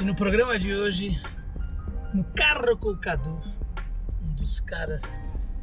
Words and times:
E 0.00 0.04
no 0.04 0.14
programa 0.14 0.58
de 0.58 0.74
hoje, 0.74 1.20
no 2.14 2.24
Carro 2.24 2.76
com 2.76 2.90
o 2.90 2.96
Cadu, 2.96 3.40
um 4.22 4.34
dos 4.34 4.60
caras 4.60 5.20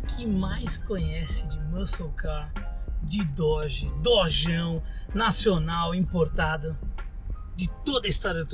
que 0.08 0.26
mais 0.26 0.78
conhece 0.78 1.48
de 1.48 1.60
muscle 1.60 2.12
car, 2.16 2.52
de 3.04 3.24
Dodge, 3.24 3.90
Dojão, 4.02 4.82
nacional, 5.14 5.94
importado, 5.94 6.78
de 7.56 7.68
toda 7.84 8.08
a 8.08 8.10
história 8.10 8.44
do 8.44 8.50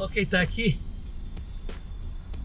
Tupiniquim. 0.00 0.04
Ok, 0.04 0.26
tá 0.26 0.40
aqui. 0.40 0.78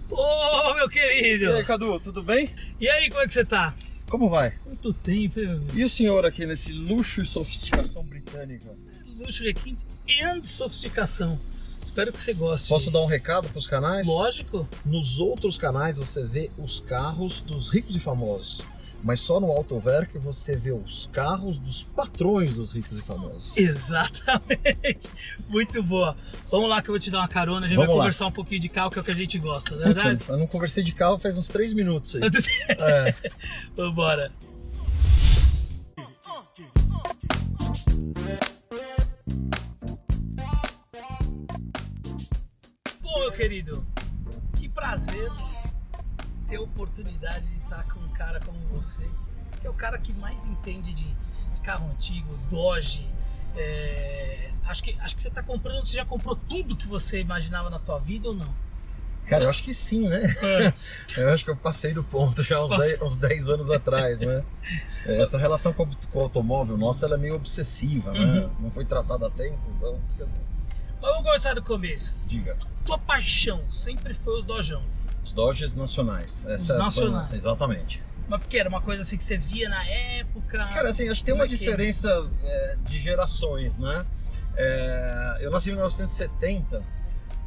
Ô, 0.09 0.73
meu 0.75 0.89
querido! 0.89 1.45
E 1.45 1.53
aí, 1.53 1.63
Cadu, 1.63 1.99
tudo 1.99 2.21
bem? 2.21 2.49
E 2.79 2.87
aí, 2.87 3.09
como 3.09 3.21
é 3.21 3.27
que 3.27 3.33
você 3.33 3.45
tá? 3.45 3.73
Como 4.09 4.29
vai? 4.29 4.51
Quanto 4.63 4.93
tempo, 4.93 5.39
meu 5.39 5.51
amigo? 5.51 5.79
E 5.79 5.83
o 5.83 5.89
senhor 5.89 6.25
aqui 6.25 6.45
nesse 6.45 6.73
luxo 6.73 7.21
e 7.21 7.25
sofisticação 7.25 8.03
britânica? 8.03 8.75
Luxo, 9.17 9.43
requinte 9.43 9.85
e 10.07 10.47
sofisticação. 10.47 11.39
Espero 11.81 12.11
que 12.11 12.21
você 12.21 12.33
goste. 12.33 12.67
Posso 12.67 12.91
dar 12.91 13.01
um 13.01 13.05
recado 13.05 13.47
para 13.47 13.59
os 13.59 13.67
canais? 13.67 14.07
Lógico. 14.07 14.67
Nos 14.83 15.19
outros 15.19 15.57
canais 15.57 15.97
você 15.97 16.23
vê 16.25 16.51
os 16.57 16.79
carros 16.79 17.41
dos 17.41 17.69
ricos 17.69 17.95
e 17.95 17.99
famosos. 17.99 18.63
Mas 19.05 19.19
só 19.19 19.39
no 19.39 19.51
Autover 19.51 20.09
que 20.09 20.17
você 20.17 20.55
vê 20.55 20.71
os 20.71 21.07
carros 21.13 21.59
dos 21.59 21.83
patrões 21.83 22.55
dos 22.55 22.71
ricos 22.71 22.97
e 22.97 23.01
famosos. 23.03 23.55
Exatamente. 23.55 25.11
Muito 25.47 25.83
boa. 25.83 26.17
Vamos 26.49 26.67
lá 26.67 26.81
que 26.81 26.89
eu 26.89 26.93
vou 26.93 26.99
te 26.99 27.11
dar 27.11 27.19
uma 27.19 27.27
carona. 27.27 27.67
A 27.67 27.69
gente 27.69 27.75
Vamos 27.75 27.89
vai 27.89 27.97
lá. 27.97 28.01
conversar 28.01 28.25
um 28.25 28.31
pouquinho 28.31 28.61
de 28.61 28.67
carro, 28.67 28.89
que 28.89 28.97
é 28.97 29.01
o 29.03 29.05
que 29.05 29.11
a 29.11 29.15
gente 29.15 29.37
gosta, 29.37 29.75
não 29.75 29.83
é 29.83 29.85
verdade? 29.93 30.23
Eu 30.27 30.37
não 30.37 30.47
conversei 30.47 30.83
de 30.83 30.91
carro 30.91 31.19
faz 31.19 31.37
uns 31.37 31.47
três 31.47 31.71
minutos 31.71 32.15
aí. 32.15 32.21
É. 32.67 33.13
Vambora. 33.77 34.31
Bom, 43.01 43.19
meu 43.19 43.31
querido, 43.31 43.85
que 44.57 44.67
prazer 44.67 45.29
ter 46.55 46.57
a 46.57 46.61
oportunidade 46.61 47.47
de 47.47 47.57
estar 47.63 47.83
com 47.85 47.99
um 47.99 48.09
cara 48.09 48.39
como 48.39 48.57
você, 48.71 49.03
que 49.59 49.67
é 49.67 49.69
o 49.69 49.73
cara 49.73 49.97
que 49.97 50.13
mais 50.13 50.45
entende 50.45 50.93
de, 50.93 51.15
carro 51.63 51.89
antigo, 51.89 52.37
Dodge. 52.47 53.09
é, 53.57 54.51
acho, 54.67 54.83
que, 54.83 54.95
acho 54.99 55.15
que 55.15 55.21
você 55.23 55.29
está 55.29 55.41
comprando, 55.41 55.83
você 55.83 55.97
já 55.97 56.05
comprou 56.05 56.35
tudo 56.35 56.75
que 56.75 56.87
você 56.87 57.19
imaginava 57.19 57.71
na 57.71 57.79
tua 57.79 57.97
vida 57.99 58.27
ou 58.29 58.35
não? 58.35 58.53
Cara, 59.25 59.45
eu 59.45 59.49
acho 59.49 59.63
que 59.63 59.73
sim, 59.73 60.07
né? 60.07 60.21
Eu 61.17 61.33
acho 61.33 61.43
que 61.43 61.49
eu 61.49 61.55
passei 61.55 61.91
do 61.91 62.03
ponto 62.03 62.43
já 62.43 62.59
uns 62.63 62.69
Passou. 62.69 62.85
10, 62.85 63.01
uns 63.01 63.15
10 63.17 63.49
anos 63.49 63.71
atrás, 63.71 64.19
né? 64.21 64.43
É, 65.07 65.19
Essa 65.21 65.37
relação 65.39 65.73
com, 65.73 65.83
o- 65.83 65.95
com 66.11 66.19
o 66.19 66.21
automóvel 66.21 66.77
nossa 66.77 67.05
ela 67.07 67.15
é 67.15 67.17
meio 67.17 67.33
obsessiva, 67.35 68.11
né? 68.11 68.19
Uhum. 68.19 68.49
Não 68.59 68.71
foi 68.71 68.85
tratada 68.85 69.25
a 69.27 69.29
tempo, 69.31 69.57
então 69.77 69.99
fica 70.11 70.23
assim. 70.25 70.39
Vamos 71.01 71.23
começar 71.23 71.53
do 71.55 71.63
começo. 71.63 72.15
Diga. 72.27 72.55
Tua 72.85 72.97
paixão 72.99 73.63
sempre 73.71 74.13
foi 74.13 74.37
os 74.39 74.45
Dojão. 74.45 74.83
Os 75.25 75.33
Dodges 75.33 75.75
nacionais. 75.75 76.45
Essa 76.45 76.73
Os 76.73 76.93
foi- 76.93 77.05
nacionais. 77.05 77.33
Exatamente. 77.33 78.01
Mas 78.27 78.39
porque 78.39 78.57
era 78.57 78.69
uma 78.69 78.81
coisa 78.81 79.01
assim 79.01 79.17
que 79.17 79.23
você 79.23 79.37
via 79.37 79.67
na 79.67 79.83
época. 79.87 80.57
Cara, 80.67 80.89
assim, 80.89 81.09
acho 81.09 81.21
que 81.21 81.25
tem 81.25 81.35
uma 81.35 81.45
é 81.45 81.47
diferença 81.47 82.29
é, 82.43 82.77
de 82.81 82.99
gerações, 82.99 83.77
né? 83.77 84.05
É, 84.55 85.37
eu 85.41 85.51
nasci 85.51 85.69
em 85.69 85.73
1970 85.73 86.83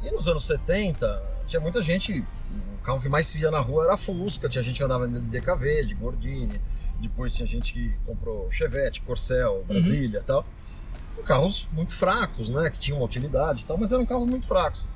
e 0.02 0.10
nos 0.10 0.28
anos 0.28 0.44
70 0.44 1.22
tinha 1.46 1.60
muita 1.60 1.80
gente. 1.80 2.20
O 2.20 2.82
carro 2.82 3.00
que 3.00 3.08
mais 3.08 3.26
se 3.26 3.38
via 3.38 3.50
na 3.50 3.60
rua 3.60 3.84
era 3.84 3.96
Fusca, 3.96 4.48
tinha 4.48 4.62
gente 4.62 4.76
que 4.76 4.82
andava 4.84 5.06
de 5.08 5.18
DKV, 5.20 5.84
de 5.86 5.94
Gordini, 5.94 6.60
depois 7.00 7.32
tinha 7.34 7.46
gente 7.46 7.72
que 7.72 7.94
comprou 8.06 8.50
Chevette, 8.50 9.00
Corcel, 9.02 9.64
Brasília 9.66 10.18
e 10.20 10.22
tal. 10.22 10.44
Carros 11.24 11.68
muito 11.72 11.92
fracos, 11.92 12.50
né? 12.50 12.70
Que 12.70 12.78
tinham 12.78 12.98
uma 12.98 13.06
utilidade 13.06 13.62
e 13.62 13.66
tal, 13.66 13.76
mas 13.76 13.92
eram 13.92 14.06
carros 14.06 14.28
muito 14.28 14.46
fracos. 14.46 14.86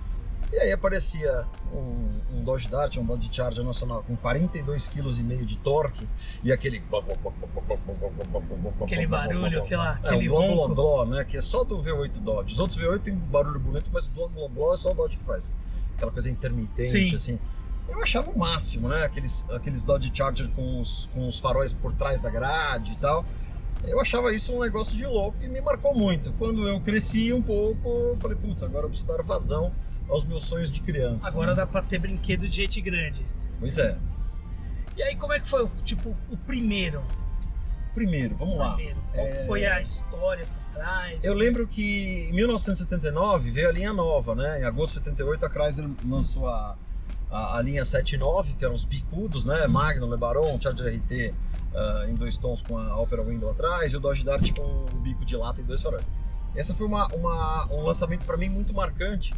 E 0.53 0.59
aí 0.59 0.71
aparecia 0.71 1.47
um, 1.73 2.21
um 2.31 2.45
Dodge 2.45 2.69
Dart, 2.69 2.99
um 2.99 3.05
Dodge 3.07 3.31
Charger 3.33 3.65
nacional 3.65 4.05
com 4.07 4.15
42,5 4.15 4.91
kg 4.91 5.47
de 5.47 5.57
torque 5.57 6.07
e 6.45 6.53
aquele 6.53 6.83
Aquele 8.83 9.07
barulho, 9.07 9.63
aquela, 9.63 9.99
é, 10.03 10.07
aquele 10.09 10.29
bló, 10.29 10.41
ronco. 10.41 10.75
bló, 10.75 11.05
né? 11.07 11.25
Que 11.25 11.39
é 11.39 11.41
só 11.41 11.65
do 11.65 11.79
V8 11.79 12.19
Dodge. 12.19 12.53
Os 12.53 12.61
outros 12.61 12.79
V8 12.79 13.01
tem 13.01 13.15
barulho 13.15 13.59
bonito, 13.59 13.89
mas 13.91 14.07
bló, 14.07 14.29
bló, 14.29 14.47
bló 14.47 14.75
é 14.75 14.77
só 14.77 14.91
o 14.91 14.95
Dodge 14.95 15.17
que 15.17 15.25
faz. 15.25 15.51
Aquela 15.97 16.13
coisa 16.13 16.29
intermitente, 16.29 17.09
Sim. 17.09 17.17
assim. 17.17 17.39
Eu 17.89 18.03
achava 18.03 18.31
o 18.31 18.39
máximo, 18.39 18.89
né? 18.89 19.05
Aqueles, 19.05 19.49
aqueles 19.49 19.83
Dodge 19.83 20.11
Charger 20.13 20.51
com 20.51 20.83
os, 20.83 21.09
com 21.15 21.27
os 21.27 21.39
faróis 21.39 21.73
por 21.73 21.95
trás 21.95 22.21
da 22.21 22.29
grade 22.29 22.93
e 22.93 22.97
tal. 22.97 23.25
Eu 23.85 23.99
achava 24.01 24.35
isso 24.35 24.55
um 24.55 24.61
negócio 24.61 24.95
de 24.95 25.07
louco 25.07 25.39
e 25.43 25.49
me 25.49 25.63
marcou 25.63 25.95
muito. 25.95 26.31
Quando 26.35 26.69
eu 26.69 26.79
cresci 26.83 27.33
um 27.33 27.41
pouco, 27.41 27.89
eu 27.89 28.17
falei, 28.19 28.37
putz, 28.37 28.63
agora 28.63 28.85
eu 28.85 28.91
preciso 28.91 29.09
dar 29.09 29.23
vazão 29.23 29.73
aos 30.13 30.25
meus 30.25 30.45
sonhos 30.45 30.71
de 30.71 30.81
criança. 30.81 31.27
Agora 31.27 31.51
né? 31.53 31.57
dá 31.57 31.67
pra 31.67 31.83
ter 31.83 31.99
brinquedo 31.99 32.47
de 32.49 32.57
gente 32.57 32.81
grande. 32.81 33.25
Pois 33.59 33.79
é. 33.79 33.97
E 34.97 35.03
aí, 35.03 35.17
como 35.17 35.33
é 35.33 35.41
que 35.41 35.49
foi, 35.49 35.67
tipo, 35.85 36.15
o 36.31 36.37
primeiro? 36.37 37.03
Primeiro, 37.95 38.35
vamos 38.37 38.57
lá. 38.57 38.75
primeiro? 38.75 38.99
Qual 39.15 39.27
que 39.27 39.33
É, 39.35 39.47
foi 39.47 39.67
a 39.67 39.81
história 39.81 40.47
por 40.47 40.75
trás? 40.75 41.25
Eu 41.25 41.35
lembro 41.35 41.67
que 41.67 42.29
em 42.31 42.33
1979 42.33 43.51
veio 43.51 43.69
a 43.69 43.73
linha 43.73 43.93
nova, 43.93 44.35
né? 44.35 44.61
Em 44.61 44.65
agosto 44.65 44.95
de 44.99 45.05
78 45.05 45.47
a 45.47 45.51
Chrysler 45.51 45.91
lançou 46.07 46.49
a, 46.49 46.77
a, 47.31 47.59
a 47.59 47.63
linha 47.63 47.85
79, 47.85 48.55
que 48.55 48.65
eram 48.65 48.75
os 48.75 48.85
bicudos, 48.85 49.45
né? 49.45 49.67
Magnum, 49.67 50.09
LeBaron, 50.09 50.59
Charger 50.61 50.95
RT 50.97 51.35
ah, 51.75 52.07
em 52.09 52.15
dois 52.15 52.37
tons 52.39 52.63
com 52.63 52.79
a 52.79 52.99
Opera 52.99 53.23
Window 53.23 53.51
atrás 53.51 53.93
e 53.93 53.97
o 53.97 54.01
Dodge 54.01 54.25
Dart 54.25 54.51
com 54.55 54.63
o 54.63 54.99
bico 55.01 55.25
de 55.25 55.37
lata 55.37 55.61
e 55.61 55.65
dois 55.65 55.83
faróis. 55.83 56.09
Essa 56.55 56.75
foi 56.75 56.87
uma, 56.87 57.07
uma- 57.09 57.67
um 57.73 57.83
lançamento 57.83 58.25
para 58.27 58.37
mim 58.39 58.49
muito 58.49 58.73
marcante, 58.75 59.33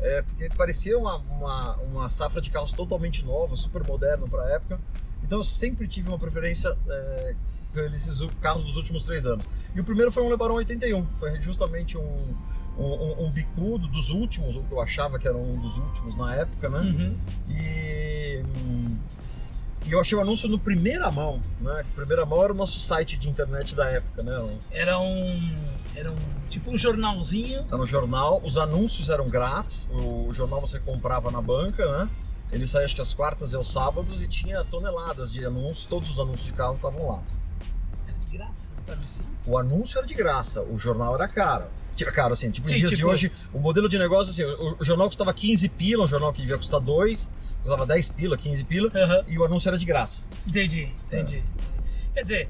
é, 0.00 0.22
porque 0.22 0.48
parecia 0.56 0.98
uma, 0.98 1.16
uma, 1.16 1.76
uma 1.76 2.08
safra 2.08 2.40
de 2.40 2.50
carros 2.50 2.72
totalmente 2.72 3.24
nova, 3.24 3.54
super 3.56 3.84
moderno 3.86 4.28
para 4.28 4.42
a 4.44 4.50
época. 4.52 4.80
Então 5.22 5.38
eu 5.38 5.44
sempre 5.44 5.86
tive 5.86 6.08
uma 6.08 6.18
preferência 6.18 6.76
é, 6.88 7.34
esses 7.92 8.20
carros 8.40 8.64
dos 8.64 8.76
últimos 8.76 9.04
três 9.04 9.26
anos. 9.26 9.44
E 9.74 9.80
o 9.80 9.84
primeiro 9.84 10.10
foi 10.10 10.22
um 10.24 10.28
LeBaron 10.28 10.54
81, 10.54 11.06
foi 11.18 11.40
justamente 11.40 11.96
um, 11.96 12.34
um, 12.78 12.84
um- 12.84 13.26
um 13.26 13.30
bicudo 13.30 13.86
dos 13.88 14.10
últimos, 14.10 14.56
o 14.56 14.62
que 14.62 14.72
eu 14.72 14.80
achava 14.80 15.18
que 15.18 15.28
era 15.28 15.36
um 15.36 15.60
dos 15.60 15.76
últimos 15.76 16.16
na 16.16 16.34
época, 16.34 16.68
né? 16.68 16.78
Uhum. 16.80 17.16
E, 17.48 18.42
hum, 18.44 18.98
e 19.86 19.92
eu 19.92 20.00
achei 20.00 20.16
o 20.16 20.20
anúncio 20.20 20.48
no 20.48 20.58
primeira 20.58 21.10
mão, 21.10 21.40
né? 21.60 21.84
Primeira 21.94 22.24
mão 22.26 22.42
era 22.44 22.52
o 22.52 22.56
nosso 22.56 22.78
site 22.80 23.16
de 23.16 23.28
internet 23.28 23.74
da 23.74 23.86
época, 23.86 24.22
né? 24.22 24.38
Um- 24.38 24.58
Era 24.70 24.98
um. 24.98 25.54
Era 25.94 26.12
um. 26.12 26.16
Tipo 26.48 26.70
um 26.70 26.78
jornalzinho. 26.78 27.64
Tá 27.64 27.76
no 27.76 27.86
jornal, 27.86 28.40
os 28.44 28.56
anúncios 28.58 29.08
eram 29.08 29.28
grátis, 29.28 29.88
o 29.92 30.32
jornal 30.32 30.60
você 30.60 30.78
comprava 30.78 31.30
na 31.30 31.40
banca, 31.40 31.86
né? 31.98 32.10
Ele 32.52 32.66
saía 32.66 32.84
acho 32.84 32.94
que 32.96 33.00
às 33.00 33.14
quartas 33.14 33.52
e 33.52 33.56
aos 33.56 33.70
sábados 33.72 34.22
e 34.22 34.26
tinha 34.28 34.64
toneladas 34.64 35.30
de 35.32 35.44
anúncios, 35.44 35.86
todos 35.86 36.10
os 36.10 36.18
anúncios 36.18 36.46
de 36.46 36.52
carro 36.52 36.74
estavam 36.74 37.08
lá. 37.08 37.22
Era 38.08 38.18
de 38.18 38.36
graça, 38.36 38.70
você. 39.06 39.20
O 39.46 39.56
anúncio 39.56 39.98
era 39.98 40.06
de 40.06 40.14
graça, 40.14 40.60
o 40.62 40.76
jornal 40.78 41.14
era 41.14 41.28
caro. 41.28 41.64
Tinha 41.94 42.10
caro, 42.10 42.32
assim, 42.32 42.50
tipo, 42.50 42.66
Sim, 42.66 42.74
em 42.74 42.78
dias 42.78 42.90
de 42.90 42.96
tipo- 42.96 43.08
hoje, 43.08 43.30
o 43.52 43.58
modelo 43.60 43.88
de 43.88 43.98
negócio, 43.98 44.30
assim, 44.32 44.42
o, 44.42 44.76
o 44.80 44.84
jornal 44.84 45.06
custava 45.08 45.32
15 45.34 45.68
pila, 45.68 46.04
um 46.04 46.08
jornal 46.08 46.32
que 46.32 46.40
devia 46.40 46.56
custar 46.56 46.80
2, 46.80 47.30
custava 47.62 47.86
10 47.86 48.08
pila, 48.10 48.36
15 48.36 48.64
pila, 48.64 48.90
Aham. 48.94 49.24
e 49.28 49.38
o 49.38 49.44
anúncio 49.44 49.68
era 49.68 49.78
de 49.78 49.84
graça. 49.86 50.22
Entendi, 50.46 50.88
entendi. 51.06 51.36
É. 51.38 52.14
Quer 52.14 52.22
dizer, 52.22 52.48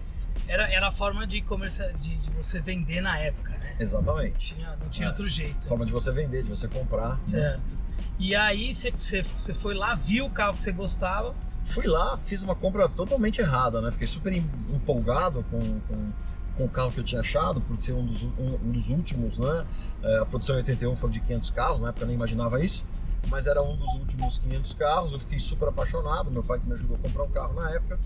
era, 0.48 0.68
era 0.72 0.88
a 0.88 0.92
forma 0.92 1.26
de, 1.26 1.40
comercial, 1.42 1.92
de, 1.94 2.16
de 2.16 2.30
você 2.30 2.60
vender 2.60 3.00
na 3.00 3.18
época, 3.18 3.50
né? 3.62 3.76
Exatamente. 3.78 4.54
Tinha, 4.54 4.76
não 4.80 4.88
tinha 4.88 5.06
É. 5.06 5.10
outro 5.10 5.28
jeito. 5.28 5.66
Forma 5.66 5.84
de 5.86 5.92
você 5.92 6.10
vender, 6.10 6.42
de 6.42 6.48
você 6.50 6.66
comprar. 6.68 7.10
né? 7.16 7.18
Certo. 7.26 7.78
E 8.18 8.34
aí 8.34 8.72
você- 8.74 9.22
foi 9.54 9.74
lá, 9.74 9.94
viu 9.94 10.26
o 10.26 10.30
carro 10.30 10.54
que 10.56 10.62
você 10.62 10.72
gostava. 10.72 11.34
Fui 11.64 11.86
lá, 11.86 12.16
fiz 12.16 12.42
uma 12.42 12.54
compra 12.54 12.88
totalmente 12.88 13.40
errada, 13.40 13.80
né? 13.80 13.90
Fiquei 13.90 14.06
super 14.06 14.32
em- 14.32 14.48
empolgado 14.74 15.44
com, 15.50 15.60
com, 15.80 16.12
com 16.56 16.64
o 16.64 16.68
carro 16.68 16.90
que 16.90 16.98
eu 17.00 17.04
tinha 17.04 17.20
achado, 17.20 17.60
por 17.60 17.76
ser 17.76 17.92
um 17.92 18.04
dos, 18.04 18.22
um, 18.24 18.58
um 18.64 18.70
dos 18.72 18.88
últimos, 18.88 19.38
né? 19.38 19.64
É, 20.02 20.18
a 20.18 20.26
produção 20.26 20.56
em 20.56 20.58
81 20.58 20.96
foi 20.96 21.10
de 21.10 21.20
500 21.20 21.50
carros, 21.50 21.80
na 21.82 21.88
época 21.90 22.02
eu 22.04 22.08
nem 22.08 22.16
imaginava 22.16 22.62
isso, 22.64 22.84
mas 23.28 23.46
era 23.46 23.62
um 23.62 23.76
dos 23.76 23.94
últimos 23.94 24.38
500 24.38 24.74
carros, 24.74 25.12
eu 25.12 25.18
fiquei 25.18 25.38
super 25.38 25.68
apaixonado, 25.68 26.30
meu 26.30 26.42
pai 26.42 26.58
que 26.58 26.66
me 26.66 26.74
ajudou 26.74 26.96
a 26.96 26.98
comprar 27.00 27.24
um 27.24 27.30
carro 27.30 27.54
na 27.54 27.70
época. 27.70 27.98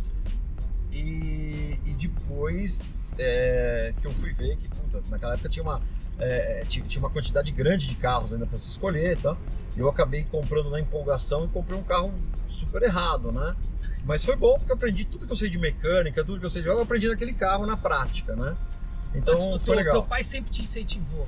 E, 0.93 1.81
e 1.85 1.91
depois 1.91 3.15
é, 3.19 3.93
que 4.01 4.07
eu 4.07 4.13
fui 4.13 4.33
ver 4.33 4.57
que, 4.57 4.69
puta, 4.69 5.03
naquela 5.11 5.35
época 5.35 5.49
tinha 5.49 5.63
uma, 5.63 5.83
é, 6.19 6.65
tinha, 6.69 6.87
tinha 6.87 7.03
uma 7.03 7.11
quantidade 7.11 7.51
grande 7.51 7.89
de 7.89 7.97
carros 7.97 8.33
ainda 8.33 8.47
para 8.47 8.59
se 8.59 8.69
escolher 8.69 9.19
tal. 9.19 9.37
Eu 9.77 9.89
acabei 9.89 10.25
comprando 10.25 10.71
na 10.71 10.81
empolgação 10.81 11.45
e 11.45 11.49
comprei 11.49 11.79
um 11.79 11.83
carro 11.83 12.13
super 12.47 12.83
errado, 12.83 13.33
né? 13.33 13.57
Mas 14.05 14.25
foi 14.25 14.37
bom 14.37 14.55
porque 14.55 14.71
eu 14.71 14.77
aprendi 14.77 15.05
tudo 15.05 15.27
que 15.27 15.33
eu 15.33 15.37
sei 15.37 15.49
de 15.49 15.59
mecânica, 15.59 16.25
tudo 16.25 16.39
que 16.39 16.47
eu 16.47 16.51
sei 16.51 16.63
de 16.63 16.69
eu 16.69 16.81
aprendi 16.81 17.09
naquele 17.09 17.33
carro 17.33 17.67
na 17.67 17.77
prática, 17.77 18.37
né? 18.37 18.55
Então 19.15 19.39
Teu- 19.39 19.61
foi 19.61 19.77
legal. 19.77 19.93
Teu 19.93 20.03
pai 20.03 20.25
sempre 20.25 20.51
te 20.51 20.63
incentivou. 20.63 21.27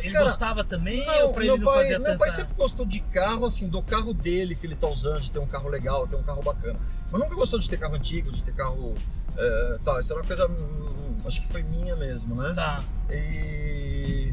Ele 0.00 0.12
Cara, 0.12 0.24
gostava 0.26 0.62
também 0.62 1.04
Não, 1.04 1.26
ou 1.26 1.32
pra 1.32 1.42
meu 1.44 1.54
ele 1.56 1.64
não 1.64 1.72
pai, 1.72 1.80
fazia 1.82 1.98
meu 1.98 2.06
tanta... 2.06 2.18
pai 2.18 2.30
sempre 2.30 2.54
gostou 2.54 2.86
de 2.86 3.00
carro, 3.00 3.44
assim, 3.44 3.68
do 3.68 3.82
carro 3.82 4.14
dele 4.14 4.54
que 4.54 4.66
ele 4.66 4.76
tá 4.76 4.86
usando, 4.86 5.20
de 5.20 5.30
ter 5.30 5.40
um 5.40 5.46
carro 5.46 5.68
legal, 5.68 6.06
ter 6.06 6.14
um 6.16 6.22
carro 6.22 6.42
bacana. 6.42 6.78
Mas 7.10 7.20
nunca 7.20 7.34
gostou 7.34 7.58
de 7.58 7.68
ter 7.68 7.76
carro 7.76 7.94
antigo, 7.96 8.30
de 8.30 8.42
ter 8.42 8.54
carro. 8.54 8.94
eh, 9.36 9.78
tal. 9.84 9.98
Isso 9.98 10.12
era 10.12 10.20
uma 10.22 10.26
coisa. 10.26 10.46
hum, 10.46 11.16
acho 11.26 11.40
que 11.42 11.48
foi 11.48 11.62
minha 11.64 11.96
mesmo, 11.96 12.34
né? 12.36 12.52
Tá. 12.54 12.82
E 13.10 14.32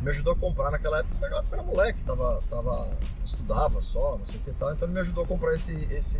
me 0.00 0.10
ajudou 0.10 0.32
a 0.32 0.36
comprar 0.36 0.70
naquela 0.70 1.00
época, 1.00 1.14
naquela 1.20 1.40
época 1.40 1.56
era 1.56 1.62
moleque, 1.62 2.00
tava, 2.02 2.42
tava, 2.48 2.90
estudava 3.24 3.82
só, 3.82 4.16
não 4.18 4.26
sei 4.26 4.40
o 4.40 4.42
que 4.42 4.52
tal, 4.52 4.72
então 4.72 4.86
ele 4.86 4.94
me 4.94 5.00
ajudou 5.00 5.24
a 5.24 5.26
comprar 5.26 5.54
esse, 5.54 5.74
esse, 5.92 6.18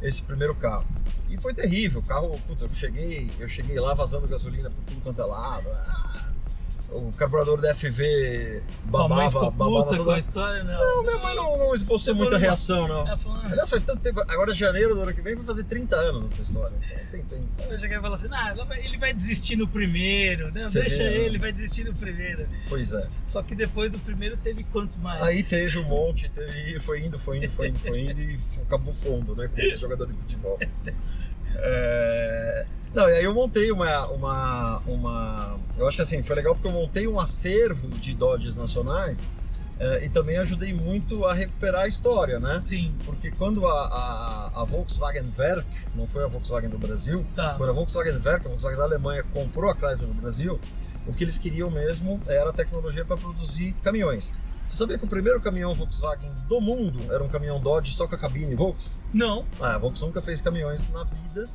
esse 0.00 0.22
primeiro 0.22 0.54
carro. 0.54 0.86
E 1.28 1.36
foi 1.36 1.52
terrível, 1.52 2.00
o 2.00 2.04
carro, 2.04 2.38
putz, 2.46 2.62
eu 2.62 2.68
cheguei, 2.72 3.30
eu 3.38 3.48
cheguei 3.48 3.78
lá 3.78 3.92
vazando 3.94 4.26
gasolina 4.26 4.70
por 4.70 4.82
tudo 4.84 5.00
quanto 5.02 5.20
é 5.20 5.24
lado. 5.24 5.68
ah, 5.68 6.32
o 6.90 7.12
carburador 7.12 7.60
da 7.60 7.74
FV 7.74 8.62
babava, 8.84 9.50
babava 9.50 9.84
puta 9.84 9.96
com 9.96 10.04
toda... 10.04 10.14
a 10.14 10.18
história, 10.18 10.62
não. 10.62 10.78
Não, 10.78 11.02
minha 11.02 11.18
mãe 11.18 11.34
não, 11.34 11.58
não 11.58 11.74
esboçou 11.74 12.14
muita 12.14 12.38
reação, 12.38 12.86
não. 12.86 13.06
Ela 13.06 13.16
falou, 13.16 13.38
Aliás, 13.44 13.68
faz 13.68 13.82
tanto 13.82 14.00
tempo, 14.00 14.20
agora 14.20 14.54
janeiro 14.54 14.94
do 14.94 15.02
ano 15.02 15.12
que 15.12 15.20
vem 15.20 15.34
vai 15.34 15.44
fazer 15.44 15.64
30 15.64 15.96
anos 15.96 16.24
essa 16.24 16.42
história, 16.42 16.76
então 16.80 16.98
tem 17.10 17.22
tempo. 17.22 17.46
eu 17.68 17.78
cheguei 17.78 17.98
e 17.98 18.00
falei 18.00 18.16
assim, 18.16 18.28
ah, 18.32 18.54
ele 18.78 18.98
vai 18.98 19.12
desistir 19.12 19.56
no 19.56 19.66
primeiro, 19.66 20.52
não, 20.52 20.68
Você 20.68 20.80
deixa 20.80 20.96
vê, 20.98 21.04
né? 21.04 21.16
ele, 21.16 21.38
vai 21.38 21.52
desistir 21.52 21.84
no 21.84 21.94
primeiro. 21.94 22.48
Pois 22.68 22.92
é. 22.92 23.08
Só 23.26 23.42
que 23.42 23.54
depois 23.54 23.92
do 23.92 23.98
primeiro 23.98 24.36
teve 24.36 24.64
quantos 24.64 24.96
mais? 24.96 25.22
Aí 25.22 25.42
teve 25.42 25.78
um 25.78 25.84
monte, 25.84 26.28
teve, 26.28 26.78
foi 26.80 27.00
indo, 27.00 27.18
foi 27.18 27.38
indo, 27.38 27.50
foi 27.50 27.68
indo, 27.68 27.78
foi 27.78 28.00
indo 28.00 28.20
e 28.20 28.38
acabou 28.62 28.94
fundo, 28.94 29.34
né? 29.34 29.48
Como 29.48 29.60
esse 29.60 29.76
jogador 29.80 30.06
de 30.06 30.14
futebol. 30.14 30.58
É, 31.58 32.66
Não, 32.94 33.08
e 33.08 33.14
aí 33.14 33.24
eu 33.24 33.34
montei 33.34 33.70
uma, 33.70 34.06
uma, 34.08 34.82
uma. 34.86 35.58
Eu 35.76 35.86
acho 35.86 35.96
que 35.96 36.02
assim, 36.02 36.22
foi 36.22 36.36
legal 36.36 36.54
porque 36.54 36.68
eu 36.68 36.72
montei 36.72 37.06
um 37.06 37.20
acervo 37.20 37.88
de 37.88 38.14
Dodges 38.14 38.56
nacionais 38.56 39.22
é, 39.78 40.04
e 40.04 40.08
também 40.08 40.38
ajudei 40.38 40.72
muito 40.72 41.24
a 41.26 41.34
recuperar 41.34 41.82
a 41.82 41.88
história, 41.88 42.38
né? 42.38 42.60
Sim, 42.64 42.94
Porque 43.04 43.30
quando 43.30 43.66
a, 43.66 43.72
a, 43.72 44.62
a 44.62 44.64
Volkswagen 44.64 45.26
Werk, 45.38 45.66
não 45.94 46.06
foi 46.06 46.24
a 46.24 46.26
Volkswagen 46.26 46.70
do 46.70 46.78
Brasil, 46.78 47.26
tá. 47.34 47.54
quando 47.56 47.70
a 47.70 47.72
Volkswagen 47.72 48.14
Werk, 48.14 48.46
a 48.46 48.48
Volkswagen 48.48 48.78
da 48.78 48.84
Alemanha, 48.84 49.22
comprou 49.34 49.70
a 49.70 49.74
Chrysler 49.74 50.08
no 50.08 50.14
Brasil, 50.14 50.58
o 51.06 51.12
que 51.12 51.22
eles 51.22 51.38
queriam 51.38 51.70
mesmo 51.70 52.20
era 52.26 52.52
tecnologia 52.52 53.04
para 53.04 53.16
produzir 53.16 53.74
caminhões. 53.82 54.32
Você 54.66 54.76
sabia 54.76 54.98
que 54.98 55.04
o 55.04 55.08
primeiro 55.08 55.40
caminhão 55.40 55.72
Volkswagen 55.74 56.30
do 56.48 56.60
mundo 56.60 57.00
era 57.12 57.22
um 57.22 57.28
caminhão 57.28 57.60
Dodge 57.60 57.94
só 57.94 58.06
com 58.08 58.14
a 58.14 58.18
cabine 58.18 58.54
Volks? 58.54 58.98
Não, 59.14 59.44
Ah, 59.60 59.74
a 59.74 59.78
Volks 59.78 60.02
nunca 60.02 60.20
fez 60.20 60.40
caminhões 60.40 60.88
na 60.90 61.04
vida. 61.04 61.48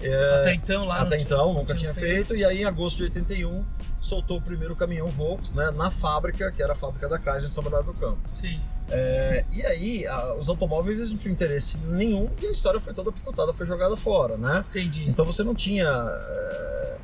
É, 0.00 0.40
até 0.40 0.54
então 0.54 0.84
lá. 0.84 1.00
até 1.00 1.16
tinha- 1.16 1.22
então, 1.22 1.52
nunca 1.54 1.74
tinha 1.74 1.92
feito. 1.92 2.34
E 2.36 2.44
aí, 2.44 2.60
em 2.62 2.64
agosto 2.64 2.98
de 2.98 3.04
81, 3.04 3.64
soltou 4.00 4.38
o 4.38 4.40
primeiro 4.42 4.76
caminhão 4.76 5.08
Volks 5.08 5.52
né, 5.52 5.70
na 5.72 5.90
fábrica, 5.90 6.52
que 6.52 6.62
era 6.62 6.72
a 6.72 6.76
fábrica 6.76 7.08
da 7.08 7.18
Chrysler 7.18 7.46
em 7.46 7.48
São 7.48 7.62
Bernardo 7.64 7.92
do 7.92 7.98
Campo. 7.98 8.18
Sim, 8.40 8.60
É, 8.90 9.44
e 9.52 9.62
aí, 9.66 10.06
a- 10.06 10.34
os 10.34 10.48
automóveis 10.48 10.98
eles 10.98 11.10
não 11.10 11.18
tinham 11.18 11.32
interesse 11.34 11.76
nenhum 11.78 12.30
e 12.40 12.46
a 12.46 12.50
história 12.50 12.80
foi 12.80 12.94
toda 12.94 13.12
picotada, 13.12 13.52
foi 13.52 13.66
jogada 13.66 13.96
fora, 13.96 14.36
né? 14.38 14.64
entendi. 14.70 15.08
Então 15.10 15.24
você 15.26 15.42
não 15.44 15.54
tinha. 15.54 15.86
é, 15.86 16.96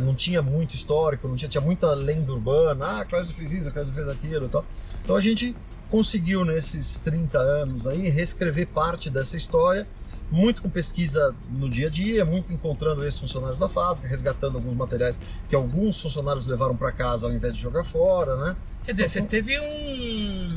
não 0.00 0.14
tinha 0.14 0.42
muito 0.42 0.74
histórico, 0.74 1.28
não 1.28 1.36
tinha, 1.36 1.48
tinha 1.48 1.60
muita 1.60 1.92
lenda 1.92 2.32
urbana, 2.32 3.00
ah, 3.00 3.04
Chrysler 3.04 3.34
fez 3.34 3.52
isso, 3.52 3.70
Chrysler 3.70 3.94
fez 3.94 4.08
aquilo 4.08 4.46
e 4.46 4.48
tal. 4.48 4.64
Então 5.02 5.16
a 5.16 5.20
gente 5.20 5.54
conseguiu 5.90 6.44
nesses 6.44 7.00
30 7.00 7.38
anos 7.38 7.86
aí 7.86 8.08
reescrever 8.08 8.66
parte 8.66 9.08
dessa 9.08 9.36
história, 9.36 9.86
muito 10.30 10.60
com 10.60 10.68
pesquisa 10.68 11.34
no 11.50 11.68
dia 11.68 11.86
a 11.86 11.90
dia, 11.90 12.24
muito 12.24 12.52
encontrando 12.52 13.06
esses 13.06 13.18
funcionários 13.18 13.58
da 13.58 13.68
fábrica, 13.68 14.06
resgatando 14.06 14.56
alguns 14.56 14.74
materiais 14.74 15.18
que 15.48 15.56
alguns 15.56 16.00
funcionários 16.00 16.46
levaram 16.46 16.76
para 16.76 16.92
casa 16.92 17.26
ao 17.26 17.32
invés 17.32 17.54
de 17.54 17.62
jogar 17.62 17.84
fora, 17.84 18.36
né? 18.36 18.56
Quer 18.84 18.92
dizer, 18.92 19.08
você 19.08 19.22
teve 19.22 19.58
um, 19.58 20.48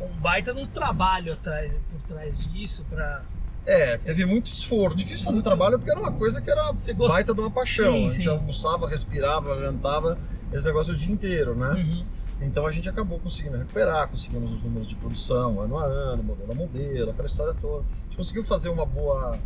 um 0.00 0.08
baita 0.20 0.52
de 0.52 0.60
um 0.60 0.66
trabalho 0.66 1.32
atrás, 1.32 1.80
por 1.90 2.00
trás 2.02 2.46
disso 2.48 2.84
pra... 2.90 3.22
É, 3.64 3.96
teve 3.98 4.24
muito 4.24 4.50
esforço. 4.50 4.96
Difícil 4.96 5.24
fazer 5.24 5.42
trabalho 5.42 5.78
porque 5.78 5.90
era 5.90 6.00
uma 6.00 6.12
coisa 6.12 6.40
que 6.40 6.50
era 6.50 6.72
Você 6.72 6.92
gosta- 6.92 7.14
baita 7.14 7.32
de 7.34 7.40
uma 7.40 7.50
paixão. 7.50 7.92
Sim, 7.92 8.06
a 8.08 8.10
gente 8.10 8.22
sim. 8.24 8.28
almoçava, 8.28 8.88
respirava, 8.88 9.56
jantava, 9.60 10.18
esse 10.52 10.66
negócio 10.66 10.94
o 10.94 10.96
dia 10.96 11.12
inteiro, 11.12 11.54
né? 11.54 11.70
Uhum. 11.74 12.04
Então 12.40 12.66
a 12.66 12.72
gente 12.72 12.88
acabou 12.88 13.20
conseguindo 13.20 13.56
recuperar, 13.56 14.08
conseguimos 14.08 14.50
os 14.50 14.62
números 14.62 14.88
de 14.88 14.96
produção 14.96 15.60
ano 15.60 15.78
a 15.78 15.84
ano, 15.84 16.24
modelo 16.24 16.50
a 16.50 16.54
modelo, 16.54 17.10
aquela 17.12 17.28
história 17.28 17.54
toda. 17.54 17.84
A 17.84 18.04
gente 18.06 18.16
conseguiu 18.16 18.42
fazer 18.42 18.68
uma 18.68 18.84
boa. 18.84 19.38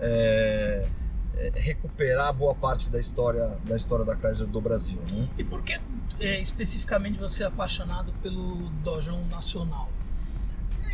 é, 0.00 0.86
é, 1.36 1.52
recuperar 1.54 2.32
boa 2.34 2.54
parte 2.54 2.90
da 2.90 2.98
história 2.98 3.56
da 3.64 3.76
história 3.76 4.04
da 4.04 4.16
Chrysler 4.16 4.48
do 4.48 4.60
Brasil. 4.60 4.98
Né? 5.12 5.28
E 5.38 5.44
por 5.44 5.62
que 5.62 5.78
é, 6.18 6.40
especificamente 6.40 7.18
você 7.18 7.44
é 7.44 7.46
apaixonado 7.46 8.12
pelo 8.22 8.68
Dojão 8.82 9.24
Nacional? 9.30 9.88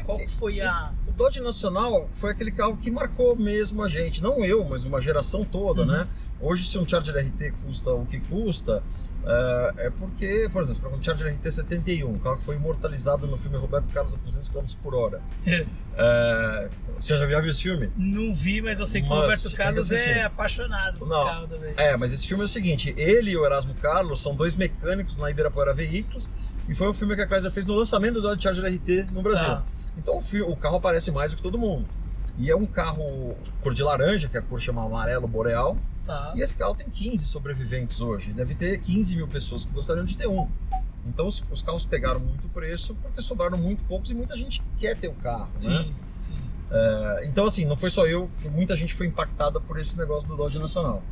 Qual 0.05 0.19
que 0.19 0.29
foi 0.29 0.61
a... 0.61 0.93
O 1.07 1.13
Dodge 1.13 1.41
Nacional 1.41 2.09
foi 2.13 2.31
aquele 2.33 2.51
carro 2.53 2.77
que 2.77 2.91
marcou 2.91 3.35
mesmo 3.37 3.83
a 3.83 3.89
gente, 3.89 4.23
não 4.23 4.45
eu, 4.45 4.65
mas 4.65 4.85
uma 4.85 5.01
geração 5.01 5.45
toda, 5.45 5.83
Uhum. 5.83 5.87
né? 5.89 6.07
Hoje, 6.41 6.69
se 6.69 6.77
um 6.79 6.87
Charger 6.87 7.17
RT 7.17 7.53
custa 7.65 7.91
o 7.93 8.05
que 8.05 8.21
custa, 8.21 8.83
é, 9.25 9.73
é 9.87 9.91
porque, 9.91 10.49
por 10.53 10.61
exemplo, 10.63 10.95
um 10.95 11.03
Charger 11.03 11.33
RT 11.33 11.51
71, 11.51 12.11
um 12.11 12.19
carro 12.19 12.37
que 12.37 12.45
foi 12.45 12.57
imortalizado 12.57 13.27
no 13.27 13.39
filme 13.39 13.57
Roberto 13.57 13.87
Carlos 13.93 14.13
a 14.15 14.19
300 14.19 14.49
km 14.51 14.67
por 14.83 14.95
hora. 14.95 15.21
É, 15.99 16.69
você 17.01 17.17
já 17.17 17.25
viu 17.25 17.51
esse 17.51 17.63
filme? 17.63 17.91
Não 17.97 18.35
vi, 18.35 18.61
mas 18.61 18.79
eu 18.81 18.87
sei 18.87 19.01
que 19.01 19.09
o 19.09 19.15
Roberto 19.15 19.51
Carlos 19.53 19.91
é 19.91 20.25
apaixonado 20.25 20.99
por 20.99 21.09
Não. 21.09 21.25
carro 21.25 21.47
também. 21.47 21.73
É, 21.75 21.97
mas 21.97 22.13
esse 22.13 22.27
filme 22.29 22.43
é 22.43 22.45
o 22.45 22.49
seguinte: 22.49 22.93
ele 22.99 23.31
e 23.31 23.37
o 23.39 23.47
Erasmo 23.47 23.73
Carlos 23.77 24.21
são 24.21 24.35
dois 24.35 24.55
mecânicos 24.55 25.17
na 25.17 25.31
Ibirapuera 25.31 25.73
Veículos 25.73 26.29
e 26.69 26.75
foi 26.75 26.87
um 26.87 26.93
filme 26.93 27.17
que 27.17 27.23
a 27.23 27.27
Chrysler 27.27 27.51
fez 27.51 27.65
no 27.65 27.75
lançamento 27.75 28.17
do 28.17 28.21
Dodge 28.21 28.43
Charger 28.43 28.67
RT 28.75 29.07
no 29.11 29.23
Brasil. 29.23 29.47
Tá. 29.47 29.65
Então 29.97 30.19
o, 30.47 30.57
carro 30.57 30.77
aparece 30.77 31.11
mais 31.11 31.31
do 31.31 31.37
que 31.37 31.43
todo 31.43 31.59
mundo. 31.59 31.87
E 32.39 32.51
é 32.51 32.57
um 32.57 32.67
carro 32.67 33.35
cor 33.63 33.73
de 33.73 33.83
laranja, 33.83 34.29
que 34.29 34.37
a 34.37 34.43
cor 34.43 34.61
chama 34.61 34.85
amarelo 34.85 35.27
boreal. 35.27 35.77
Tá. 36.05 36.33
E 36.37 36.43
esse 36.43 36.57
carro 36.57 36.75
tem 36.75 36.89
15 36.89 37.25
sobreviventes 37.25 38.01
hoje. 38.01 38.33
Deve 38.33 38.55
ter 38.55 38.79
15 38.79 39.17
mil 39.17 39.27
pessoas 39.27 39.65
que 39.65 39.73
gostariam 39.73 40.05
de 40.05 40.17
ter 40.17 40.29
um. 40.29 40.49
Então 41.07 41.27
os, 41.27 41.43
os 41.51 41.63
carros 41.63 41.85
pegaram 41.85 42.21
muito 42.21 42.49
preço 42.49 42.95
porque 42.97 43.23
sobraram 43.23 43.57
muito 43.57 43.83
poucos 43.85 44.11
e 44.11 44.15
muita 44.15 44.37
gente 44.37 44.63
quer 44.79 44.97
ter 44.97 45.09
o 45.09 45.15
carro. 45.15 45.49
Né? 45.55 45.61
Sim, 45.61 45.95
sim. 46.19 46.47
É, 46.71 47.27
então, 47.27 47.47
assim, 47.47 47.65
não 47.65 47.77
foi 47.77 47.91
só 47.91 48.07
eu, 48.07 48.29
muita 48.51 48.75
gente 48.75 48.95
foi 48.95 49.07
impactada 49.07 49.61
por 49.61 49.79
esse 49.79 49.97
negócio 49.97 50.29
do 50.29 50.37
Dodge 50.37 50.59
Nacional. 50.59 51.03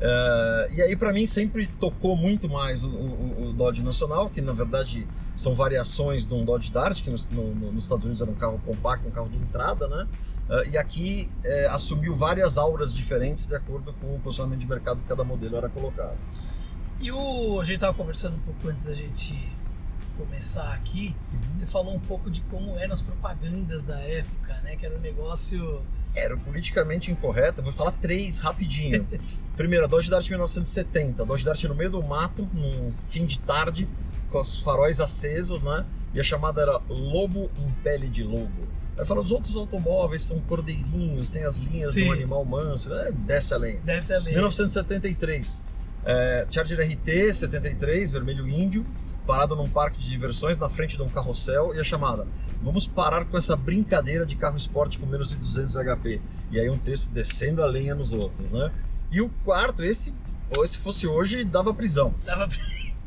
É, 0.00 0.68
e 0.72 0.82
aí, 0.82 0.96
pra 0.96 1.12
mim, 1.12 1.26
sempre 1.26 1.66
tocou 1.66 2.16
muito 2.16 2.48
mais 2.48 2.82
o, 2.82 2.88
o- 2.88 3.48
o 3.48 3.52
Dodge 3.52 3.82
Nacional, 3.82 4.30
que 4.30 4.40
na 4.40 4.52
verdade 4.52 5.06
são 5.36 5.54
variações 5.54 6.24
de 6.24 6.32
um 6.34 6.44
Dodge 6.44 6.70
Dart, 6.72 7.02
que 7.02 7.10
nos, 7.10 7.28
no- 7.28 7.54
no- 7.54 7.72
nos 7.72 7.84
Estados 7.84 8.04
Unidos 8.04 8.22
era 8.22 8.30
um 8.30 8.34
carro 8.34 8.58
compacto, 8.64 9.06
um 9.06 9.10
carro 9.10 9.28
de 9.28 9.36
entrada, 9.36 9.86
né? 9.88 10.06
É, 10.48 10.68
e 10.70 10.78
aqui 10.78 11.28
é, 11.44 11.66
assumiu 11.68 12.14
várias 12.16 12.56
auras 12.58 12.92
diferentes 12.94 13.46
de 13.46 13.54
acordo 13.54 13.92
com 14.00 14.16
o 14.16 14.20
posicionamento 14.20 14.60
de 14.60 14.66
mercado 14.66 15.02
que 15.02 15.08
cada 15.08 15.22
modelo 15.22 15.56
era 15.56 15.68
colocado. 15.68 16.16
E 16.98 17.12
o, 17.12 17.60
a 17.60 17.64
gente 17.64 17.78
tava 17.80 17.94
conversando 17.94 18.36
um 18.36 18.40
pouco 18.40 18.68
antes 18.68 18.84
da 18.84 18.94
gente 18.94 19.48
começar 20.18 20.74
aqui. 20.74 21.14
Você 21.54 21.64
falou 21.66 21.94
um 21.94 22.00
pouco 22.00 22.30
de 22.30 22.40
como 22.42 22.78
eram 22.78 22.92
as 22.92 23.00
propagandas 23.00 23.86
da 23.86 23.98
época, 24.00 24.54
né? 24.64 24.76
Que 24.76 24.84
era 24.86 24.96
um 24.96 25.00
negócio. 25.00 25.82
Era 26.14 26.36
politicamente 26.36 27.10
incorreto, 27.10 27.60
eu 27.60 27.64
vou 27.64 27.72
falar 27.72 27.92
três 27.92 28.40
rapidinho. 28.40 29.06
Primeiro, 29.56 29.84
a 29.84 29.88
Dodge 29.88 30.10
Dart 30.10 30.28
1970. 30.28 31.22
A 31.22 31.26
Dodge 31.26 31.44
Dart 31.44 31.62
no 31.64 31.74
meio 31.74 31.90
do 31.90 32.02
mato, 32.02 32.48
num 32.52 32.92
fim 33.08 33.26
de 33.26 33.38
tarde, 33.38 33.88
com 34.30 34.40
os 34.40 34.56
faróis 34.56 35.00
acesos, 35.00 35.62
né? 35.62 35.84
E 36.14 36.20
a 36.20 36.24
chamada 36.24 36.62
era 36.62 36.80
Lobo 36.88 37.50
em 37.58 37.70
pele 37.82 38.08
de 38.08 38.22
lobo. 38.24 38.68
Aí 38.98 39.06
fala, 39.06 39.20
os 39.20 39.30
outros 39.30 39.56
automóveis 39.56 40.22
são 40.22 40.38
cordeirinhos, 40.40 41.30
tem 41.30 41.44
as 41.44 41.56
linhas 41.56 41.94
Sim. 41.94 42.06
do 42.06 42.12
animal 42.12 42.44
manso, 42.44 42.90
né? 42.90 43.10
desce 43.14 43.54
além. 43.54 43.80
Dessa 43.80 44.18
lei. 44.18 44.34
1973, 44.34 45.64
é, 46.04 46.46
Charger 46.50 46.80
RT 46.80 47.34
73, 47.34 48.10
vermelho 48.10 48.48
índio, 48.48 48.84
parado 49.26 49.54
num 49.56 49.68
parque 49.68 49.98
de 50.00 50.08
diversões 50.08 50.58
na 50.58 50.68
frente 50.68 50.96
de 50.96 51.02
um 51.02 51.08
carrossel 51.08 51.74
e 51.74 51.80
a 51.80 51.84
chamada 51.84 52.26
Vamos 52.62 52.86
parar 52.86 53.24
com 53.24 53.38
essa 53.38 53.56
brincadeira 53.56 54.26
de 54.26 54.36
carro 54.36 54.56
esporte 54.56 54.98
com 54.98 55.06
menos 55.06 55.30
de 55.30 55.36
200 55.36 55.76
HP. 55.76 56.20
E 56.50 56.60
aí 56.60 56.68
um 56.68 56.76
texto 56.76 57.08
descendo 57.10 57.62
a 57.62 57.66
lenha 57.66 57.94
nos 57.94 58.12
outros, 58.12 58.52
né? 58.52 58.70
E 59.10 59.22
o 59.22 59.30
quarto, 59.44 59.82
esse, 59.82 60.12
ou 60.54 60.66
se 60.66 60.76
fosse 60.76 61.06
hoje, 61.06 61.42
dava 61.42 61.72
prisão. 61.72 62.14
Dava 62.26 62.46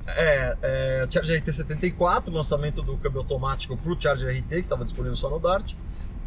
É, 0.08 0.58
é 0.62 1.08
Charger 1.10 1.40
RT 1.40 1.52
74, 1.54 2.34
lançamento 2.34 2.82
do 2.82 2.98
câmbio 2.98 3.20
automático 3.20 3.78
pro 3.78 3.96
Charger 4.02 4.36
RT, 4.38 4.48
que 4.50 4.56
estava 4.56 4.84
disponível 4.84 5.16
só 5.16 5.30
no 5.30 5.40
Dart. 5.40 5.74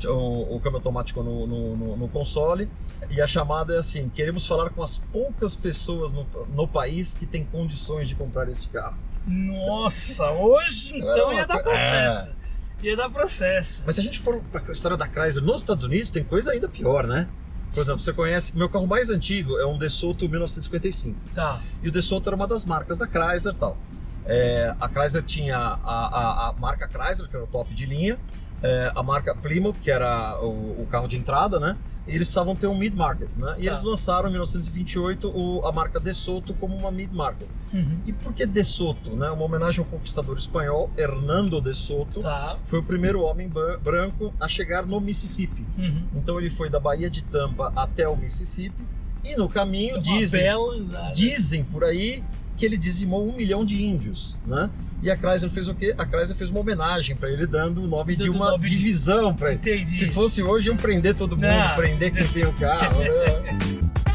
O, 0.05 0.57
o 0.57 0.61
câmbio 0.61 0.76
automático 0.76 1.23
no, 1.23 1.47
no- 1.47 1.76
no- 1.76 1.97
no 1.97 2.09
console. 2.09 2.69
E 3.11 3.21
a 3.21 3.26
chamada 3.26 3.75
é 3.75 3.78
assim: 3.78 4.09
queremos 4.09 4.47
falar 4.47 4.71
com 4.71 4.83
as 4.83 4.99
poucas 4.99 5.57
pessoas 5.57 6.12
no, 6.12 6.26
no 6.55 6.69
país 6.69 7.14
que 7.14 7.26
têm 7.26 7.45
condições 7.45 8.09
de 8.09 8.14
comprar 8.14 8.49
este 8.49 8.69
carro. 8.69 8.97
Nossa, 9.26 10.30
hoje 10.30 10.97
então 10.97 11.33
ia 11.33 11.47
dar 11.47 11.56
co- 11.56 11.64
processo. 11.71 12.37
Ia 12.83 12.97
dar 12.97 13.11
processo. 13.11 13.83
Mas 13.87 13.95
se 13.97 14.00
a 14.00 14.04
gente 14.04 14.21
for 14.21 14.40
pra 14.52 14.73
história 14.73 14.97
da 14.97 15.06
Chrysler 15.06 15.42
nos 15.42 15.62
Estados 15.62 15.85
Unidos, 15.85 16.11
tem 16.11 16.23
coisa 16.23 16.52
ainda 16.52 16.68
pior, 16.68 17.06
né? 17.06 17.26
Por 17.75 17.80
exemplo, 17.80 18.00
você 18.00 18.12
conhece. 18.12 18.56
Meu 18.56 18.68
carro 18.68 18.87
mais 18.87 19.11
antigo 19.11 19.59
é 19.59 19.66
um 19.66 19.76
DeSoto 19.76 20.28
1955. 20.28 21.18
Tá. 21.35 21.61
E 21.83 21.88
o 21.88 21.92
DeSoto 21.92 22.28
era 22.28 22.37
uma 22.37 22.47
das 22.47 22.64
marcas 22.64 22.97
da 22.97 23.06
Chrysler 23.06 23.54
e 23.54 23.59
tal. 23.59 23.76
É, 24.25 24.75
a 24.80 24.88
Chrysler 24.88 25.23
tinha 25.25 25.56
a, 25.56 25.76
a, 25.83 26.49
a, 26.49 26.52
marca 26.54 26.88
Chrysler, 26.88 27.28
que 27.28 27.37
era 27.37 27.45
o 27.45 27.49
top 27.49 27.75
de 27.75 27.87
linha, 27.87 28.18
é, 28.63 28.93
a 28.95 29.03
marca 29.03 29.35
Plymouth, 29.35 29.75
que 29.83 29.91
era 29.91 30.39
o, 30.41 30.83
o, 30.83 30.87
carro 30.91 31.07
de 31.07 31.17
entrada, 31.17 31.61
né? 31.61 31.77
E 32.07 32.11
eles 32.11 32.29
precisavam 32.29 32.55
ter 32.55 32.69
um 32.69 32.77
mid-market, 32.77 33.29
né? 33.37 33.57
E 33.59 33.65
tá. 33.65 33.71
eles 33.71 33.83
lançaram 33.83 34.29
em 34.29 34.33
1928 34.33 35.29
o, 35.29 35.67
a 35.67 35.73
marca 35.73 35.99
DeSoto 35.99 36.55
como 36.55 36.77
uma 36.77 36.91
mid-market. 36.91 37.49
Uhum. 37.75 37.99
E 38.07 38.13
por 38.13 38.33
que 38.33 38.47
DeSoto? 38.47 39.11
Né? 39.11 39.29
Uma 39.31 39.45
homenagem 39.45 39.81
ao 39.81 39.91
conquistador 39.91 40.39
espanhol 40.39 40.91
Hernando 40.97 41.61
de 41.61 41.75
Soto. 41.75 42.21
Tá. 42.21 42.57
Foi 42.65 42.79
o 42.79 42.83
primeiro 42.83 43.23
homem 43.23 43.51
branco 43.83 44.33
a 44.41 44.47
chegar 44.47 44.87
no 44.87 45.01
Mississippi. 45.01 45.67
Uhum. 45.77 46.05
Então 46.15 46.39
ele 46.39 46.49
foi 46.49 46.71
da 46.71 46.79
Baía 46.79 47.11
de 47.11 47.25
Tampa 47.25 47.73
até 47.75 48.09
o 48.09 48.17
Mississippi. 48.17 48.85
E 49.25 49.35
no 49.37 49.49
caminho, 49.49 50.01
dizem, 50.01 50.41
bela... 50.41 51.13
dizem 51.13 51.65
por 51.65 51.83
aí 51.83 52.23
que 52.57 52.65
ele 52.65 52.77
dizimou 52.77 53.29
um 53.29 53.33
milhão 53.37 53.65
de 53.65 53.83
índios, 53.85 54.37
né? 54.47 54.71
E 55.03 55.11
a 55.11 55.17
Chrysler 55.17 55.51
fez 55.51 55.69
o 55.69 55.75
quê? 55.75 55.95
A 55.99 56.05
Chrysler 56.07 56.37
fez 56.37 56.51
uma 56.51 56.61
homenagem 56.61 57.15
para 57.15 57.31
ele, 57.31 57.47
dando 57.47 57.83
o 57.83 57.87
nome 57.87 58.17
de 58.17 58.31
uma 58.31 58.53
nome 58.53 58.69
divisão 58.69 59.35
para 59.35 59.51
ele. 59.53 59.59
Entendi. 59.59 59.93
Se 59.93 60.07
fosse 60.09 60.43
hoje, 60.43 60.69
iam 60.69 60.77
prender 60.77 61.15
todo 61.15 61.37
mundo, 61.37 61.47
Não. 61.47 61.77
prender 61.77 62.13
quem 62.13 62.27
tem 62.29 62.45
o 62.45 62.53
carro, 62.55 63.01
né? 63.01 63.09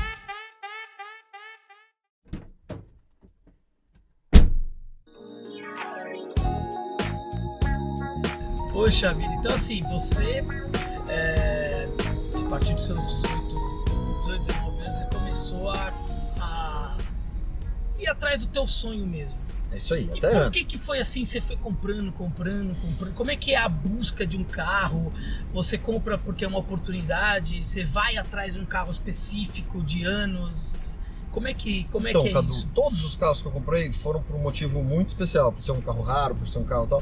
Poxa 8.74 9.14
vida, 9.14 9.34
então 9.36 9.54
assim, 9.54 9.82
você 9.84 10.44
é, 11.08 11.88
a 12.34 12.50
partir 12.50 12.74
dos 12.74 12.86
seus 12.86 13.06
18, 13.06 13.56
18 14.22 14.48
19 14.48 14.82
anos, 14.82 14.98
você 14.98 15.06
começou 15.14 15.70
a 15.70 15.92
ir 18.03 18.08
atrás 18.08 18.41
do 18.41 18.48
teu 18.48 18.67
sonho 18.67 19.05
mesmo. 19.05 19.39
É 19.72 19.77
isso 19.77 19.93
aí, 19.93 20.10
e 20.13 20.17
até 20.17 20.43
por 20.43 20.51
que 20.51 20.65
que 20.65 20.77
foi 20.77 21.00
assim? 21.00 21.24
Você 21.24 21.39
foi 21.39 21.55
comprando, 21.55 22.12
comprando, 22.12 22.75
comprando? 22.75 23.13
Como 23.13 23.31
é 23.31 23.38
que 23.38 23.53
é 23.53 23.58
a 23.58 23.70
busca 23.70 24.27
de 24.27 24.36
um 24.36 24.43
carro? 24.43 25.13
Você 25.53 25.77
compra 25.77 26.17
porque 26.17 26.43
é 26.43 26.48
uma 26.48 26.60
oportunidade? 26.60 27.65
Você 27.65 27.81
vai 27.81 28.17
atrás 28.17 28.53
de 28.53 28.60
um 28.60 28.65
carro 28.65 28.91
específico 28.91 29.81
de 29.81 30.03
anos? 30.03 30.81
Como 31.31 31.48
é 31.48 31.53
que, 31.53 31.86
como 31.86 32.05
é, 32.05 32.10
então, 32.10 32.22
que 32.22 32.27
é 32.27 32.34
Cadu, 32.34 32.50
isso? 32.50 32.67
Todos 32.75 33.05
os 33.05 33.15
carros 33.15 33.41
que 33.41 33.48
eu 33.48 33.51
comprei 33.51 33.89
foram 33.91 34.22
por 34.22 34.36
um 34.36 34.39
motivo 34.39 34.84
muito 34.84 35.10
especial, 35.10 35.53
por 35.53 35.62
ser 35.62 35.72
um 35.72 35.79
carro 35.79 36.01
raro, 36.01 36.36
por 36.36 36.48
ser 36.48 36.60
um 36.60 36.65
carro 36.65 36.88
tal. 36.88 37.01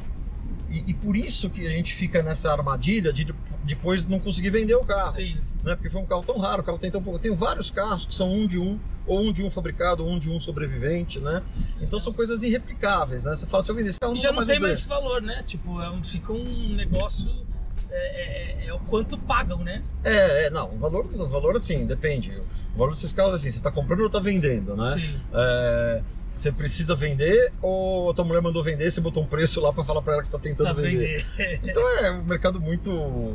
E, 0.69 0.91
e, 0.91 0.93
por 0.93 1.17
isso 1.17 1.49
que 1.49 1.65
a 1.65 1.71
gente 1.71 1.95
fica 1.95 2.21
nessa 2.21 2.51
armadilha 2.51 3.11
de 3.11 3.33
depois 3.63 4.05
não 4.07 4.19
conseguir 4.19 4.51
vender 4.51 4.75
o 4.75 4.81
carro. 4.81 5.13
Sim. 5.13 5.37
Né? 5.63 5.75
Porque 5.75 5.89
foi 5.89 6.01
um 6.01 6.05
carro 6.05 6.23
tão 6.23 6.37
raro, 6.37 6.61
o 6.61 6.65
carro 6.65 6.77
tem 6.77 6.89
tão 6.89 7.01
pouco. 7.01 7.19
Tenho 7.19 7.35
vários 7.35 7.69
carros 7.69 8.05
que 8.05 8.15
são 8.15 8.31
um 8.31 8.47
de 8.47 8.57
um, 8.57 8.79
ou 9.05 9.21
um 9.21 9.33
de 9.33 9.43
um 9.43 9.51
fabricado, 9.51 10.05
ou 10.05 10.09
um 10.09 10.19
de 10.19 10.29
um 10.29 10.39
sobrevivente, 10.39 11.19
né? 11.19 11.43
Então 11.81 11.99
são 11.99 12.13
coisas 12.13 12.43
irreplicáveis, 12.43 13.25
né? 13.25 13.35
Você 13.35 13.45
fala, 13.45 13.63
se 13.63 13.71
eu 13.71 13.75
vender 13.75 13.89
esse 13.89 13.99
carro, 13.99 14.15
e 14.15 14.19
já 14.19 14.31
não 14.31 14.45
tem 14.45 14.59
mais 14.59 14.79
esse 14.79 14.87
valor, 14.87 15.21
né? 15.21 15.43
Tipo, 15.45 15.81
é 15.81 15.89
um, 15.89 16.03
fica 16.03 16.31
um 16.31 16.69
negócio. 16.75 17.29
É, 17.91 18.61
é, 18.61 18.67
é, 18.67 18.73
o 18.73 18.79
quanto 18.79 19.17
pagam, 19.17 19.63
né? 19.63 19.83
É, 20.03 20.45
é, 20.45 20.49
não, 20.49 20.71
o 20.71 20.77
valor, 20.77 21.07
o 21.11 21.27
valor 21.27 21.55
assim, 21.55 21.85
depende. 21.85 22.31
O 22.75 22.77
valor 22.77 22.93
desses 22.93 23.11
carros, 23.11 23.33
assim, 23.33 23.49
você 23.49 23.57
está 23.57 23.71
comprando 23.71 24.01
ou 24.01 24.05
está 24.05 24.19
vendendo, 24.19 24.75
né? 24.75 24.93
Sim. 24.93 25.19
É, 25.33 26.03
você 26.31 26.51
precisa 26.51 26.95
vender 26.95 27.51
ou 27.61 28.11
a 28.11 28.13
tua 28.13 28.23
mulher 28.23 28.41
mandou 28.41 28.63
vender, 28.63 28.89
você 28.89 29.01
botou 29.01 29.23
um 29.23 29.25
preço 29.25 29.59
lá 29.59 29.73
para 29.73 29.83
falar 29.83 30.01
para 30.01 30.13
ela 30.13 30.21
que 30.21 30.27
está 30.27 30.39
tentando 30.39 30.67
tá 30.67 30.73
vender. 30.73 31.25
vender. 31.35 31.59
Então 31.63 31.87
é 31.97 32.11
um 32.11 32.23
mercado 32.23 32.59
muito, 32.59 32.91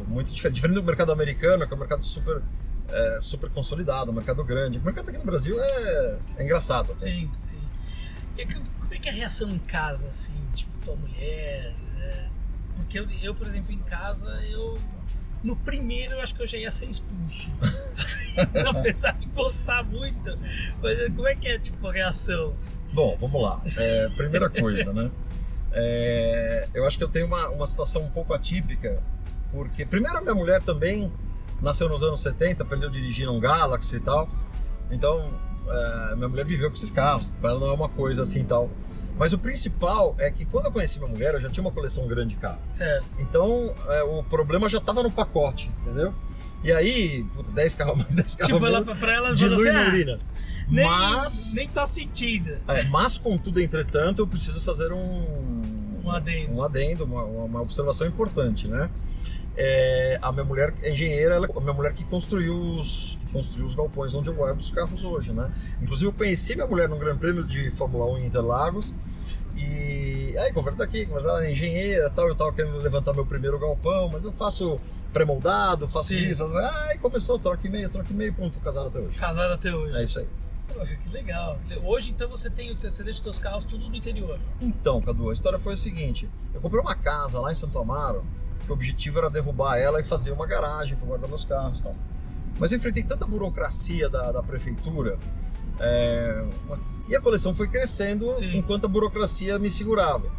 muito 0.08 0.32
diferente. 0.32 0.56
Diferente 0.56 0.76
do 0.76 0.82
mercado 0.82 1.12
americano, 1.12 1.66
que 1.66 1.72
é 1.72 1.76
um 1.76 1.80
mercado 1.80 2.04
super, 2.04 2.42
é, 2.88 3.18
super 3.20 3.50
consolidado, 3.50 4.10
um 4.10 4.14
mercado 4.14 4.44
grande. 4.44 4.78
O 4.78 4.82
mercado 4.82 5.08
aqui 5.08 5.18
no 5.18 5.24
Brasil 5.24 5.60
é, 5.60 6.18
é 6.38 6.44
engraçado. 6.44 6.92
Até. 6.92 7.10
Sim, 7.10 7.30
sim. 7.40 7.58
E 8.38 8.46
como 8.46 8.94
é 8.94 8.98
que 8.98 9.08
é 9.08 9.12
a 9.12 9.14
reação 9.14 9.50
em 9.50 9.58
casa, 9.58 10.08
assim, 10.08 10.34
tipo, 10.54 10.70
tua 10.84 10.96
mulher? 10.96 11.74
É... 12.00 12.26
Porque 12.76 12.98
eu, 12.98 13.08
eu, 13.22 13.34
por 13.34 13.46
exemplo, 13.46 13.72
em 13.72 13.78
casa, 13.78 14.30
eu 14.50 14.78
no 15.44 15.54
primeiro 15.54 16.14
eu 16.14 16.20
acho 16.20 16.34
que 16.34 16.42
eu 16.42 16.46
já 16.46 16.56
ia 16.56 16.70
ser 16.70 16.86
expulso. 16.86 17.50
Apesar 18.66 19.12
de 19.12 19.26
gostar 19.28 19.84
muito. 19.84 20.36
Mas 20.82 21.06
como 21.08 21.28
é 21.28 21.34
que 21.34 21.46
é 21.46 21.58
tipo 21.58 21.86
a 21.86 21.92
reação? 21.92 22.54
Bom, 22.92 23.16
vamos 23.20 23.40
lá. 23.40 23.60
É, 23.76 24.08
primeira 24.08 24.48
coisa, 24.48 24.92
né? 24.92 25.10
É, 25.72 26.68
eu 26.72 26.86
acho 26.86 26.96
que 26.96 27.04
eu 27.04 27.08
tenho 27.08 27.26
uma, 27.26 27.48
uma 27.48 27.66
situação 27.66 28.02
um 28.02 28.10
pouco 28.10 28.32
atípica, 28.32 29.02
porque 29.52 29.84
primeiro 29.84 30.16
a 30.16 30.20
minha 30.20 30.34
mulher 30.34 30.62
também 30.62 31.12
nasceu 31.60 31.88
nos 31.88 32.02
anos 32.02 32.20
70, 32.22 32.62
aprendeu 32.62 32.88
a 32.88 32.92
dirigir 32.92 33.28
um 33.28 33.38
Galaxy 33.38 33.96
e 33.96 34.00
tal. 34.00 34.28
Então, 34.90 35.32
é, 35.68 36.14
minha 36.16 36.28
mulher 36.28 36.46
viveu 36.46 36.70
com 36.70 36.76
esses 36.76 36.90
carros, 36.90 37.30
ela 37.42 37.58
não 37.58 37.68
é 37.68 37.72
uma 37.72 37.88
coisa 37.88 38.22
assim 38.22 38.44
tal. 38.44 38.70
Mas 39.16 39.32
o 39.32 39.38
principal 39.38 40.14
é 40.18 40.30
que 40.30 40.44
quando 40.44 40.66
eu 40.66 40.72
conheci 40.72 40.98
minha 40.98 41.10
mulher, 41.10 41.34
eu 41.34 41.40
já 41.40 41.48
tinha 41.48 41.62
uma 41.62 41.70
coleção 41.70 42.06
grande 42.06 42.34
de 42.34 42.40
carros. 42.40 42.60
Certo. 42.72 43.04
Então, 43.18 43.74
é, 43.88 44.02
o 44.02 44.22
problema 44.24 44.68
já 44.68 44.78
estava 44.78 45.02
no 45.02 45.10
pacote, 45.10 45.70
entendeu? 45.82 46.12
E 46.64 46.72
aí, 46.72 47.24
puta, 47.34 47.52
10 47.52 47.74
carros 47.74 47.98
mais, 47.98 48.08
10 48.16 48.34
carros 48.34 48.54
tipo, 48.54 48.60
menos. 48.60 48.86
Tipo, 48.86 48.96
pra 48.98 49.12
ela, 49.12 49.34
dilui 49.34 49.68
assim, 49.68 49.88
urina. 49.88 50.16
Nem, 50.68 50.86
mas, 50.86 51.52
nem 51.54 51.68
tá 51.68 51.86
sentindo. 51.86 52.56
É, 52.66 52.82
mas, 52.84 53.18
contudo, 53.18 53.60
entretanto, 53.60 54.20
eu 54.20 54.26
preciso 54.26 54.60
fazer 54.60 54.92
um... 54.92 55.62
Um 56.02 56.10
adendo. 56.10 56.52
Um 56.52 56.62
adendo, 56.62 57.04
uma, 57.04 57.22
uma 57.22 57.62
observação 57.62 58.06
importante, 58.06 58.66
né? 58.66 58.90
É, 59.56 60.18
a 60.20 60.32
minha 60.32 60.44
mulher 60.44 60.74
é 60.82 60.90
engenheira, 60.90 61.36
ela, 61.36 61.48
a 61.54 61.60
minha 61.60 61.72
mulher 61.72 61.92
que 61.92 62.04
construiu 62.04 62.56
os, 62.56 63.18
que 63.20 63.32
construiu 63.32 63.66
os 63.66 63.74
galpões 63.74 64.14
onde 64.14 64.28
eu 64.28 64.34
guardo 64.34 64.58
os 64.58 64.70
carros 64.70 65.04
hoje, 65.04 65.32
né? 65.32 65.52
Inclusive 65.80 66.08
eu 66.08 66.12
conheci 66.12 66.54
minha 66.54 66.66
mulher 66.66 66.88
num 66.88 66.98
Grande 66.98 67.18
Prêmio 67.18 67.44
de 67.44 67.70
Fórmula 67.70 68.04
1 68.12 68.18
em 68.18 68.26
Interlagos 68.26 68.92
e 69.56 70.34
aí 70.36 70.52
conversa 70.52 70.82
aqui, 70.82 71.06
mas 71.06 71.24
ela 71.24 71.44
é 71.44 71.52
engenheira, 71.52 72.10
tal, 72.10 72.26
eu 72.26 72.34
tava 72.34 72.52
querendo 72.52 72.76
levantar 72.78 73.12
meu 73.12 73.24
primeiro 73.24 73.58
galpão, 73.58 74.10
mas 74.12 74.24
eu 74.24 74.32
faço 74.32 74.80
pré-moldado, 75.12 75.86
faço 75.88 76.08
Sim. 76.08 76.16
isso, 76.16 76.48
faço, 76.48 76.58
ah, 76.58 76.98
começou, 77.00 77.38
troca 77.38 77.64
e 77.64 77.70
meio, 77.70 77.88
troca 77.88 78.08
e 78.10 78.14
meio, 78.14 78.34
ponto, 78.34 78.58
casado 78.58 78.88
até 78.88 78.98
hoje. 78.98 79.16
Casado 79.16 79.52
até 79.52 79.72
hoje. 79.72 79.96
É 79.96 80.02
isso 80.02 80.18
aí. 80.18 80.28
Poxa, 80.72 80.96
que 80.96 81.08
legal. 81.10 81.58
Hoje 81.84 82.10
então 82.10 82.28
você 82.28 82.50
tem, 82.50 82.74
você 82.74 83.04
deixa 83.04 83.18
os 83.18 83.22
seus 83.22 83.38
carros 83.38 83.64
tudo 83.64 83.88
no 83.88 83.94
interior. 83.94 84.40
Então, 84.60 85.00
Cadu, 85.00 85.30
a 85.30 85.32
história 85.32 85.58
foi 85.58 85.74
o 85.74 85.76
seguinte: 85.76 86.28
eu 86.52 86.60
comprei 86.60 86.80
uma 86.80 86.96
casa 86.96 87.38
lá 87.38 87.52
em 87.52 87.54
Santo 87.54 87.78
Amaro 87.78 88.24
que 88.64 88.70
o 88.70 88.74
objetivo 88.74 89.18
era 89.18 89.30
derrubar 89.30 89.76
ela 89.76 90.00
e 90.00 90.04
fazer 90.04 90.32
uma 90.32 90.46
garagem 90.46 90.96
para 90.96 91.06
guardar 91.06 91.28
meus 91.28 91.44
carros 91.44 91.80
e 91.80 91.82
tal. 91.82 91.94
Mas 92.58 92.72
eu 92.72 92.78
enfrentei 92.78 93.02
tanta 93.02 93.26
burocracia 93.26 94.08
da, 94.08 94.32
da 94.32 94.42
prefeitura 94.42 95.18
é, 95.80 96.44
e 97.08 97.16
a 97.16 97.20
coleção 97.20 97.54
foi 97.54 97.68
crescendo 97.68 98.34
Sim. 98.34 98.56
enquanto 98.56 98.84
a 98.84 98.88
burocracia 98.88 99.58
me 99.58 99.68
segurava. 99.68 100.30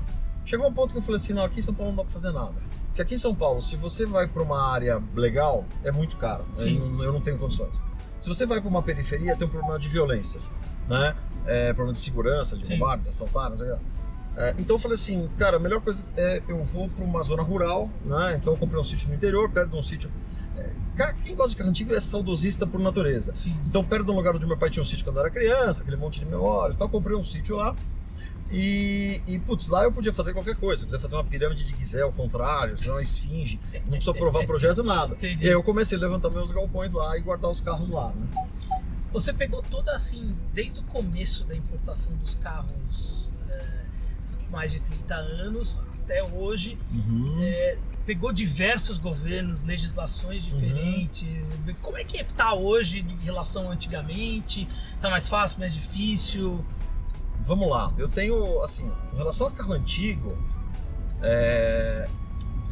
Chegou 0.45 0.67
um 0.67 0.73
ponto 0.73 0.91
que 0.91 0.97
eu 0.97 1.01
falei 1.01 1.19
assim: 1.19 1.33
não, 1.33 1.43
aqui 1.43 1.59
em 1.59 1.63
São 1.63 1.73
Paulo 1.73 1.91
não 1.91 1.97
dá 1.97 2.03
para 2.03 2.13
fazer 2.13 2.31
nada. 2.31 2.53
Porque 2.87 3.01
aqui 3.01 3.15
em 3.15 3.17
São 3.17 3.35
Paulo, 3.35 3.61
se 3.61 3.75
você 3.75 4.05
vai 4.05 4.27
para 4.27 4.41
uma 4.41 4.71
área 4.71 5.01
legal, 5.13 5.65
é 5.83 5.91
muito 5.91 6.17
caro. 6.17 6.45
Eu 6.57 6.71
não, 6.71 7.03
eu 7.03 7.11
não, 7.11 7.19
tenho 7.19 7.37
condições. 7.37 7.81
Se 8.21 8.29
você 8.29 8.45
vai 8.45 8.61
para 8.61 8.69
uma 8.69 8.81
periferia, 8.81 9.35
tem 9.35 9.45
um 9.45 9.49
problema 9.49 9.77
de 9.77 9.89
violência, 9.89 10.39
né? 10.87 11.15
É, 11.45 11.73
problema 11.73 11.93
de 11.93 11.99
segurança, 11.99 12.57
de 12.57 12.67
roubar, 12.69 12.97
de 12.97 13.09
assaltar, 13.09 13.49
não 13.49 13.57
sei 13.57 13.69
o 13.69 13.75
que. 13.75 13.81
É, 14.37 14.53
então 14.59 14.75
eu 14.75 14.79
falei 14.79 14.95
assim, 14.95 15.29
cara, 15.37 15.57
a 15.57 15.59
melhor 15.59 15.81
coisa 15.81 16.05
é 16.17 16.41
eu 16.47 16.61
vou 16.61 16.89
para 16.89 17.03
uma 17.03 17.23
zona 17.23 17.41
rural, 17.41 17.89
né? 18.03 18.37
Então 18.39 18.53
eu 18.53 18.57
comprei 18.57 18.79
um 18.79 18.83
sítio 18.83 19.07
no 19.07 19.15
interior, 19.15 19.49
perto 19.49 19.71
de 19.71 19.77
um 19.77 19.83
sítio. 19.83 20.11
É, 20.57 21.13
quem 21.23 21.35
gosta 21.35 21.51
de 21.51 21.57
carro 21.57 21.69
antigo 21.69 21.93
é 21.93 21.99
saudosista 21.99 22.67
por 22.67 22.79
natureza. 22.79 23.33
Sim. 23.35 23.57
Então, 23.65 23.83
perto 23.83 24.05
do 24.05 24.13
lugar 24.13 24.35
onde 24.35 24.45
meu 24.45 24.57
pai 24.57 24.69
tinha 24.69 24.83
um 24.83 24.85
sítio 24.85 25.05
quando 25.05 25.17
eu 25.17 25.21
era 25.21 25.29
criança, 25.29 25.83
aquele 25.83 25.97
monte 25.97 26.19
de 26.19 26.25
memórias, 26.25 26.79
eu 26.79 26.89
comprei 26.89 27.15
um 27.15 27.23
sítio 27.23 27.57
lá. 27.57 27.75
E, 28.51 29.21
e, 29.25 29.39
putz, 29.39 29.67
lá 29.67 29.83
eu 29.83 29.91
podia 29.91 30.13
fazer 30.13 30.31
qualquer 30.31 30.55
coisa. 30.55 30.81
Se 30.81 30.85
quiser 30.85 30.99
fazer 30.99 31.15
uma 31.15 31.23
pirâmide 31.23 31.65
de 31.65 31.75
Gizé 31.75 32.01
ao 32.01 32.11
contrário, 32.11 32.77
fazer 32.77 32.91
uma 32.91 33.01
esfinge, 33.01 33.59
não 33.73 33.91
precisa 33.91 34.13
provar 34.13 34.45
projeto, 34.45 34.83
nada. 34.83 35.15
Entendi. 35.19 35.45
E 35.45 35.47
aí 35.47 35.53
eu 35.53 35.63
comecei 35.63 35.97
a 35.97 36.01
levantar 36.01 36.29
meus 36.29 36.51
galpões 36.51 36.93
lá 36.93 37.17
e 37.17 37.21
guardar 37.21 37.49
os 37.49 37.59
carros 37.59 37.89
lá, 37.89 38.09
né? 38.09 38.47
Você 39.11 39.33
pegou 39.33 39.63
toda 39.63 39.93
assim, 39.93 40.27
desde 40.53 40.81
o 40.81 40.83
começo 40.83 41.45
da 41.45 41.55
importação 41.55 42.13
dos 42.17 42.35
carros 42.35 43.33
mais 44.49 44.71
de 44.71 44.79
30 44.79 45.15
anos 45.15 45.79
até 46.03 46.23
hoje. 46.23 46.77
Uhum. 46.91 47.37
É, 47.41 47.77
pegou 48.05 48.31
diversos 48.31 48.97
governos, 48.97 49.63
legislações 49.63 50.43
diferentes. 50.43 51.57
Uhum. 51.67 51.75
Como 51.81 51.97
é 51.97 52.03
que 52.03 52.17
está 52.17 52.53
hoje 52.53 52.99
em 52.99 53.25
relação 53.25 53.69
a 53.69 53.73
antigamente? 53.73 54.67
Está 54.95 55.09
mais 55.09 55.27
fácil, 55.27 55.59
mais 55.59 55.73
difícil? 55.73 56.65
Vamos 57.41 57.69
lá. 57.69 57.91
Eu 57.97 58.09
tenho, 58.09 58.61
assim, 58.61 58.89
em 59.13 59.17
relação 59.17 59.47
a 59.47 59.51
carro 59.51 59.73
antigo, 59.73 60.37
é, 61.21 62.07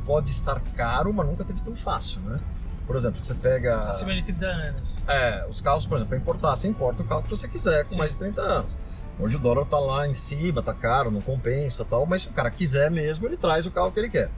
pode 0.06 0.32
estar 0.32 0.60
caro, 0.76 1.14
mas 1.14 1.26
nunca 1.28 1.44
teve 1.44 1.62
tão 1.62 1.76
fácil, 1.76 2.20
né? 2.22 2.40
Por 2.86 2.96
exemplo, 2.96 3.22
você 3.22 3.34
pega. 3.34 3.80
Acima 3.80 4.14
de 4.14 4.24
30 4.24 4.46
anos. 4.46 5.04
É, 5.08 5.48
os 5.50 5.62
carros, 5.62 5.86
por 5.86 5.96
exemplo, 5.96 6.10
para 6.10 6.18
importar, 6.18 6.56
você 6.56 6.68
importa 6.68 7.02
o 7.02 7.06
carro 7.06 7.24
que 7.24 7.30
você 7.30 7.48
quiser 7.48 7.86
com 7.86 7.92
Sim. 7.92 7.98
mais 7.98 8.12
de 8.12 8.18
30 8.18 8.42
anos. 8.42 8.78
Hoje 9.20 9.36
o 9.36 9.40
dólar 9.40 9.66
tá 9.66 9.80
lá 9.80 10.08
em 10.08 10.14
cima, 10.14 10.64
tá 10.64 10.74
caro, 10.74 11.12
não 11.12 11.22
compensa 11.22 11.86
tal, 11.86 12.06
mas 12.06 12.24
se 12.24 12.30
o 12.30 12.32
cara 12.32 12.50
quiser 12.50 12.90
mesmo, 12.90 13.28
ele 13.28 13.38
traz 13.38 13.66
o 13.66 13.72
carro 13.72 13.92
que 13.92 14.00
ele 14.00 14.10
quer. 14.10 14.30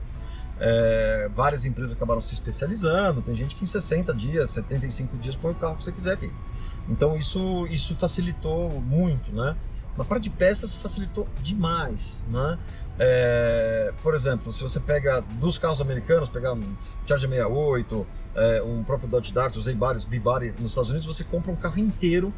É, 0.58 1.28
várias 1.34 1.66
empresas 1.66 1.92
acabaram 1.92 2.20
se 2.20 2.34
especializando, 2.34 3.20
tem 3.20 3.34
gente 3.34 3.54
que 3.54 3.62
em 3.62 3.66
60 3.66 4.14
dias, 4.14 4.50
75 4.50 5.16
dias 5.18 5.34
põe 5.36 5.52
o 5.52 5.54
carro 5.54 5.76
que 5.76 5.84
você 5.84 5.92
quiser 5.92 6.12
aqui. 6.14 6.30
Então 6.88 7.16
isso, 7.16 7.66
isso 7.68 7.94
facilitou 7.96 8.80
muito, 8.80 9.32
né? 9.32 9.56
Na 9.96 10.04
parte 10.04 10.24
de 10.24 10.30
peças 10.30 10.74
facilitou 10.74 11.26
demais, 11.42 12.24
né? 12.28 12.58
É, 12.98 13.92
por 14.02 14.14
exemplo, 14.14 14.52
se 14.52 14.62
você 14.62 14.78
pega 14.78 15.20
dos 15.40 15.58
carros 15.58 15.80
americanos, 15.80 16.28
pegar 16.28 16.52
um 16.52 16.76
Charger 17.06 17.30
68, 17.30 18.06
é, 18.34 18.62
um 18.62 18.82
próprio 18.84 19.08
Dodge 19.08 19.32
Dart, 19.32 19.56
usei 19.56 19.74
vários 19.74 20.04
B-Body 20.04 20.54
nos 20.58 20.72
Estados 20.72 20.90
Unidos, 20.90 21.06
você 21.06 21.24
compra 21.24 21.50
um 21.50 21.56
carro 21.56 21.78
inteiro, 21.78 22.32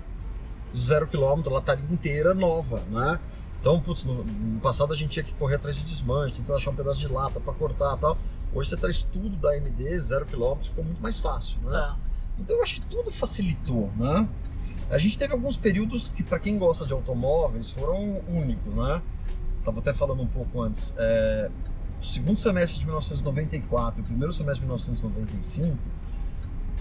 zero 0.76 1.06
quilômetro, 1.06 1.52
lataria 1.52 1.86
inteira 1.90 2.34
nova, 2.34 2.80
né? 2.90 3.18
Então, 3.60 3.80
putz, 3.80 4.04
no, 4.04 4.24
no, 4.24 4.60
passado 4.60 4.92
a 4.92 4.96
gente 4.96 5.10
tinha 5.10 5.24
que 5.24 5.34
correr 5.34 5.56
atrás 5.56 5.76
de 5.76 5.84
desmanche, 5.84 6.36
tentar 6.36 6.56
achar 6.56 6.70
um 6.70 6.76
pedaço 6.76 7.00
de 7.00 7.08
lata 7.08 7.40
para 7.40 7.52
cortar 7.52 7.96
e 7.96 8.00
tal. 8.00 8.18
Hoje 8.54 8.70
você 8.70 8.76
traz 8.76 9.02
tudo 9.02 9.30
da 9.36 9.50
AMD, 9.50 9.98
zero 9.98 10.24
quilômetro, 10.24 10.68
ficou 10.68 10.84
muito 10.84 11.02
mais 11.02 11.18
fácil, 11.18 11.58
né? 11.62 11.70
Tá. 11.70 11.96
Então 12.38 12.56
eu 12.56 12.62
acho 12.62 12.76
que 12.76 12.86
tudo 12.86 13.10
facilitou, 13.10 13.90
né? 13.96 14.28
A 14.90 14.96
gente 14.96 15.18
teve 15.18 15.32
alguns 15.34 15.56
períodos 15.56 16.08
que, 16.08 16.22
para 16.22 16.38
quem 16.38 16.56
gosta 16.56 16.86
de 16.86 16.92
automóveis, 16.92 17.68
foram 17.68 18.22
únicos, 18.28 18.74
né? 18.74 19.02
Estava 19.58 19.80
até 19.80 19.92
falando 19.92 20.22
um 20.22 20.26
pouco 20.26 20.62
antes. 20.62 20.94
É, 20.96 21.50
o 22.00 22.04
segundo 22.04 22.38
semestre 22.38 22.78
de 22.80 22.86
1994 22.86 24.00
e 24.00 24.02
o 24.02 24.04
primeiro 24.04 24.32
semestre 24.32 24.60
de 24.60 24.66
1995, 24.66 25.76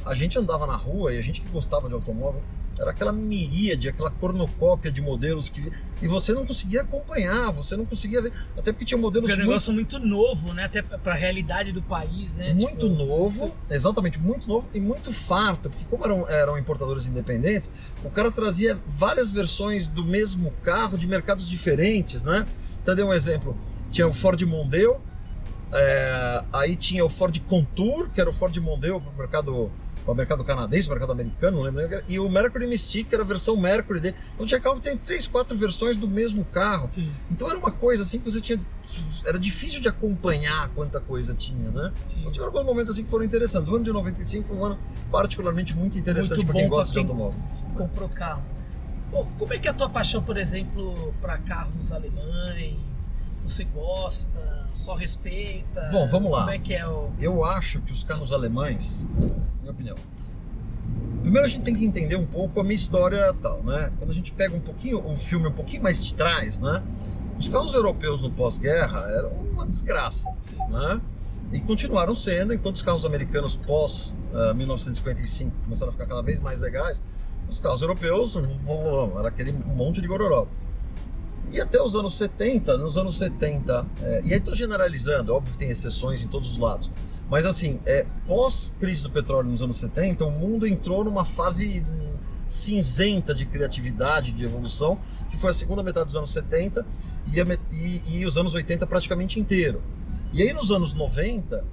a 0.08 0.14
gente 0.14 0.38
andava 0.38 0.66
na 0.66 0.76
rua 0.76 1.14
e 1.14 1.18
a 1.18 1.22
gente 1.22 1.42
que 1.42 1.50
gostava 1.50 1.88
de 1.88 1.94
automóvel 1.94 2.42
era 2.80 2.92
aquela 2.92 3.12
miríade, 3.12 3.90
aquela 3.90 4.12
cornucópia 4.12 4.92
de 4.92 5.02
modelos 5.02 5.50
que 5.50 5.72
e 6.00 6.08
você 6.08 6.32
não 6.32 6.46
conseguia 6.46 6.82
acompanhar, 6.82 7.52
você 7.52 7.76
não 7.76 7.86
conseguia 7.86 8.22
ver, 8.22 8.32
até 8.56 8.72
porque 8.72 8.86
tinha 8.86 9.00
modelos 9.00 9.28
porque 9.28 9.42
é 9.42 9.44
um 9.44 9.48
negócio 9.48 9.74
muito 9.74 9.98
novo, 9.98 10.54
né, 10.54 10.66
até 10.66 10.84
para 10.84 11.14
a 11.14 11.16
realidade 11.16 11.72
do 11.72 11.82
país, 11.82 12.38
né? 12.38 12.54
Muito 12.54 12.88
tipo... 12.88 13.04
novo, 13.04 13.56
exatamente, 13.68 14.20
muito 14.20 14.48
novo 14.48 14.70
e 14.76 14.80
muito 14.80 15.12
farto, 15.12 15.72
porque 15.72 15.86
como 15.90 16.06
eram, 16.06 16.30
eram 16.30 16.58
importadores 16.58 17.08
independentes, 17.08 17.72
o 18.04 18.12
cara 18.12 18.32
trazia 18.32 18.78
várias 18.86 19.32
versões 19.32 19.88
do 19.88 20.06
mesmo 20.06 20.52
carro 20.62 21.00
de 21.00 21.08
mercados 21.08 21.50
diferentes, 21.50 22.24
né? 22.24 22.46
Até 22.84 22.94
dei 22.94 23.04
um 23.04 23.14
exemplo, 23.14 23.58
tinha 23.92 24.08
o 24.08 24.14
Ford 24.14 24.40
Mondeo, 24.44 25.02
é, 25.74 26.44
aí 26.54 26.76
tinha 26.76 27.04
o 27.04 27.10
Ford 27.10 27.36
Contour, 27.40 28.08
que 28.14 28.22
era 28.22 28.30
o 28.30 28.34
Ford 28.34 28.56
Mondeo 28.58 29.02
para 29.02 29.12
o 29.12 29.18
mercado 29.18 29.72
o 30.12 30.16
mercado 30.16 30.44
canadense, 30.44 30.88
o 30.88 30.92
mercado 30.92 31.12
americano, 31.12 31.58
não 31.58 31.64
lembro, 31.64 32.04
e 32.08 32.20
o 32.20 32.30
Mercury 32.30 32.68
Mystique 32.68 33.14
era 33.14 33.24
a 33.24 33.26
versão 33.26 33.58
Mercury 33.58 34.00
dele. 34.00 34.16
Então 34.34 34.46
tinha 34.46 34.60
carro 34.60 34.78
que 34.78 34.84
tem 34.84 34.98
três, 34.98 35.28
quatro 35.28 35.58
versões 35.58 35.98
do 35.98 36.08
mesmo 36.08 36.46
carro. 36.46 36.90
Sim. 36.94 37.12
Então 37.30 37.50
era 37.50 37.58
uma 37.58 37.72
coisa 37.72 38.04
assim 38.04 38.20
que 38.20 38.26
você 38.26 38.40
tinha. 38.40 38.60
Era 39.26 39.38
difícil 39.38 39.82
de 39.82 39.88
acompanhar 39.88 40.70
quanta 40.70 41.00
coisa 41.00 41.34
tinha, 41.34 41.70
né? 41.70 41.92
Sim. 42.08 42.20
Então 42.20 42.32
tiveram 42.32 42.52
alguns 42.52 42.66
momentos 42.66 42.92
assim 42.92 43.04
que 43.04 43.10
foram 43.10 43.26
interessantes. 43.26 43.70
O 43.70 43.76
ano 43.76 43.84
de 43.84 43.92
95 43.92 44.48
foi 44.48 44.58
um 44.58 44.66
ano 44.66 44.80
particularmente 45.12 45.76
muito 45.76 45.98
interessante 45.98 46.46
para 46.46 46.56
quem 46.56 46.70
gosta 46.70 46.94
quem 46.94 47.04
de 47.04 47.12
automóvel. 47.12 47.40
Comprou 47.76 48.10
carro. 48.10 48.44
Bom, 49.12 49.30
como 49.38 49.54
é 49.54 49.60
que 49.60 49.68
é 49.68 49.72
a 49.72 49.74
tua 49.74 49.90
paixão, 49.90 50.22
por 50.22 50.38
exemplo, 50.38 51.14
para 51.22 51.38
carros 51.38 51.92
alemães? 51.92 53.14
Você 53.48 53.64
gosta? 53.64 54.68
Só 54.74 54.94
respeita? 54.94 55.90
Bom, 55.92 56.08
vamos 56.08 56.32
lá. 56.32 56.40
Como 56.40 56.52
é 56.52 56.60
que 56.60 56.74
é 56.74 56.88
o... 56.88 57.10
Eu 57.20 57.44
acho 57.44 57.82
que 57.82 57.94
os 57.94 58.04
carros 58.04 58.32
alemães, 58.34 59.08
minha 59.62 59.72
opinião, 59.72 59.96
Primeiro 61.22 61.46
a 61.46 61.50
gente 61.50 61.64
tem 61.64 61.76
que 61.76 61.84
entender 61.84 62.16
um 62.16 62.26
pouco 62.26 62.60
a 62.62 62.64
minha 62.64 62.76
história 62.76 63.34
tal, 63.42 63.62
né? 63.62 63.92
Quando 63.98 64.12
a 64.12 64.14
gente 64.14 64.32
pega 64.32 64.56
um 64.56 64.62
pouquinho 64.62 65.06
o 65.06 65.16
filme 65.18 65.48
um 65.48 65.52
pouquinho 65.52 65.84
mais 65.84 66.00
de 66.00 66.16
trás, 66.16 66.58
né? 66.58 66.82
Os 67.38 67.50
carros 67.50 67.74
europeus 67.74 68.22
no 68.22 68.32
pós-guerra 68.32 69.02
eram 69.10 69.30
uma 69.32 69.68
desgraça, 69.68 70.34
né? 70.70 71.02
E 71.52 71.60
continuaram 71.60 72.16
sendo, 72.16 72.54
enquanto 72.54 72.76
os 72.76 72.82
carros 72.82 73.06
americanos 73.06 73.58
pós 73.58 74.16
uh, 74.34 74.56
1955 74.56 75.52
começaram 75.64 75.90
a 75.90 75.92
ficar 75.92 76.06
cada 76.06 76.22
vez 76.22 76.40
mais 76.40 76.62
legais, 76.62 77.04
os 77.50 77.60
carros 77.60 77.82
europeus 77.82 78.36
era 79.20 79.28
aquele 79.28 79.52
monte 79.52 80.00
de 80.00 80.08
gororó. 80.08 80.48
E 81.52 81.62
até 81.62 81.82
os 81.82 81.96
anos 81.96 82.18
70, 82.18 82.78
nos 82.78 82.98
anos 82.98 83.18
70, 83.18 83.86
é, 84.02 84.22
e 84.24 84.34
aí 84.34 84.40
estou 84.40 84.54
generalizando, 84.54 85.34
óbvio 85.34 85.54
que 85.54 85.60
tem 85.60 85.70
exceções 85.70 86.24
em 86.24 86.28
todos 86.28 86.52
os 86.52 86.58
lados, 86.58 86.92
mas 87.30 87.46
assim, 87.46 87.80
é, 87.86 88.06
pós-crise 88.26 89.04
do 89.04 89.10
petróleo 89.10 89.50
nos 89.50 89.62
anos 89.62 89.78
70, 89.78 90.26
o 90.26 90.32
mundo 90.32 90.68
entrou 90.68 91.04
numa 91.04 91.26
fase 91.26 91.84
cinzenta 92.46 93.36
de 93.36 93.46
criatividade, 93.46 94.32
de 94.32 94.44
evolução, 94.44 94.98
que 95.30 95.38
foi 95.38 95.52
a 95.52 95.54
segunda 95.54 95.84
metade 95.84 96.08
dos 96.08 96.16
anos 96.16 96.32
70 96.32 96.86
e, 97.32 97.42
a, 97.42 97.46
e, 97.72 98.02
e 98.08 98.26
os 98.26 98.38
anos 98.38 98.54
80 98.54 98.88
praticamente 98.88 99.40
inteiro. 99.40 99.82
E 100.34 100.42
aí 100.42 100.54
nos 100.54 100.72
anos 100.72 100.94
90, 100.94 101.64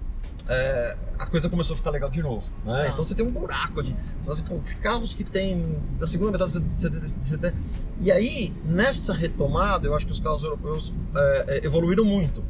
é, 0.48 0.96
a 1.18 1.26
coisa 1.26 1.48
começou 1.48 1.74
a 1.74 1.76
ficar 1.76 1.90
legal 1.90 2.10
de 2.10 2.22
novo. 2.22 2.44
Né? 2.64 2.86
Ah. 2.86 2.88
Então 2.88 3.02
você 3.02 3.14
tem 3.14 3.24
um 3.24 3.30
buraco 3.30 3.82
de 3.82 3.96
você 4.20 4.30
assim, 4.30 4.44
pô, 4.44 4.58
carros 4.80 5.14
que 5.14 5.24
tem 5.24 5.78
da 5.98 6.06
segunda 6.06 6.32
metade 6.32 6.58
de 6.60 6.72
70. 6.72 7.54
E 8.00 8.12
aí, 8.12 8.52
nessa 8.64 9.12
retomada, 9.12 9.86
eu 9.86 9.94
acho 9.94 10.06
que 10.06 10.12
os 10.12 10.20
carros 10.20 10.42
europeus 10.42 10.92
é, 11.14 11.44
é, 11.48 11.66
evoluíram 11.66 12.04
muito. 12.04 12.44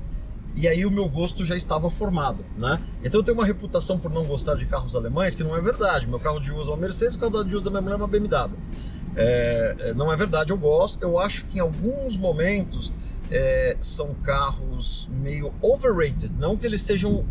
E 0.56 0.68
aí 0.68 0.86
o 0.86 0.90
meu 0.90 1.08
gosto 1.08 1.44
já 1.44 1.56
estava 1.56 1.90
formado, 1.90 2.44
né? 2.56 2.80
Então 3.02 3.20
eu 3.20 3.24
tenho 3.24 3.36
uma 3.36 3.44
reputação 3.44 3.98
por 3.98 4.10
não 4.10 4.24
gostar 4.24 4.54
de 4.54 4.64
carros 4.66 4.94
alemães, 4.94 5.34
que 5.34 5.42
não 5.42 5.56
é 5.56 5.60
verdade. 5.60 6.06
Meu 6.06 6.20
carro 6.20 6.38
de 6.38 6.52
uso 6.52 6.70
é 6.70 6.74
uma 6.74 6.80
Mercedes, 6.80 7.16
o 7.16 7.18
carro 7.18 7.42
de 7.42 7.56
uso 7.56 7.64
da 7.64 7.70
minha 7.72 7.82
mulher 7.82 7.94
é 7.94 7.96
uma 7.96 8.06
BMW. 8.06 8.56
É, 9.16 9.76
é, 9.78 9.94
não 9.94 10.12
é 10.12 10.16
verdade, 10.16 10.52
eu 10.52 10.56
gosto. 10.56 11.02
Eu 11.02 11.18
acho 11.18 11.44
que 11.46 11.58
em 11.58 11.60
alguns 11.60 12.16
momentos 12.16 12.92
é, 13.30 13.76
são 13.80 14.14
carros 14.22 15.08
meio 15.10 15.52
overrated. 15.60 16.32
Não 16.38 16.56
que 16.56 16.64
eles 16.64 16.82
sejam 16.82 17.24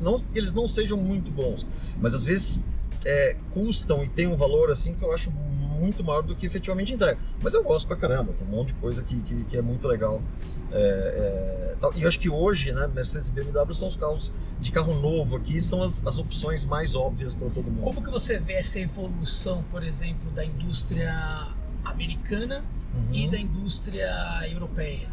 não 0.00 0.18
que 0.18 0.38
eles 0.38 0.52
não 0.52 0.68
sejam 0.68 0.96
muito 0.96 1.30
bons, 1.30 1.66
mas 2.00 2.14
às 2.14 2.24
vezes 2.24 2.64
é, 3.04 3.36
custam 3.50 4.04
e 4.04 4.08
tem 4.08 4.26
um 4.26 4.36
valor 4.36 4.70
assim 4.70 4.94
que 4.94 5.04
eu 5.04 5.12
acho 5.12 5.30
muito 5.30 6.04
maior 6.04 6.22
do 6.22 6.36
que 6.36 6.46
efetivamente 6.46 6.92
entrega. 6.92 7.18
Mas 7.42 7.54
eu 7.54 7.62
gosto 7.62 7.88
pra 7.88 7.96
caramba, 7.96 8.32
tem 8.32 8.46
um 8.46 8.50
monte 8.50 8.68
de 8.68 8.74
coisa 8.74 9.02
que, 9.02 9.18
que, 9.20 9.44
que 9.44 9.56
é 9.56 9.62
muito 9.62 9.86
legal. 9.88 10.22
É, 10.70 11.74
é, 11.82 11.88
e 11.96 12.02
eu 12.02 12.08
acho 12.08 12.20
que 12.20 12.30
hoje, 12.30 12.72
né, 12.72 12.86
Mercedes 12.86 13.28
e 13.28 13.32
BMW 13.32 13.74
são 13.74 13.88
os 13.88 13.96
carros 13.96 14.32
de 14.60 14.70
carro 14.70 14.94
novo 14.94 15.36
aqui, 15.36 15.60
são 15.60 15.82
as, 15.82 16.04
as 16.06 16.18
opções 16.18 16.64
mais 16.64 16.94
óbvias 16.94 17.34
para 17.34 17.50
todo 17.50 17.64
mundo. 17.64 17.82
Como 17.82 18.02
que 18.02 18.10
você 18.10 18.38
vê 18.38 18.54
essa 18.54 18.78
evolução, 18.78 19.64
por 19.70 19.82
exemplo, 19.82 20.30
da 20.30 20.44
indústria 20.44 21.48
americana 21.84 22.64
uhum. 22.94 23.12
e 23.12 23.28
da 23.28 23.38
indústria 23.38 24.08
europeia? 24.48 25.08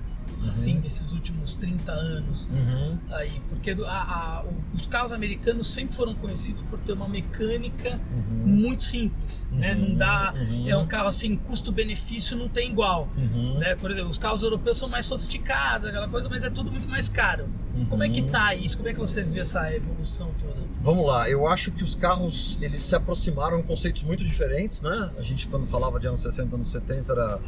Assim, 0.47 0.75
uhum. 0.75 0.81
nesses 0.81 1.11
últimos 1.11 1.55
30 1.55 1.91
anos. 1.91 2.47
Uhum. 2.51 2.97
Aí, 3.11 3.41
porque 3.49 3.71
a, 3.71 3.85
a, 3.85 4.45
os 4.73 4.87
carros 4.87 5.11
americanos 5.11 5.69
sempre 5.69 5.95
foram 5.95 6.15
conhecidos 6.15 6.61
por 6.63 6.79
ter 6.79 6.93
uma 6.93 7.07
mecânica 7.07 7.99
uhum. 8.11 8.47
muito 8.47 8.83
simples, 8.83 9.47
né? 9.51 9.75
Não 9.75 9.95
dá... 9.95 10.33
Uhum. 10.35 10.69
É 10.69 10.77
um 10.77 10.85
carro, 10.85 11.07
assim, 11.07 11.35
custo-benefício 11.35 12.37
não 12.37 12.47
tem 12.47 12.71
igual, 12.71 13.09
uhum. 13.17 13.57
né? 13.59 13.75
Por 13.75 13.91
exemplo, 13.91 14.09
os 14.09 14.17
carros 14.17 14.43
europeus 14.43 14.77
são 14.77 14.87
mais 14.87 15.05
sofisticados, 15.05 15.87
aquela 15.87 16.07
coisa, 16.07 16.29
mas 16.29 16.43
é 16.43 16.49
tudo 16.49 16.71
muito 16.71 16.89
mais 16.89 17.09
caro. 17.09 17.47
Como 17.87 18.03
é 18.03 18.09
que 18.09 18.21
uhum. 18.21 18.27
tá 18.27 18.53
isso? 18.55 18.77
Como 18.77 18.89
é 18.89 18.93
que 18.93 18.99
você 18.99 19.23
vê 19.23 19.39
essa 19.39 19.73
evolução 19.73 20.31
toda? 20.39 20.59
Vamos 20.81 21.05
lá, 21.05 21.29
eu 21.29 21.47
acho 21.47 21.71
que 21.71 21.83
os 21.83 21.95
carros, 21.95 22.57
eles 22.61 22.81
se 22.81 22.95
aproximaram 22.95 23.61
conceitos 23.61 24.03
muito 24.03 24.23
diferentes, 24.23 24.81
né? 24.81 25.11
A 25.17 25.21
gente, 25.21 25.47
quando 25.47 25.65
falava 25.65 25.99
de 25.99 26.07
anos 26.07 26.21
60, 26.21 26.55
anos 26.55 26.69
70, 26.71 27.11
era 27.11 27.39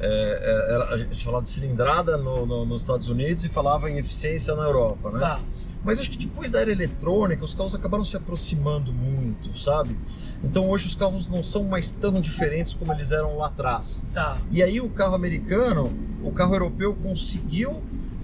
é, 0.00 0.06
é, 0.08 0.74
era, 0.74 0.84
a 0.94 0.98
gente 0.98 1.24
falava 1.24 1.44
de 1.44 1.50
cilindrada 1.50 2.16
no, 2.16 2.44
no, 2.44 2.66
nos 2.66 2.82
Estados 2.82 3.08
Unidos 3.08 3.44
e 3.44 3.48
falava 3.48 3.90
em 3.90 3.98
eficiência 3.98 4.54
na 4.54 4.64
Europa, 4.64 5.10
né? 5.10 5.20
Tá. 5.20 5.40
Mas 5.84 6.00
acho 6.00 6.10
que 6.10 6.18
depois 6.18 6.50
da 6.50 6.60
era 6.60 6.72
eletrônica, 6.72 7.44
os 7.44 7.54
carros 7.54 7.74
acabaram 7.74 8.04
se 8.04 8.16
aproximando 8.16 8.92
muito, 8.92 9.56
sabe? 9.58 9.96
Então 10.42 10.68
hoje 10.68 10.88
os 10.88 10.94
carros 10.96 11.28
não 11.28 11.44
são 11.44 11.62
mais 11.62 11.92
tão 11.92 12.20
diferentes 12.20 12.74
como 12.74 12.92
eles 12.92 13.12
eram 13.12 13.36
lá 13.36 13.46
atrás. 13.46 14.02
Tá. 14.12 14.36
E 14.50 14.62
aí 14.62 14.80
o 14.80 14.88
carro 14.88 15.14
americano, 15.14 15.92
o 16.24 16.32
carro 16.32 16.54
europeu 16.54 16.94
conseguiu 16.94 17.82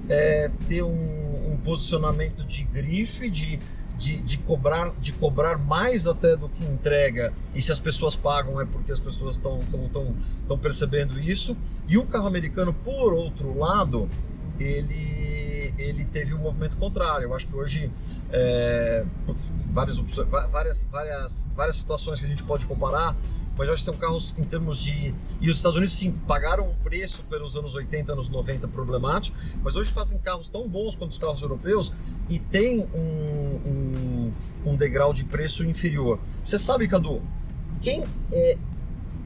é, 0.09 0.51
ter 0.69 0.83
um, 0.83 1.53
um 1.53 1.57
posicionamento 1.63 2.45
de 2.45 2.65
grife, 2.65 3.31
de 3.31 3.61
de, 4.03 4.21
de, 4.21 4.37
cobrar, 4.38 4.91
de 5.01 5.12
cobrar 5.12 5.57
mais 5.57 6.09
até 6.09 6.37
do 6.37 6.49
que 6.49 6.65
entrega, 6.65 7.33
e 7.55 7.62
se 7.62 7.71
as 7.71 7.79
pessoas 7.79 8.17
pagam 8.17 8.61
é 8.61 8.65
porque 8.65 8.91
as 8.91 8.99
pessoas 8.99 9.37
estão 9.37 9.61
tão, 9.71 9.88
tão, 9.88 10.17
tão 10.49 10.59
percebendo 10.59 11.21
isso. 11.21 11.57
E 11.87 11.97
o 11.97 12.05
carro 12.05 12.27
americano, 12.27 12.75
por 12.75 13.15
outro 13.15 13.57
lado, 13.57 14.09
ele, 14.59 15.73
ele 15.79 16.05
teve 16.05 16.35
um 16.35 16.38
movimento 16.38 16.77
contrário. 16.77 17.27
Eu 17.27 17.35
acho 17.35 17.47
que 17.47 17.55
hoje 17.55 17.93
é, 18.33 19.07
várias, 19.71 19.99
várias, 20.51 20.85
várias, 20.91 21.49
várias 21.55 21.77
situações 21.77 22.19
que 22.19 22.27
a 22.27 22.29
gente 22.29 22.43
pode 22.43 22.67
comparar 22.67 23.17
mas 23.57 23.69
eu 23.69 23.75
acho 23.75 23.83
que 23.83 23.91
são 23.91 23.95
carros 23.95 24.35
em 24.38 24.45
termos 24.45 24.79
de. 24.79 25.15
E 25.41 25.51
os 25.51 25.57
Estados 25.57 25.77
Unidos, 25.77 25.95
sim, 25.95 26.12
pagaram 26.27 26.71
um 26.71 26.75
preço 26.75 27.23
pelos 27.25 27.57
anos 27.57 27.75
80, 27.75 28.12
anos 28.12 28.29
90 28.29 28.69
problemático, 28.69 29.37
mas 29.62 29.77
hoje 29.77 29.91
fazem 29.91 30.19
carros 30.19 30.49
tão 30.49 30.69
bons 30.69 30.95
quanto 30.95 31.12
os 31.12 31.19
carros 31.19 31.43
europeus 31.43 31.93
e 32.29 32.38
tem 32.38 32.88
um, 32.95 33.61
um, 33.67 34.33
um 34.67 34.77
degrau 34.77 35.12
de 35.12 35.25
preço 35.25 35.65
inferior. 35.65 36.19
Você 36.45 36.59
sabe, 36.59 36.88
Cadu, 36.88 37.23
quem 37.81 38.05
é. 38.33 38.57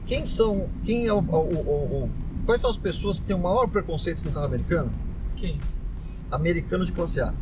Quem 0.05 0.25
são. 0.25 0.69
Quem 0.85 1.07
é 1.07 1.13
o, 1.13 1.19
o, 1.19 2.03
o, 2.03 2.09
Quais 2.45 2.61
são 2.61 2.69
as 2.69 2.77
pessoas 2.77 3.19
que 3.19 3.25
têm 3.25 3.35
o 3.35 3.39
maior 3.39 3.67
preconceito 3.67 4.23
com 4.23 4.29
o 4.29 4.31
carro 4.31 4.45
americano? 4.45 4.91
Quem? 5.35 5.59
Americano 6.31 6.85
de 6.85 6.91
classe 6.91 7.19
A. 7.19 7.33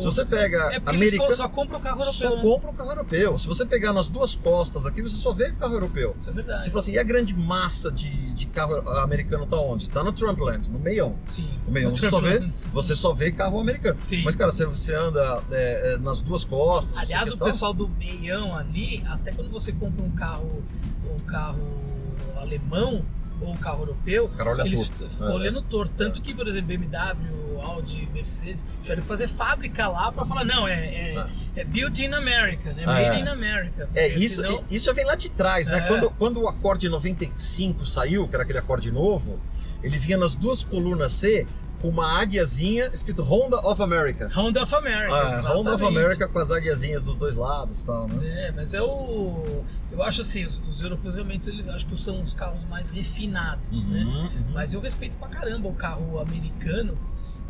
Se 0.00 0.06
você 0.06 0.24
pega 0.24 0.58
É 0.72 0.82
americano, 0.86 1.34
só 1.34 1.48
compram 1.48 1.78
o 1.78 1.82
carro 1.82 2.00
europeu. 2.00 2.12
só 2.12 2.36
né? 2.36 2.42
compra 2.42 2.70
o 2.70 2.74
carro 2.74 2.90
europeu. 2.90 3.38
Se 3.38 3.46
você 3.46 3.66
pegar 3.66 3.92
nas 3.92 4.08
duas 4.08 4.34
costas 4.34 4.86
aqui, 4.86 5.02
você 5.02 5.16
só 5.16 5.32
vê 5.32 5.52
carro 5.52 5.74
europeu. 5.74 6.16
Isso 6.18 6.30
é 6.30 6.32
verdade. 6.32 6.64
Você 6.64 6.70
fala 6.70 6.80
assim, 6.80 6.92
e 6.92 6.98
a 6.98 7.02
grande 7.02 7.34
massa 7.36 7.90
de, 7.90 8.32
de 8.32 8.46
carro 8.46 8.88
americano 9.00 9.46
tá 9.46 9.58
onde? 9.58 9.88
Tá 9.90 10.02
no 10.02 10.12
Trumpland, 10.12 10.68
no 10.68 10.78
meião. 10.78 11.14
Sim. 11.28 11.48
No 11.66 11.72
meião 11.72 11.90
você 11.90 12.10
só 12.10 12.20
vê, 12.20 12.48
você 12.72 12.94
só 12.94 13.12
vê 13.12 13.30
carro 13.30 13.60
americano. 13.60 13.98
Sim. 14.04 14.22
Mas, 14.24 14.34
cara, 14.34 14.50
você, 14.50 14.66
você 14.66 14.94
anda 14.94 15.42
é, 15.50 15.94
é, 15.94 15.98
nas 15.98 16.20
duas 16.20 16.44
costas. 16.44 16.96
Aliás, 16.96 17.32
o 17.32 17.38
pessoal 17.38 17.72
do 17.72 17.88
meião 17.88 18.56
ali, 18.56 19.02
até 19.08 19.32
quando 19.32 19.50
você 19.50 19.72
compra 19.72 20.04
um 20.04 20.10
carro, 20.10 20.64
um 21.04 21.20
carro 21.24 21.90
alemão 22.36 23.04
ou 23.40 23.56
carro 23.56 23.82
europeu, 23.82 24.24
O 24.26 24.28
cara 24.28 24.50
olha 24.50 24.62
eles 24.62 24.88
torto. 24.88 25.10
ficam 25.10 25.28
É. 25.30 25.34
olhando 25.34 25.62
torto. 25.62 25.92
Tanto 25.96 26.20
que, 26.20 26.34
por 26.34 26.46
exemplo, 26.48 26.68
BMW, 26.68 27.60
Audi, 27.62 28.08
Mercedes, 28.12 28.64
tiveram 28.82 29.02
que 29.02 29.08
fazer 29.08 29.28
fábrica 29.28 29.86
lá 29.88 30.10
pra 30.10 30.24
falar, 30.24 30.44
não, 30.44 30.66
é, 30.66 31.12
é, 31.12 31.18
Ah. 31.18 31.28
é 31.56 31.64
built 31.64 31.98
in 31.98 32.12
America, 32.14 32.72
né? 32.72 32.84
Ah, 32.86 32.92
Made 32.92 33.04
é. 33.16 33.20
in 33.20 33.28
America. 33.28 33.88
É, 33.94 34.08
isso, 34.08 34.36
senão- 34.36 34.64
isso 34.70 34.86
já 34.86 34.92
vem 34.92 35.04
lá 35.04 35.14
de 35.14 35.30
trás, 35.30 35.66
né? 35.66 35.78
É. 35.78 35.80
Quando, 35.82 36.10
quando 36.12 36.40
o 36.40 36.48
acorde 36.48 36.88
95 36.88 37.84
saiu, 37.86 38.26
que 38.28 38.34
era 38.34 38.44
aquele 38.44 38.58
acorde 38.58 38.90
novo, 38.90 39.38
ele 39.82 39.98
vinha 39.98 40.16
nas 40.18 40.34
duas 40.36 40.62
colunas 40.64 41.12
C 41.12 41.46
com 41.80 41.88
uma 41.88 42.20
águiazinha 42.20 42.90
escrito 42.92 43.22
Honda 43.22 43.56
of 43.58 43.82
America. 43.82 44.30
Honda 44.34 44.62
of 44.62 44.74
America. 44.74 45.14
Ah, 45.14 45.40
Honda 45.52 45.74
of. 45.74 45.84
America 45.84 46.28
com 46.28 46.38
as 46.38 46.50
águiazinhas 46.52 47.04
dos 47.04 47.18
dois 47.18 47.34
lados 47.36 47.82
tal, 47.84 48.06
né? 48.08 48.48
É, 48.48 48.52
mas 48.52 48.74
é 48.74 48.82
o. 48.82 49.64
Eu 49.90 50.02
acho 50.02 50.20
assim, 50.20 50.44
os, 50.44 50.60
os 50.68 50.82
europeus 50.82 51.14
realmente 51.14 51.48
eles 51.48 51.68
acho 51.68 51.86
que 51.86 52.00
são 52.00 52.22
os 52.22 52.32
carros 52.34 52.64
mais 52.64 52.90
refinados, 52.90 53.86
né? 53.86 54.04
Uhum, 54.04 54.22
uhum. 54.22 54.44
Mas 54.52 54.74
eu 54.74 54.80
respeito 54.80 55.16
pra 55.16 55.28
caramba 55.28 55.68
o 55.68 55.74
carro 55.74 56.20
americano 56.20 56.96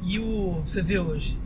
e 0.03 0.19
o. 0.19 0.61
Você 0.65 0.81
vê 0.81 0.99
hoje, 0.99 1.39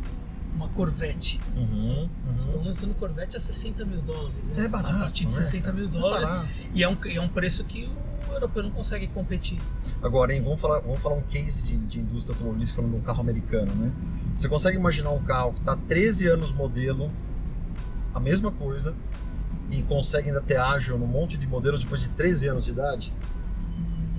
uma 0.54 0.68
Corvette. 0.68 1.40
Uhum, 1.56 2.08
Estão 2.36 2.56
uhum. 2.56 2.64
lançando 2.66 2.94
Corvette 2.94 3.36
a 3.36 3.40
60 3.40 3.84
mil 3.84 4.00
dólares, 4.02 4.48
né? 4.50 4.64
É 4.66 4.68
barato, 4.68 4.96
A 4.96 5.00
partir 5.00 5.24
de 5.24 5.32
né, 5.34 5.42
60 5.42 5.64
cara? 5.64 5.76
mil 5.76 5.86
É 5.86 5.88
dólares. 5.88 6.28
barato. 6.28 6.48
e 6.74 6.82
é 6.82 6.88
um, 6.88 6.96
é 7.06 7.20
um 7.20 7.28
preço 7.28 7.64
que 7.64 7.84
o 7.86 8.13
europeu 8.32 8.62
não 8.62 8.70
consegue 8.70 9.06
competir. 9.08 9.58
Agora, 10.02 10.34
hein, 10.34 10.40
vamos 10.42 10.60
falar, 10.60 10.80
vamos 10.80 11.00
falar 11.00 11.16
um 11.16 11.22
case 11.22 11.62
de, 11.62 11.76
de 11.76 12.00
indústria 12.00 12.34
automobilística 12.34 12.80
falando 12.80 12.94
de 12.96 13.00
um 13.00 13.04
carro 13.04 13.20
americano, 13.20 13.74
né? 13.74 13.92
Você 14.36 14.48
consegue 14.48 14.76
imaginar 14.76 15.10
um 15.10 15.22
carro 15.22 15.52
que 15.52 15.60
está 15.60 15.76
13 15.76 16.28
anos 16.28 16.52
modelo, 16.52 17.10
a 18.14 18.20
mesma 18.20 18.50
coisa, 18.50 18.94
e 19.70 19.82
consegue 19.82 20.28
ainda 20.28 20.40
ter 20.40 20.56
ágil 20.56 20.98
num 20.98 21.06
monte 21.06 21.36
de 21.36 21.46
modelos 21.46 21.82
depois 21.82 22.02
de 22.02 22.10
13 22.10 22.48
anos 22.48 22.64
de 22.64 22.72
idade? 22.72 23.12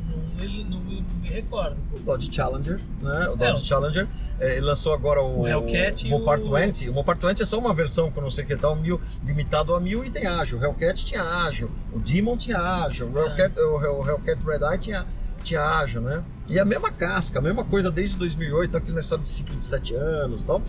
Não, 0.09 0.43
ele, 0.43 0.63
não, 0.63 0.79
me- 0.81 1.05
me 1.21 1.29
recordo. 1.29 1.77
O 1.95 1.99
Dodge 1.99 2.33
Challenger, 2.33 2.79
né? 3.01 3.29
O 3.29 3.33
É, 3.33 3.35
Dodge 3.35 3.65
Challenger, 3.65 4.07
é, 4.39 4.59
lançou 4.59 4.93
agora 4.93 5.21
o, 5.21 5.41
O 5.41 5.47
Hellcat 5.47 6.05
e 6.05 6.09
Mopar 6.09 6.39
o- 6.41 6.55
20. 6.55 6.89
O 6.89 6.93
Mopar 6.93 7.17
20 7.17 7.41
é 7.41 7.45
só 7.45 7.57
uma 7.57 7.73
versão 7.73 8.11
com 8.11 8.21
não 8.21 8.29
sei 8.31 8.43
o 8.43 8.47
que 8.47 8.55
tal, 8.55 8.75
mil, 8.75 8.99
limitado 9.25 9.73
a 9.73 9.79
mil 9.79 10.03
e 10.05 10.09
tem 10.09 10.25
ágil. 10.25 10.59
O 10.59 10.63
Hellcat 10.63 11.05
tinha 11.05 11.21
ágil, 11.23 11.69
o 11.93 11.99
Demon 11.99 12.37
tinha 12.37 12.57
ágil, 12.59 13.07
o 13.09 13.17
Hellcat, 13.17 13.59
o, 13.59 13.81
Hell- 13.81 13.99
o 14.01 14.07
Hellcat 14.09 14.39
Red 14.45 14.65
Eye 14.71 14.77
tinha, 14.79 15.05
tinha 15.43 15.61
ágil, 15.61 16.01
né? 16.01 16.23
E 16.47 16.59
a 16.59 16.65
mesma 16.65 16.91
casca, 16.91 17.39
a 17.39 17.41
mesma 17.41 17.63
coisa 17.63 17.89
desde 17.89 18.17
2008, 18.17 18.77
aqui 18.77 18.91
na 18.91 18.99
história 18.99 19.21
de 19.23 19.29
ciclo 19.29 19.55
de 19.55 19.65
7 19.65 19.93
anos 19.95 20.43
e 20.43 20.45
tal. 20.45 20.61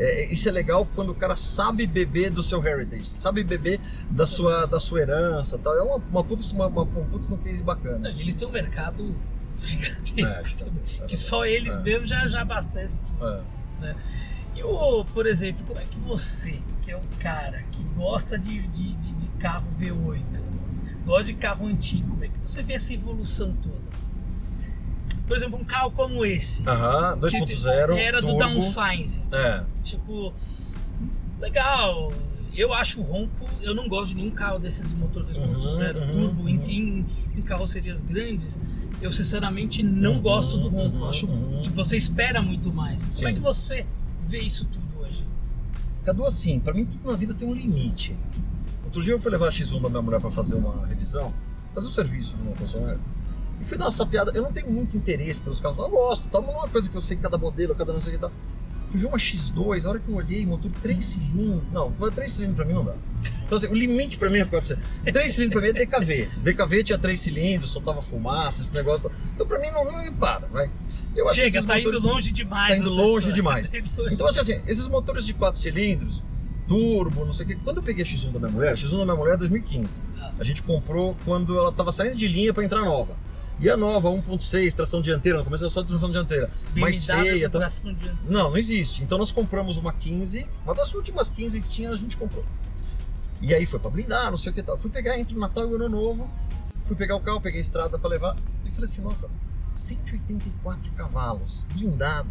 É, 0.00 0.32
isso 0.32 0.48
é 0.48 0.52
legal 0.52 0.86
quando 0.94 1.10
o 1.10 1.14
cara 1.14 1.34
sabe 1.34 1.84
beber 1.84 2.30
do 2.30 2.40
seu 2.40 2.64
heritage, 2.64 3.06
sabe 3.06 3.42
beber 3.42 3.80
da 4.08 4.28
sua, 4.28 4.64
da 4.64 4.78
sua 4.78 5.00
herança 5.00 5.58
tal. 5.58 5.74
É 5.76 5.82
uma, 5.82 5.96
uma 5.96 6.22
puta, 6.22 6.40
uma, 6.52 6.66
uma, 6.68 6.82
um 6.82 7.04
puta 7.10 7.28
no 7.28 7.36
case 7.38 7.60
bacana. 7.64 8.08
Eles 8.10 8.36
têm 8.36 8.46
um 8.46 8.50
mercado 8.52 9.12
gigantesco, 9.66 10.46
É, 11.02 11.06
que 11.06 11.16
só 11.16 11.44
eles 11.44 11.76
é. 11.76 11.80
mesmo 11.80 12.06
já, 12.06 12.26
já 12.28 12.42
abastecem. 12.42 13.04
É. 13.82 13.94
E 14.56 14.62
o, 14.62 15.04
por 15.04 15.26
exemplo, 15.26 15.64
como 15.66 15.78
é 15.78 15.84
que 15.84 15.98
você, 16.00 16.58
que 16.82 16.90
é 16.90 16.96
um 16.96 17.06
cara 17.20 17.62
que 17.70 17.82
gosta 17.96 18.38
de, 18.38 18.60
de, 18.68 18.94
de, 18.94 19.12
de 19.12 19.28
carro 19.38 19.66
V8, 19.80 20.42
gosta 21.04 21.24
de 21.24 21.34
carro 21.34 21.66
antigo, 21.66 22.08
como 22.10 22.24
é 22.24 22.28
que 22.28 22.38
você 22.42 22.62
vê 22.62 22.74
essa 22.74 22.92
evolução 22.92 23.54
toda? 23.62 23.88
Por 25.28 25.36
exemplo, 25.36 25.58
um 25.60 25.64
carro 25.64 25.90
como 25.90 26.24
esse. 26.24 26.66
Aham, 26.66 27.18
que 27.20 27.26
2.0. 27.26 27.96
Era 27.98 28.20
do 28.20 28.28
turbo. 28.28 28.38
downsize. 28.38 29.22
É. 29.30 29.62
Tipo, 29.82 30.34
legal. 31.38 32.12
Eu 32.54 32.72
acho 32.72 32.98
o 33.00 33.04
ronco, 33.04 33.46
eu 33.60 33.74
não 33.74 33.88
gosto 33.88 34.08
de 34.08 34.14
nenhum 34.16 34.30
carro 34.32 34.58
desses 34.58 34.88
de 34.88 34.96
motor 34.96 35.22
2.0 35.24 35.38
Uhum, 35.94 36.02
uhum, 36.02 36.10
turbo 36.10 36.48
em, 36.48 36.58
uhum. 36.58 36.64
em, 36.66 37.06
em 37.36 37.42
carrocerias 37.42 38.02
grandes. 38.02 38.58
Eu 39.00 39.12
sinceramente 39.12 39.82
não 39.82 40.20
gosto 40.20 40.56
do 40.56 40.68
uhum, 40.68 41.08
acho 41.08 41.26
que 41.62 41.70
você 41.70 41.96
espera 41.96 42.42
muito 42.42 42.72
mais. 42.72 43.08
Como 43.08 43.28
é 43.28 43.30
Sim. 43.30 43.34
que 43.36 43.40
você 43.40 43.86
vê 44.26 44.40
isso 44.40 44.64
tudo 44.66 44.84
hoje? 45.00 45.22
Cadu, 46.04 46.24
assim, 46.24 46.58
pra 46.58 46.74
mim 46.74 46.84
tudo 46.84 47.08
na 47.08 47.16
vida 47.16 47.32
tem 47.32 47.46
um 47.46 47.54
limite. 47.54 48.16
Outro 48.84 49.02
dia 49.02 49.12
eu 49.12 49.20
fui 49.20 49.30
levar 49.30 49.48
a 49.48 49.52
X1 49.52 49.80
da 49.80 49.88
minha 49.88 50.02
mulher 50.02 50.20
pra 50.20 50.30
fazer 50.30 50.56
uma 50.56 50.84
revisão, 50.86 51.32
fazer 51.74 51.86
um 51.86 51.90
serviço 51.92 52.36
numa 52.38 52.56
concessionária. 52.56 52.98
E 53.60 53.64
fui 53.64 53.78
dar 53.78 53.84
uma 53.84 53.90
sapiada. 53.90 54.32
Eu 54.34 54.42
não 54.42 54.52
tenho 54.52 54.70
muito 54.70 54.96
interesse 54.96 55.40
pelos 55.40 55.60
carros, 55.60 55.78
eu 55.78 55.88
gosto, 55.88 56.28
tal, 56.28 56.42
mas 56.42 56.50
não 56.50 56.58
é 56.58 56.64
uma 56.64 56.68
coisa 56.68 56.90
que 56.90 56.96
eu 56.96 57.00
sei 57.00 57.16
cada 57.16 57.38
modelo, 57.38 57.74
cada 57.76 57.92
não 57.92 58.00
sei 58.00 58.12
o 58.12 58.16
que 58.16 58.20
tal. 58.20 58.32
Fui 58.88 58.98
ver 58.98 59.06
uma 59.06 59.18
X2, 59.18 59.84
a 59.84 59.90
hora 59.90 59.98
que 60.00 60.08
eu 60.08 60.14
olhei, 60.16 60.44
motor 60.46 60.70
3 60.82 61.04
cilindros. 61.04 61.62
Não, 61.72 61.92
3 61.92 62.32
cilindros 62.32 62.56
pra 62.56 62.64
mim 62.64 62.72
não 62.72 62.84
dá. 62.84 62.94
Então, 63.48 63.56
assim, 63.56 63.66
o 63.68 63.74
limite 63.74 64.18
pra 64.18 64.28
mim 64.28 64.40
é 64.40 64.44
4 64.44 64.68
cilindros. 64.68 64.92
3 65.10 65.32
cilindros 65.32 65.62
pra 65.62 65.72
mim 65.72 65.78
é 65.78 65.86
DKV. 65.86 66.28
DKV 66.42 66.84
tinha 66.84 66.98
3 66.98 67.18
cilindros, 67.18 67.70
soltava 67.70 68.02
fumaça, 68.02 68.60
esse 68.60 68.74
negócio. 68.74 69.10
Então, 69.34 69.46
pra 69.46 69.58
mim, 69.58 69.70
não, 69.70 69.86
não 69.86 70.02
me 70.02 70.10
para, 70.10 70.46
vai. 70.48 70.70
Eu 71.16 71.32
Chega, 71.32 71.48
esses 71.48 71.64
tá 71.64 71.80
indo 71.80 71.98
longe 71.98 72.30
demais. 72.30 72.74
Tá 72.74 72.76
indo 72.76 72.90
longe 72.90 73.30
história. 73.30 73.32
demais. 73.32 73.70
Tá 73.96 74.12
Então, 74.12 74.26
assim, 74.26 74.40
assim, 74.40 74.60
esses 74.66 74.86
motores 74.86 75.24
de 75.24 75.32
4 75.32 75.58
cilindros, 75.58 76.22
turbo, 76.68 77.24
não 77.24 77.32
sei 77.32 77.46
o 77.46 77.48
que. 77.48 77.54
Quando 77.56 77.78
eu 77.78 77.82
peguei 77.82 78.04
a 78.04 78.06
X1 78.06 78.32
da 78.32 78.38
minha 78.38 78.52
mulher, 78.52 78.74
a 78.74 78.76
X1 78.76 78.90
da 78.98 79.04
minha 79.04 79.16
mulher 79.16 79.32
é 79.32 79.36
2015. 79.38 79.98
A 80.38 80.44
gente 80.44 80.62
comprou 80.62 81.16
quando 81.24 81.58
ela 81.58 81.72
tava 81.72 81.90
saindo 81.90 82.16
de 82.16 82.28
linha 82.28 82.52
pra 82.52 82.62
entrar 82.62 82.84
nova. 82.84 83.16
E 83.60 83.68
a 83.70 83.76
nova, 83.76 84.10
1.6, 84.10 84.74
tração 84.74 85.00
dianteira, 85.00 85.38
no 85.38 85.44
começo 85.44 85.64
era 85.64 85.70
só 85.70 85.82
tração 85.82 86.10
dianteira. 86.10 86.50
mais 86.76 87.06
BMW 87.06 87.30
feia. 87.30 87.50
com 87.50 87.58
Tá... 87.58 87.72
Não, 88.28 88.50
não 88.50 88.58
existe. 88.58 89.02
Então 89.02 89.16
nós 89.16 89.32
compramos 89.32 89.78
uma 89.78 89.92
15, 89.92 90.46
uma 90.64 90.74
das 90.74 90.94
últimas 90.94 91.30
15 91.30 91.62
que 91.62 91.68
tinha, 91.70 91.90
a 91.90 91.96
gente 91.96 92.16
comprou. 92.18 92.44
E 93.40 93.54
aí 93.54 93.64
foi 93.66 93.78
pra 93.78 93.90
blindar, 93.90 94.30
não 94.30 94.36
sei 94.38 94.50
o 94.50 94.54
que 94.54 94.62
tal. 94.62 94.76
Fui 94.76 94.90
pegar 94.90 95.18
entre 95.18 95.36
o 95.36 95.38
Natal 95.38 95.64
e 95.68 95.72
o 95.72 95.76
Ano 95.76 95.88
Novo, 95.88 96.28
fui 96.84 96.96
pegar 96.96 97.16
o 97.16 97.20
carro, 97.20 97.40
peguei 97.40 97.58
a 97.60 97.62
estrada 97.62 97.98
pra 97.98 98.08
levar. 98.08 98.36
E 98.66 98.70
falei 98.70 98.84
assim, 98.84 99.00
nossa, 99.02 99.28
184 99.70 100.90
cavalos, 100.92 101.64
blindado. 101.72 102.28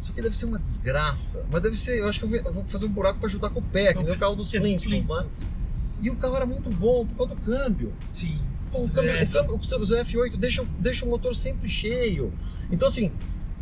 Isso 0.00 0.12
aqui 0.12 0.22
deve 0.22 0.36
ser 0.36 0.46
uma 0.46 0.58
desgraça. 0.58 1.44
Mas 1.50 1.62
deve 1.62 1.78
ser, 1.78 1.98
eu 1.98 2.08
acho 2.08 2.20
que 2.20 2.24
eu 2.36 2.52
vou- 2.52 2.64
fazer 2.64 2.86
um 2.86 2.90
buraco 2.90 3.18
pra 3.18 3.28
ajudar 3.28 3.50
com 3.50 3.60
o 3.60 3.62
pé, 3.62 3.92
que 3.92 4.02
nem 4.02 4.12
o 4.14 4.18
carro 4.18 4.34
dos 4.34 4.52
é 4.54 4.58
Flintstones 4.58 5.08
lá. 5.08 5.26
E 6.00 6.08
o 6.08 6.16
carro 6.16 6.36
era 6.36 6.46
muito 6.46 6.70
bom 6.70 7.04
por 7.06 7.16
causa 7.28 7.34
do 7.34 7.40
câmbio. 7.42 7.92
Sim. 8.10 8.40
Pô, 8.72 8.82
o, 8.84 8.90
câmbio, 8.90 9.12
o, 9.22 9.28
câmbio, 9.28 9.54
o 9.56 9.64
seu 9.64 9.78
F8 10.04 10.36
deixa, 10.36 10.64
deixa 10.78 11.04
o 11.04 11.08
motor 11.08 11.34
sempre 11.36 11.68
cheio. 11.68 12.32
Então, 12.70 12.88
assim, 12.88 13.10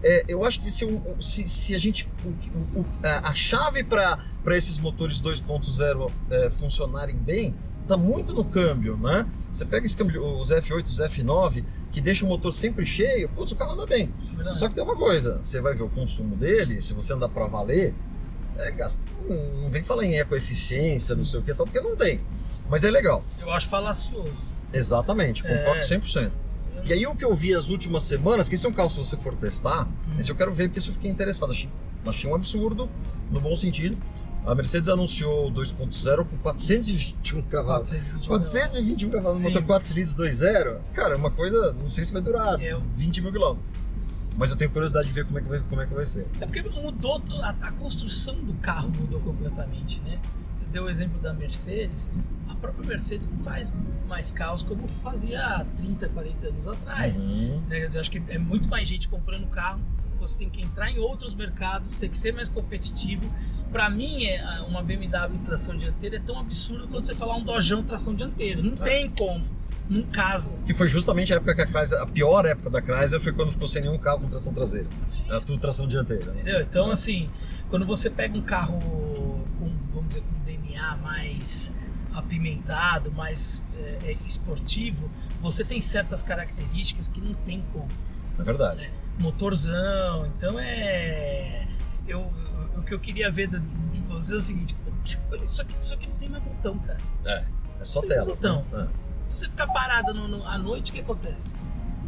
é, 0.03 0.25
eu 0.29 0.45
acho 0.45 0.61
que 0.61 0.71
se, 0.71 0.87
se, 1.21 1.49
se 1.49 1.75
a 1.75 1.79
gente. 1.79 2.09
o- 2.25 2.81
o- 2.81 2.87
a, 3.03 3.31
a 3.31 3.35
chave 3.35 3.83
para 3.85 4.19
esses 4.57 4.79
motores 4.79 5.21
2.0 5.21 6.11
é, 6.31 6.51
funcionarem 6.51 7.17
bem 7.17 7.55
tá 7.87 7.97
muito 7.97 8.33
no 8.35 8.45
câmbio, 8.45 8.97
né? 8.99 9.27
Você 9.53 9.65
pega 9.65 9.87
esse 9.87 9.97
câmbio, 9.97 10.23
os 10.39 10.51
F8, 10.51 10.85
os 10.85 10.99
F9, 11.01 11.65
que 11.91 12.03
deixa 12.03 12.23
o 12.25 12.29
motor 12.29 12.53
sempre 12.53 12.85
cheio, 12.85 13.31
putz, 13.31 13.53
o 13.53 13.57
carro 13.57 13.73
anda 13.73 13.87
bem. 13.87 14.13
Só 14.53 14.69
que 14.69 14.75
tem 14.75 14.85
uma 14.85 14.95
coisa, 14.95 15.39
você 15.43 15.59
vai 15.61 15.73
ver 15.75 15.85
o 15.85 15.89
consumo 15.89 16.37
dele, 16.37 16.83
se 16.83 16.93
você 16.93 17.15
andar 17.15 17.31
para 17.31 17.47
valer, 17.47 17.95
é, 18.59 18.71
gasta, 18.73 19.03
não, 19.27 19.63
não 19.63 19.71
vem 19.71 19.83
falar 19.83 20.05
em 20.05 20.19
ecoeficiência, 20.19 21.15
não 21.17 21.25
sei 21.25 21.41
o 21.41 21.43
que 21.43 21.55
tal, 21.55 21.65
porque 21.65 21.81
não 21.81 21.97
tem. 21.97 22.21
Mas 22.69 22.85
é 22.85 22.91
legal. 22.91 23.25
Eu 23.41 23.51
acho 23.51 23.69
falacioso. 23.69 24.35
Exatamente, 24.71 25.43
concordo 25.43 25.81
É. 25.81 25.83
100%. 25.83 26.31
E 26.85 26.93
aí 26.93 27.07
o 27.07 27.15
que 27.15 27.25
eu 27.25 27.35
vi 27.35 27.55
as 27.55 27.69
últimas 27.69 28.03
semanas, 28.03 28.49
que 28.49 28.55
esse 28.55 28.65
é 28.67 28.69
um 28.69 28.73
carro 28.73 28.91
se 28.91 28.99
você 28.99 29.17
for 29.17 29.35
testar, 29.35 29.89
esse 30.19 30.31
eu 30.31 30.37
quero 30.37 30.53
ver 30.53 30.69
porque 30.69 30.79
isso 30.79 30.91
eu 30.91 30.95
fiquei 30.95 31.11
interessado, 31.11 31.51
achei, 31.53 31.69
achei 32.07 32.31
um 32.31 32.35
absurdo, 32.35 32.89
no 33.31 33.41
bom 33.41 33.57
sentido. 33.57 33.97
A 34.47 34.55
Mercedes 34.55 34.89
anunciou 34.89 35.49
o 35.49 35.53
2.0 35.53 36.25
com 36.25 36.37
421 36.39 37.43
cavalos. 37.43 37.91
421 37.91 38.29
421 38.29 39.11
cavalos, 39.11 39.43
motor 39.43 39.63
4 39.63 39.89
cilindros 39.89 40.17
2.0. 40.17 40.79
Cara, 40.95 41.15
é 41.15 41.17
uma 41.17 41.31
coisa, 41.31 41.73
não 41.75 41.91
sei 41.91 42.05
se 42.05 42.13
vai 42.13 42.23
durar 42.23 42.59
É, 42.63 42.77
20 42.97 43.21
mil 43.21 43.33
quilômetros. 43.33 43.67
Mas 44.39 44.51
eu 44.51 44.57
tenho 44.57 44.71
curiosidade 44.71 45.09
de 45.09 45.13
ver 45.13 45.27
como 45.27 45.39
é 45.39 45.43
que 45.43 45.49
vai, 45.49 45.61
como 45.69 45.81
é, 45.83 45.87
que 45.87 45.95
vai 45.95 46.07
ser. 46.07 46.25
É 46.41 46.47
porque 46.47 46.63
mudou 46.63 47.21
a, 47.43 47.49
a 47.51 47.73
construção 47.73 48.37
do 48.37 48.55
carro 48.55 48.89
mudou 48.89 49.21
completamente, 49.21 50.01
né? 50.01 50.19
Você 50.53 50.65
deu 50.67 50.85
o 50.85 50.89
exemplo 50.89 51.19
da 51.21 51.35
Mercedes. 51.35 52.09
A 52.49 52.55
própria 52.55 52.87
Mercedes 52.87 53.29
não 53.29 53.39
faz 53.39 53.73
mais 54.07 54.31
carros 54.31 54.63
como 54.63 54.87
fazia 54.87 55.45
há 55.45 55.65
30, 55.65 56.09
40 56.09 56.47
anos 56.49 56.69
atrás. 56.69 57.17
Uhum. 57.19 57.61
Né? 57.69 57.81
Quer 57.81 57.87
dizer, 57.87 57.99
acho 57.99 58.11
que 58.11 58.23
é 58.29 58.39
muito 58.39 58.69
mais 58.69 58.87
gente 58.89 59.09
comprando 59.09 59.47
carro. 59.49 59.81
Você 60.21 60.39
tem 60.39 60.49
que 60.51 60.63
entrar 60.63 60.91
em 60.91 60.99
outros 60.99 61.35
mercados, 61.35 61.99
tem 61.99 62.09
que 62.09 62.19
ser 62.19 62.33
mais 62.33 62.49
competitivo. 62.49 63.29
Para 63.71 63.91
mim, 63.91 64.25
é, 64.25 64.61
uma 64.63 64.83
BMW 64.83 65.39
tração 65.45 65.77
dianteira 65.77 66.17
é 66.17 66.21
tão 66.21 66.39
absurdo 66.39 66.89
quanto 66.89 67.07
você 67.07 67.15
falar 67.15 67.37
um 67.37 67.45
Dojão 67.45 67.83
tração 67.83 68.15
dianteira. 68.15 68.63
Não 68.63 68.73
É. 68.73 68.77
tem 68.77 69.11
como. 69.11 69.45
Não 69.89 70.03
casa. 70.03 70.53
Que 70.67 70.75
foi 70.75 70.87
justamente 70.87 71.33
a 71.33 71.37
época 71.37 71.55
que 71.55 71.63
a 71.63 71.67
Chrysler, 71.67 72.03
a 72.03 72.07
pior 72.07 72.45
época 72.45 72.71
da 72.71 72.81
Chrysler 72.81 73.21
foi 73.21 73.33
quando 73.33 73.51
ficou 73.51 73.67
sem 73.67 73.83
nenhum 73.83 73.99
carro 73.99 74.21
com 74.21 74.29
tração 74.29 74.53
traseira. 74.53 74.87
Era 75.27 75.41
tudo 75.41 75.59
tração 75.59 75.87
dianteira. 75.87 76.31
Entendeu? 76.33 76.61
Então, 76.61 76.91
assim, 76.91 77.31
quando 77.71 77.87
você 77.87 78.11
pega 78.11 78.37
um 78.37 78.43
carro 78.43 78.79
com, 78.81 79.73
vamos 79.93 80.09
dizer, 80.09 80.23
com 80.23 80.45
DNA 80.45 80.97
mais 80.97 81.73
apimentado, 82.15 83.11
mais 83.13 83.63
é, 83.79 84.11
é, 84.11 84.17
esportivo, 84.27 85.11
você 85.41 85.65
tem 85.65 85.81
certas 85.81 86.23
características 86.23 87.09
que 87.09 87.21
não 87.21 87.35
tem 87.35 87.65
como. 87.73 87.89
É 88.39 88.43
verdade. 88.43 88.83
Né? 88.83 88.91
Motorzão, 89.19 90.27
então 90.27 90.59
é. 90.59 91.67
Eu, 92.07 92.31
o 92.77 92.83
que 92.83 92.95
eu 92.95 92.99
queria 92.99 93.31
ver 93.31 93.49
de 93.49 93.59
você 94.09 94.35
é 94.35 94.37
o 94.37 94.41
seguinte: 94.41 94.77
tipo, 95.05 95.37
isso 95.37 95.63
aqui, 95.63 95.75
isso 95.81 95.95
aqui 95.95 96.09
não 96.09 96.17
tem 96.17 96.29
mais 96.29 96.43
botão, 96.43 96.79
cara. 96.79 96.99
É, 97.25 97.45
é 97.81 97.85
só 97.85 98.01
tela. 98.01 98.27
botão. 98.27 98.65
Né? 98.73 98.89
Se 99.25 99.37
você 99.37 99.45
ficar 99.49 99.67
parado 99.69 100.15
no, 100.15 100.27
no- 100.29 100.45
à 100.47 100.57
noite, 100.59 100.91
o 100.91 100.95
que 100.95 101.01
acontece? 101.01 101.55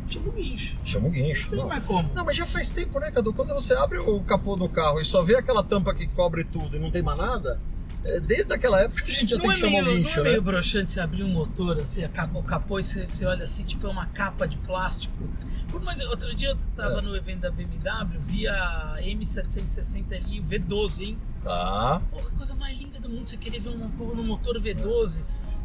Chama 0.08 0.28
o 0.28 0.32
guincho. 0.32 0.76
Chama 0.84 1.06
o 1.08 1.10
guincho. 1.10 1.44
Não 1.44 1.50
tem 1.50 1.60
Não. 1.60 1.68
mais 1.68 1.84
como. 1.84 2.14
Não, 2.14 2.24
mas 2.24 2.36
já 2.36 2.44
faz 2.46 2.70
tempo, 2.70 2.98
né, 2.98 3.10
Cadu? 3.10 3.32
Quando 3.32 3.54
você 3.54 3.74
abre 3.74 3.98
o 3.98 4.20
capô 4.22 4.56
do 4.56 4.68
carro 4.68 5.00
e 5.00 5.04
só 5.04 5.22
vê 5.22 5.36
aquela 5.36 5.62
tampa 5.62 5.94
que 5.94 6.06
cobre 6.08 6.42
tudo 6.44 6.76
e 6.76 6.80
não 6.80 6.90
tem 6.90 7.00
mais 7.02 7.16
nada, 7.18 7.60
é, 8.04 8.18
desde 8.18 8.52
aquela 8.52 8.80
época 8.80 9.04
a 9.04 9.08
gente 9.10 9.30
já 9.30 9.36
Não 9.36 9.42
tem 9.42 9.50
é, 9.50 9.54
que 9.54 9.60
chamar 9.60 9.70
meio, 9.70 9.82
o 9.84 9.86
não 9.88 9.96
guincho, 10.02 10.18
é 10.18 10.22
né? 10.24 10.30
meio 10.30 10.42
broxante 10.42 10.90
você 10.90 10.98
abrir 11.00 11.22
um 11.22 11.28
motor, 11.28 11.78
assim, 11.78 12.04
o 12.04 12.42
capô 12.42 12.80
e 12.80 12.82
você, 12.84 13.06
você 13.06 13.24
olha 13.24 13.44
assim, 13.44 13.62
tipo, 13.62 13.86
é 13.86 13.90
uma 13.90 14.06
capa 14.06 14.48
de 14.48 14.56
plástico. 14.56 15.14
Por 15.70 15.80
outro 16.08 16.34
dia 16.34 16.48
eu 16.48 16.56
tava 16.74 16.98
É. 16.98 17.02
no 17.02 17.14
evento 17.14 17.40
da 17.42 17.50
BMW, 17.52 18.18
vi 18.18 18.48
a 18.48 18.96
M760 19.00 20.12
ali, 20.16 20.40
V12, 20.42 21.02
hein? 21.02 21.18
Tá. 21.44 22.02
Porra, 22.10 22.26
a 22.26 22.36
coisa 22.36 22.54
mais 22.56 22.76
linda 22.76 22.98
do 22.98 23.08
mundo, 23.08 23.28
você 23.30 23.36
querer 23.36 23.60
ver 23.60 23.68
um 23.70 23.76
no 23.78 24.24
motor 24.24 24.60
V12. 24.60 25.20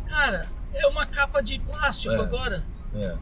Cara, 0.07 0.45
é 0.75 0.87
uma 0.87 1.05
capa 1.05 1.41
de 1.41 1.59
plástico 1.59 2.13
É. 2.13 2.19
agora. 2.19 2.63
É. 2.95 3.15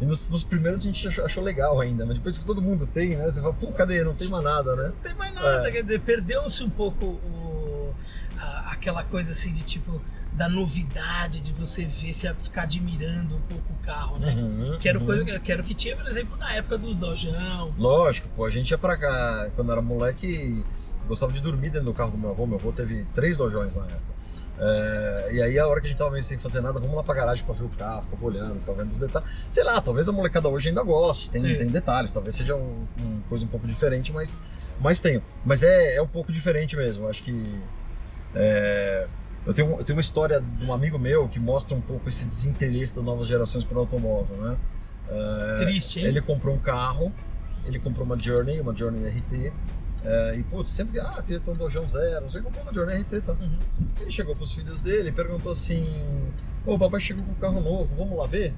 E 0.00 0.04
nos, 0.04 0.28
nos 0.28 0.42
primeiros 0.44 0.80
a 0.80 0.82
gente 0.82 1.06
achou, 1.06 1.24
achou 1.24 1.42
legal 1.44 1.80
ainda, 1.80 2.04
mas 2.04 2.16
depois 2.16 2.36
que 2.36 2.44
todo 2.44 2.60
mundo 2.60 2.86
tem, 2.86 3.10
né? 3.16 3.24
Você 3.24 3.40
fala, 3.40 3.54
pô, 3.54 3.68
cadê? 3.72 4.02
Não 4.02 4.14
tem 4.14 4.28
mais 4.28 4.42
nada, 4.42 4.74
né? 4.74 4.84
Não 4.88 4.92
tem 5.02 5.14
mais 5.14 5.32
nada, 5.34 5.68
É. 5.68 5.70
quer 5.70 5.82
dizer, 5.82 6.00
perdeu-se 6.00 6.62
um 6.64 6.70
pouco 6.70 7.06
o- 7.06 7.94
a- 8.38 8.72
aquela 8.72 9.04
coisa 9.04 9.30
assim 9.32 9.52
de 9.52 9.62
tipo, 9.62 10.00
da 10.32 10.48
novidade, 10.48 11.38
de 11.40 11.52
você 11.52 11.84
ver, 11.84 12.12
você 12.12 12.34
ficar 12.34 12.62
admirando 12.62 13.36
um 13.36 13.40
pouco 13.42 13.72
o 13.72 13.76
carro, 13.86 14.18
né? 14.18 14.32
Uhum, 14.34 14.78
Que 14.80 14.88
era 14.88 14.98
uhum. 14.98 15.06
coisa 15.06 15.24
que, 15.24 15.62
que 15.62 15.74
tinha, 15.74 15.96
por 15.96 16.06
exemplo, 16.08 16.36
na 16.36 16.52
época 16.54 16.76
dos 16.76 16.96
Dojão. 16.96 17.72
Lógico, 17.78 18.28
pô, 18.34 18.44
a 18.44 18.50
gente 18.50 18.72
ia 18.72 18.78
pra 18.78 18.96
cá, 18.96 19.48
quando 19.54 19.70
era 19.70 19.80
moleque, 19.80 20.60
gostava 21.06 21.32
de 21.32 21.40
dormir 21.40 21.70
dentro 21.70 21.84
do 21.86 21.94
carro 21.94 22.10
do 22.10 22.18
meu 22.18 22.30
avô. 22.30 22.46
Meu 22.48 22.56
avô 22.58 22.72
teve 22.72 23.06
três 23.14 23.36
dojões 23.36 23.76
na 23.76 23.84
época. 23.84 24.14
É, 24.58 25.28
e 25.32 25.42
aí, 25.42 25.58
a 25.58 25.66
hora 25.66 25.80
que 25.80 25.86
a 25.86 25.90
gente 25.90 25.98
tava 25.98 26.10
meio 26.10 26.22
sem 26.22 26.38
fazer 26.38 26.60
nada, 26.60 26.78
vamos 26.78 26.94
lá 26.94 27.02
pra 27.02 27.14
garagem 27.14 27.44
pra 27.44 27.54
ver 27.54 27.64
o 27.64 27.68
carro, 27.70 28.02
ficava 28.02 28.24
olhando, 28.24 28.60
ficava 28.60 28.78
vendo 28.82 28.92
os 28.92 28.98
detalhes. 28.98 29.28
Sei 29.50 29.64
lá, 29.64 29.80
talvez 29.80 30.08
a 30.08 30.12
molecada 30.12 30.48
hoje 30.48 30.68
ainda 30.68 30.82
goste, 30.82 31.30
tem, 31.30 31.42
Sim. 31.42 31.56
tem 31.56 31.66
detalhes, 31.66 32.12
talvez 32.12 32.34
seja 32.34 32.54
um, 32.54 32.86
uma 32.98 33.22
coisa 33.28 33.44
um 33.44 33.48
pouco 33.48 33.66
diferente, 33.66 34.12
mas, 34.12 34.36
mas 34.80 35.00
tenho. 35.00 35.22
Mas 35.44 35.62
é, 35.62 35.96
é 35.96 36.02
um 36.02 36.06
pouco 36.06 36.32
diferente 36.32 36.76
mesmo, 36.76 37.08
acho 37.08 37.22
que. 37.22 37.60
é, 38.34 39.06
eu, 39.44 39.52
tenho, 39.52 39.70
eu 39.72 39.84
tenho 39.84 39.96
uma 39.96 40.02
história 40.02 40.40
de 40.40 40.64
um 40.64 40.72
amigo 40.72 40.98
meu 40.98 41.28
que 41.28 41.40
mostra 41.40 41.76
um 41.76 41.80
pouco 41.80 42.08
esse 42.08 42.24
desinteresse 42.24 42.94
das 42.94 43.04
novas 43.04 43.26
gerações 43.26 43.64
por 43.64 43.76
automóvel, 43.76 44.36
né? 44.36 44.56
É, 45.08 45.56
Triste, 45.64 46.00
hein? 46.00 46.06
ele 46.06 46.20
comprou 46.20 46.54
um 46.54 46.58
carro, 46.58 47.12
ele 47.66 47.78
comprou 47.78 48.06
uma 48.06 48.18
Journey, 48.18 48.60
uma 48.60 48.74
Journey 48.74 49.06
RT. 49.06 49.52
É, 50.04 50.36
e, 50.36 50.42
putz, 50.42 50.68
sempre, 50.68 51.00
ah, 51.00 51.22
queria 51.22 51.40
ter 51.40 51.50
um 51.50 51.54
Dojão 51.54 51.88
zero, 51.88 52.30
você 52.30 52.40
comprou 52.40 52.62
uma 52.62 52.74
Journey 52.74 53.00
RT, 53.00 53.20
tá? 53.22 53.32
Uhum. 53.32 53.58
Ele 54.00 54.10
chegou 54.10 54.36
pros 54.36 54.52
filhos 54.52 54.80
dele 54.80 55.08
e 55.08 55.12
perguntou 55.12 55.50
assim: 55.50 55.86
Ô, 56.66 56.74
o 56.74 56.78
papai 56.78 57.00
chegou 57.00 57.24
com 57.24 57.32
um 57.32 57.36
carro 57.36 57.60
novo, 57.60 57.94
vamos 57.96 58.18
lá 58.18 58.26
ver? 58.26 58.54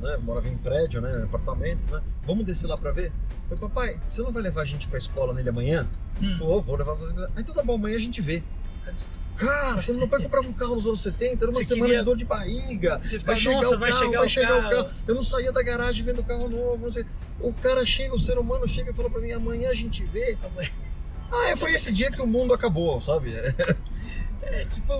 Né? 0.00 0.16
Morava 0.16 0.48
em 0.48 0.56
prédio, 0.56 1.00
né? 1.00 1.12
Em 1.20 1.22
apartamento, 1.22 1.88
né? 1.92 2.02
Vamos 2.26 2.44
descer 2.44 2.66
lá 2.66 2.76
pra 2.76 2.90
ver? 2.90 3.12
Eu 3.48 3.56
falei, 3.56 3.74
papai, 3.74 4.00
você 4.08 4.22
não 4.22 4.32
vai 4.32 4.42
levar 4.42 4.62
a 4.62 4.64
gente 4.64 4.88
pra 4.88 4.98
escola 4.98 5.32
nele 5.32 5.48
amanhã? 5.48 5.86
Hum. 6.20 6.36
Vou, 6.38 6.60
vou 6.60 6.76
levar 6.76 6.94
você. 6.94 7.14
Ah, 7.36 7.40
então 7.40 7.54
tá 7.54 7.62
bom, 7.62 7.74
amanhã 7.74 7.96
a 7.96 8.00
gente 8.00 8.20
vê. 8.20 8.42
Cara, 9.36 9.82
quando 9.82 9.98
meu 9.98 10.08
pai 10.08 10.22
comprava 10.22 10.46
um 10.46 10.52
carro 10.52 10.74
nos 10.76 10.86
anos 10.86 11.00
70, 11.02 11.44
era 11.44 11.50
uma 11.50 11.60
Você 11.62 11.68
semana 11.68 11.86
queria- 11.86 11.98
de 12.00 12.04
dor 12.04 12.16
de 12.16 12.24
barriga. 12.24 12.98
Você 12.98 13.18
Vai 13.18 13.18
ficava, 13.18 13.38
chegar, 13.38 13.56
nossa, 13.62 13.74
o 13.74 13.78
vai 13.78 13.90
carro, 13.90 14.04
chegar 14.04 14.18
vai 14.18 14.26
o 14.26 14.30
chegar 14.30 14.48
carro. 14.48 14.66
o 14.66 14.70
carro. 14.84 14.90
Eu 15.08 15.14
não 15.14 15.24
saía 15.24 15.52
da 15.52 15.62
garagem 15.62 16.04
vendo 16.04 16.22
carro 16.22 16.48
novo, 16.48 16.88
não. 16.88 17.04
O 17.48 17.52
cara 17.54 17.84
chega, 17.84 18.14
o 18.14 18.18
ser 18.18 18.38
humano 18.38 18.68
chega 18.68 18.90
e 18.90 18.94
fala 18.94 19.10
pra 19.10 19.20
mim, 19.20 19.32
amanhã 19.32 19.70
a 19.70 19.74
gente 19.74 20.04
vê. 20.04 20.36
Ah, 21.32 21.48
é, 21.48 21.56
foi 21.56 21.72
esse 21.72 21.90
dia 21.92 22.10
que 22.10 22.20
o 22.20 22.26
mundo 22.26 22.52
acabou, 22.54 23.00
sabe? 23.00 23.32
É, 24.44 24.66
tipo, 24.66 24.92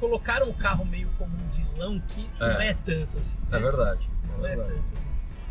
colocaram 0.00 0.48
o 0.48 0.54
carro 0.54 0.84
meio 0.84 1.08
como 1.18 1.30
um 1.36 1.48
vilão 1.48 2.00
que 2.08 2.28
não 2.40 2.60
É. 2.60 2.70
é 2.70 2.74
tanto 2.74 3.18
assim. 3.18 3.38
É 3.50 3.52
né? 3.52 3.58
verdade. 3.60 4.10
Não 4.36 4.44
É 4.44 4.52
é 4.52 4.56
verdade. 4.56 4.80
tanto. 4.80 4.92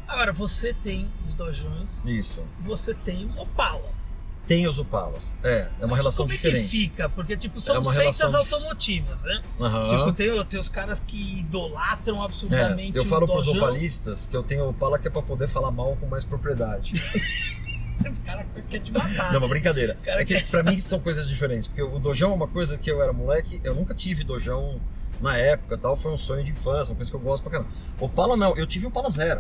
Agora, 0.07 0.33
você 0.33 0.73
tem 0.73 1.09
os 1.25 1.33
Dojões, 1.35 2.01
Isso. 2.03 2.43
você 2.61 2.93
tem 2.93 3.31
Opalas. 3.37 4.14
Tem 4.47 4.67
os 4.67 4.77
Opalas. 4.77 5.37
É, 5.43 5.67
é 5.79 5.85
uma 5.85 5.95
relação 5.95 6.25
Como 6.25 6.33
é 6.33 6.37
diferente. 6.37 6.63
que 6.63 6.69
fica? 6.69 7.09
Porque, 7.09 7.35
tipo, 7.35 7.59
são 7.59 7.77
É 7.77 7.83
seitas 7.83 8.17
relação 8.19 8.39
automotivas, 8.39 9.23
né? 9.23 9.41
Aham. 9.59 9.87
Tipo, 9.87 10.11
tem, 10.13 10.45
tem 10.45 10.59
os 10.59 10.69
caras 10.69 10.99
que 10.99 11.39
idolatram 11.39 12.21
É, 12.21 12.25
absurdamente 12.25 12.97
eu 12.97 13.05
falo 13.05 13.25
pros 13.27 13.47
opalistas 13.47 14.27
que 14.27 14.35
eu 14.35 14.43
tenho 14.43 14.69
Opala 14.69 14.99
que 14.99 15.07
é 15.07 15.11
pra 15.11 15.21
poder 15.21 15.47
falar 15.47 15.71
mal 15.71 15.97
com 15.99 16.05
mais 16.07 16.23
propriedade. 16.23 16.93
Os 18.07 18.19
caras 18.19 18.45
querem 18.69 18.83
te 18.83 18.91
matar. 18.91 19.31
Não, 19.31 19.39
uma 19.39 19.47
brincadeira. 19.47 19.97
Cara, 20.03 20.21
É 20.21 20.25
que 20.25 20.39
pra 20.43 20.61
mim 20.61 20.79
são 20.79 20.99
coisas 20.99 21.27
diferentes. 21.27 21.67
Porque 21.67 21.81
o 21.81 21.97
Dojão 21.97 22.31
é 22.31 22.35
uma 22.35 22.47
coisa 22.47 22.77
que 22.77 22.91
eu 22.91 23.01
era 23.01 23.13
moleque, 23.13 23.59
eu 23.63 23.73
nunca 23.73 23.93
tive 23.95 24.23
Dojão 24.23 24.79
na 25.21 25.35
época 25.37 25.77
tal, 25.77 25.95
foi 25.95 26.11
um 26.11 26.17
sonho 26.17 26.43
de 26.43 26.51
infância, 26.51 26.91
uma 26.91 26.97
coisa 26.97 27.09
que 27.09 27.15
eu 27.15 27.21
gosto 27.21 27.41
pra 27.43 27.53
caramba. 27.53 27.69
Opala 27.99 28.35
não, 28.35 28.55
eu 28.57 28.67
tive 28.67 28.85
Opala 28.85 29.09
Zero. 29.09 29.39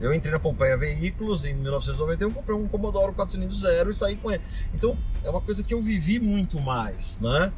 Eu 0.00 0.14
entrei 0.14 0.32
na 0.32 0.38
Pompeia 0.38 0.76
Veículos 0.76 1.44
em 1.44 1.54
1991, 1.54 2.30
comprei 2.30 2.56
um 2.56 2.68
Commodore 2.68 3.12
4 3.12 3.32
cilindros 3.32 3.60
zero 3.60 3.90
e 3.90 3.94
saí 3.94 4.16
com 4.16 4.30
ele. 4.30 4.42
Então, 4.72 4.96
é 5.24 5.30
uma 5.30 5.40
coisa 5.40 5.62
que 5.62 5.74
eu 5.74 5.80
vivi 5.80 6.20
muito 6.20 6.60
mais, 6.60 7.18
né? 7.18 7.52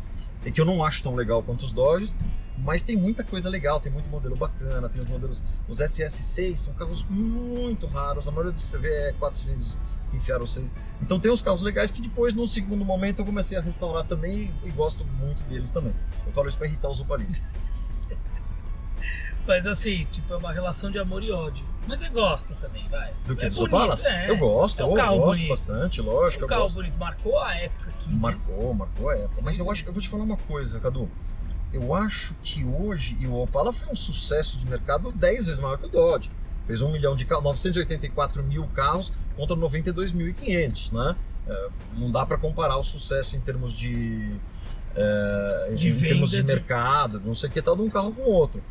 E 0.44 0.50
que 0.50 0.58
eu 0.60 0.64
não 0.64 0.82
acho 0.82 1.02
tão 1.02 1.14
legal 1.14 1.42
quanto 1.42 1.66
os 1.66 1.72
Dodges, 1.72 2.16
mas 2.56 2.82
tem 2.82 2.96
muita 2.96 3.22
coisa 3.22 3.48
legal, 3.48 3.78
tem 3.78 3.92
muito 3.92 4.08
modelo 4.08 4.36
bacana, 4.36 4.88
tem 4.88 5.02
os 5.02 5.08
modelos, 5.08 5.42
os 5.68 5.78
SS6 5.78 6.56
são 6.56 6.72
carros 6.72 7.04
muito 7.10 7.86
raros, 7.86 8.26
a 8.26 8.30
maioria 8.30 8.52
dos 8.52 8.62
que 8.62 8.68
você 8.68 8.78
vê 8.78 9.08
é 9.08 9.12
4 9.12 9.38
cilindros 9.38 9.78
que 10.10 10.16
enfiaram 10.16 10.46
6. 10.46 10.70
Então 11.02 11.20
tem 11.20 11.30
uns 11.30 11.42
carros 11.42 11.62
legais 11.62 11.90
que 11.90 12.00
depois, 12.00 12.34
num 12.34 12.46
segundo 12.46 12.84
momento, 12.84 13.20
eu 13.20 13.24
comecei 13.26 13.58
a 13.58 13.60
restaurar 13.60 14.04
também 14.04 14.52
e, 14.64 14.70
gosto 14.70 15.04
muito 15.04 15.42
deles 15.44 15.70
também. 15.70 15.92
Eu 16.26 16.32
falo 16.32 16.48
isso 16.48 16.56
pra 16.56 16.66
irritar 16.66 16.88
os 16.88 17.00
opalistas. 17.00 17.44
Mas 19.50 19.66
assim, 19.66 20.06
tipo, 20.12 20.32
é 20.32 20.36
uma 20.36 20.52
relação 20.52 20.90
de 20.92 20.98
amor 20.98 21.22
e 21.24 21.32
ódio. 21.32 21.64
Mas 21.88 21.98
você 21.98 22.08
gosta 22.08 22.54
também, 22.54 22.86
vai. 22.88 23.12
Do 23.26 23.34
que? 23.34 23.46
É 23.46 23.48
dos 23.48 23.58
bonito, 23.58 23.74
Opalas? 23.74 24.04
é. 24.04 24.30
Eu 24.30 24.36
gosto, 24.36 24.80
É 24.80 24.84
um 24.84 24.90
eu 24.90 24.94
gosto 25.18 25.18
bonito. 25.34 25.48
bastante, 25.48 26.00
lógico. 26.00 26.42
O 26.42 26.44
eu 26.44 26.48
carro 26.48 26.62
gosto. 26.62 26.74
bonito 26.76 26.96
marcou 26.98 27.38
a 27.42 27.54
época 27.56 27.90
aqui. 27.90 28.10
né? 28.10 28.16
Marcou, 28.16 28.74
marcou 28.74 29.08
a 29.10 29.16
época. 29.16 29.40
Mas 29.42 29.58
eu 29.58 29.68
acho, 29.70 29.84
eu 29.86 29.92
vou 29.92 30.00
te 30.00 30.08
falar 30.08 30.22
uma 30.22 30.36
coisa, 30.36 30.78
Cadu. 30.78 31.10
Eu 31.72 31.92
acho 31.94 32.34
que 32.44 32.64
hoje, 32.64 33.16
e 33.20 33.26
o 33.26 33.34
Opala 33.42 33.72
foi 33.72 33.92
um 33.92 33.96
sucesso 33.96 34.56
de 34.58 34.66
mercado 34.68 35.10
10 35.12 35.46
vezes 35.46 35.60
maior 35.60 35.78
que 35.78 35.86
o 35.86 35.88
Dodge. 35.88 36.30
Fez 36.66 36.80
um 36.80 36.92
milhão 36.92 37.16
de 37.16 37.24
carros, 37.24 37.42
984 37.44 38.42
mil 38.44 38.64
carros 38.68 39.12
contra 39.36 39.56
92.500, 39.56 40.92
né? 40.92 41.16
É, 41.48 41.68
não 41.96 42.10
dá 42.10 42.24
para 42.24 42.36
comparar 42.38 42.76
o 42.76 42.84
sucesso 42.84 43.34
em 43.36 43.40
termos 43.40 43.72
de, 43.72 44.36
é, 44.94 45.72
De 45.74 45.88
em 45.88 45.98
termos 46.00 46.30
de 46.30 46.36
venda 46.36 46.48
de- 46.48 46.54
mercado, 46.54 47.20
não 47.24 47.34
sei 47.34 47.48
o 47.48 47.52
que 47.52 47.60
tal, 47.62 47.74
de 47.74 47.82
um 47.82 47.90
carro 47.90 48.12
com 48.12 48.22
o 48.22 48.30
outro. 48.30 48.62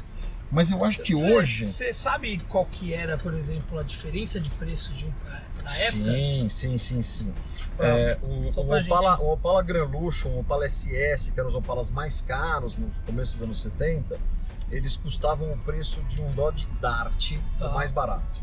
Mas 0.52 0.72
eu 0.72 0.84
acho 0.84 1.02
que 1.04 1.14
hoje, 1.16 1.64
Você 1.66 1.94
sabe 1.94 2.40
qual 2.50 2.66
que 2.66 2.94
era, 2.94 3.18
por 3.18 3.34
exemplo, 3.34 3.78
a 3.78 3.84
diferença 3.84 4.40
de 4.40 4.50
preço 4.50 4.92
de 4.94 5.06
um 5.06 5.12
pra, 5.12 5.42
pra 5.62 5.78
época? 5.78 6.04
sim, 6.12 6.48
sim, 6.50 6.78
sim, 6.78 7.02
sim. 7.04 7.34
Pra- 7.78 7.88
É, 7.88 8.18
um, 8.24 8.46
um 8.48 8.50
Opala, 8.50 8.82
gente- 8.82 9.22
um 9.24 9.30
Opala 9.32 9.62
Gran 9.62 9.86
Luxo, 9.86 10.28
um 10.28 10.40
Opala 10.40 10.66
SS, 10.66 11.32
que 11.32 11.40
eram 11.40 11.50
os 11.50 11.56
Opalas 11.56 11.92
mais 11.92 12.22
caros 12.22 12.76
no 12.78 12.90
começo 13.06 13.34
dos 13.34 13.44
anos 13.44 13.62
70, 13.62 14.18
eles 14.72 14.98
custavam 14.98 15.52
o 15.52 15.58
preço 15.60 16.02
de 16.04 16.22
um 16.22 16.32
Dodge 16.32 16.68
Dart 16.82 17.34
Tá. 17.60 17.70
o 17.70 17.74
mais 17.76 17.92
barato. 17.92 18.42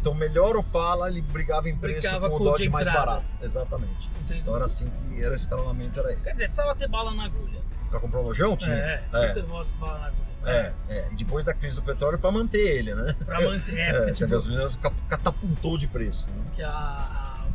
Então 0.00 0.12
o 0.12 0.14
melhor 0.14 0.56
Opala 0.56 1.08
ele 1.08 1.20
brigava 1.20 1.68
em 1.68 1.76
preço 1.76 2.02
Brigava 2.02 2.30
com 2.30 2.36
o 2.36 2.38
com 2.38 2.44
o 2.44 2.48
Dodge 2.50 2.68
mais 2.70 2.86
barato. 2.86 3.26
Exatamente. 3.42 4.08
Entendeu? 4.20 4.42
Então 4.42 4.54
era 4.56 4.64
assim 4.64 4.88
que 4.90 5.22
era 5.24 5.32
o 5.32 5.36
escalonamento 5.36 5.98
era 5.98 6.08
Quer 6.10 6.14
esse. 6.20 6.32
dizer, 6.32 6.44
precisava 6.48 6.74
ter 6.76 6.86
bala 6.88 7.12
na 7.14 7.24
agulha. 7.24 7.60
Pra 7.90 7.98
comprar 7.98 8.20
um 8.20 8.24
lojão 8.24 8.56
tinha? 8.56 8.74
É, 8.76 9.04
é. 9.12 9.28
ter 9.34 9.42
bala 9.42 9.66
na 9.98 10.06
agulha. 10.06 10.27
É, 10.50 10.72
é. 10.88 11.08
E 11.12 11.16
depois 11.16 11.44
da 11.44 11.52
crise 11.54 11.76
do 11.76 11.82
petróleo 11.82 12.18
para 12.18 12.30
manter 12.30 12.58
ele, 12.78 12.94
né? 12.94 13.14
Pra 13.24 13.40
manter. 13.40 13.76
É, 13.78 13.88
É, 13.88 13.92
porque, 13.92 14.04
que 14.06 14.10
a 14.10 14.14
tipo, 14.14 14.30
gasolina 14.30 14.70
ca- 14.80 14.92
catapultou 15.08 15.76
de 15.78 15.86
preço. 15.86 16.28
né? 16.30 16.44
que 16.54 16.62
a, 16.62 16.70
a- 16.70 17.46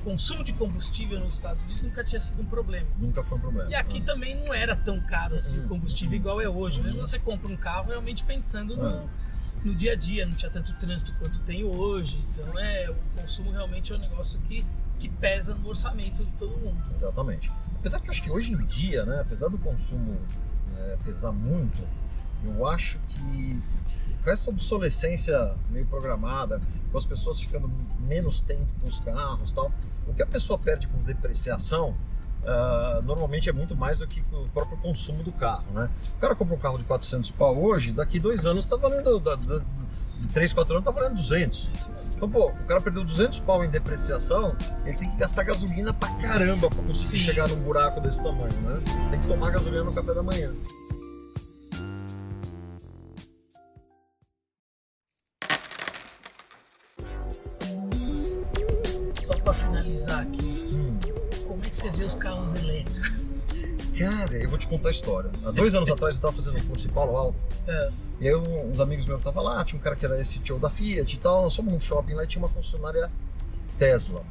o 0.00 0.02
consumo 0.02 0.42
de 0.42 0.52
combustível 0.54 1.20
nos 1.20 1.34
Estados 1.34 1.60
Unidos 1.62 1.82
nunca 1.82 2.02
tinha 2.02 2.18
sido 2.18 2.40
um 2.40 2.46
problema. 2.46 2.86
Nunca 2.98 3.22
foi 3.22 3.36
um 3.36 3.40
problema. 3.40 3.70
E 3.70 3.74
aqui 3.74 4.00
né? 4.00 4.06
também 4.06 4.34
não 4.34 4.52
era 4.54 4.74
tão 4.74 4.98
caro 5.00 5.34
assim 5.36 5.58
o 5.58 5.62
Uhum, 5.62 5.68
combustível 5.68 6.12
uhum. 6.12 6.16
igual 6.20 6.40
é 6.40 6.48
hoje. 6.48 6.80
Hoje 6.80 6.94
Uhum. 6.94 7.00
você 7.06 7.18
compra 7.18 7.52
um 7.52 7.56
carro 7.56 7.88
realmente 7.88 8.24
pensando 8.24 8.74
no, 8.76 8.88
É. 8.88 9.02
no 9.62 9.74
dia 9.74 9.92
a 9.92 9.96
dia, 9.96 10.24
não 10.24 10.32
tinha 10.32 10.50
tanto 10.50 10.72
trânsito 10.78 11.12
quanto 11.18 11.38
tem 11.40 11.64
hoje. 11.64 12.18
Então 12.30 12.58
é, 12.58 12.88
o 12.90 13.20
consumo 13.20 13.50
realmente 13.50 13.92
é 13.92 13.96
um 13.96 13.98
negócio 13.98 14.40
que, 14.48 14.64
que 14.98 15.08
pesa 15.10 15.54
no 15.54 15.68
orçamento 15.68 16.24
de 16.24 16.32
todo 16.32 16.56
mundo. 16.56 16.82
Exatamente. 16.90 17.52
Apesar 17.78 18.00
que 18.00 18.08
eu 18.08 18.10
acho 18.12 18.22
que 18.22 18.30
hoje 18.30 18.52
em 18.52 18.64
dia, 18.66 19.04
né, 19.04 19.20
apesar 19.20 19.48
do 19.48 19.58
consumo 19.58 20.18
né, 20.74 20.96
pesar 21.04 21.30
muito, 21.32 21.78
eu 22.44 22.66
acho 22.66 22.98
que 23.08 23.62
com 24.22 24.30
essa 24.30 24.50
obsolescência 24.50 25.54
meio 25.70 25.86
programada, 25.86 26.60
com 26.90 26.98
as 26.98 27.06
pessoas 27.06 27.40
ficando 27.40 27.70
menos 28.00 28.42
tempo 28.42 28.66
com 28.80 28.88
os 28.88 28.98
carros 29.00 29.52
tal, 29.52 29.72
o 30.06 30.12
que 30.12 30.22
a 30.22 30.26
pessoa 30.26 30.58
perde 30.58 30.88
com 30.88 30.98
depreciação 31.02 31.94
uh, 32.42 33.02
normalmente 33.04 33.48
é 33.48 33.52
muito 33.52 33.76
mais 33.76 33.98
do 33.98 34.06
que 34.06 34.22
o 34.32 34.48
próprio 34.52 34.76
consumo 34.78 35.22
do 35.22 35.32
carro, 35.32 35.64
né? 35.72 35.88
O 36.16 36.20
cara 36.20 36.34
compra 36.34 36.54
um 36.54 36.58
carro 36.58 36.78
de 36.78 36.84
400 36.84 37.30
pau 37.30 37.56
hoje, 37.56 37.92
daqui 37.92 38.18
dois 38.18 38.44
anos 38.44 38.64
está 38.64 38.76
valendo, 38.76 39.20
de 40.20 40.28
3, 40.28 40.52
4 40.52 40.74
anos 40.74 40.86
está 40.86 40.90
valendo 40.90 41.16
200. 41.16 41.70
Então, 42.14 42.28
pô, 42.28 42.48
o 42.48 42.64
cara 42.66 42.80
perdeu 42.82 43.02
200 43.02 43.40
pau 43.40 43.64
em 43.64 43.70
depreciação, 43.70 44.54
ele 44.84 44.96
tem 44.96 45.10
que 45.10 45.16
gastar 45.16 45.42
gasolina 45.42 45.94
pra 45.94 46.10
caramba 46.16 46.68
pra 46.68 46.82
conseguir 46.82 47.18
Sim. 47.18 47.24
chegar 47.24 47.48
num 47.48 47.56
buraco 47.56 47.98
desse 48.00 48.22
tamanho, 48.22 48.52
né? 48.60 48.78
Tem 49.10 49.18
que 49.18 49.26
tomar 49.26 49.50
gasolina 49.50 49.84
no 49.84 49.94
café 49.94 50.12
da 50.12 50.22
manhã. 50.22 50.52
Os 62.10 62.16
carros 62.16 62.52
elétricos? 62.52 63.12
Cara, 63.96 64.34
eu 64.34 64.48
vou 64.48 64.58
te 64.58 64.66
contar 64.66 64.88
a 64.88 64.90
história. 64.90 65.30
Há 65.44 65.50
dois 65.50 65.74
anos 65.74 65.88
atrás 65.90 66.14
eu 66.14 66.18
estava 66.18 66.32
fazendo 66.32 66.58
um 66.58 66.66
curso 66.66 66.86
em 66.86 66.90
Paulo 66.90 67.16
Alto. 67.16 67.38
É. 67.66 67.90
E 68.20 68.28
aí 68.28 68.34
uns 68.34 68.80
amigos 68.80 69.06
meus 69.06 69.18
estavam 69.18 69.44
lá, 69.44 69.64
tinha 69.64 69.78
um 69.78 69.82
cara 69.82 69.94
que 69.94 70.04
era 70.04 70.20
esse 70.20 70.38
tio 70.40 70.58
da 70.58 70.68
Fiat 70.68 71.14
e 71.14 71.18
tal. 71.18 71.42
Nós 71.42 71.54
fomos 71.54 71.72
num 71.72 71.80
shopping 71.80 72.14
lá 72.14 72.24
e 72.24 72.26
tinha 72.26 72.42
uma 72.42 72.48
concessionária 72.48 73.10
Tesla. 73.78 74.24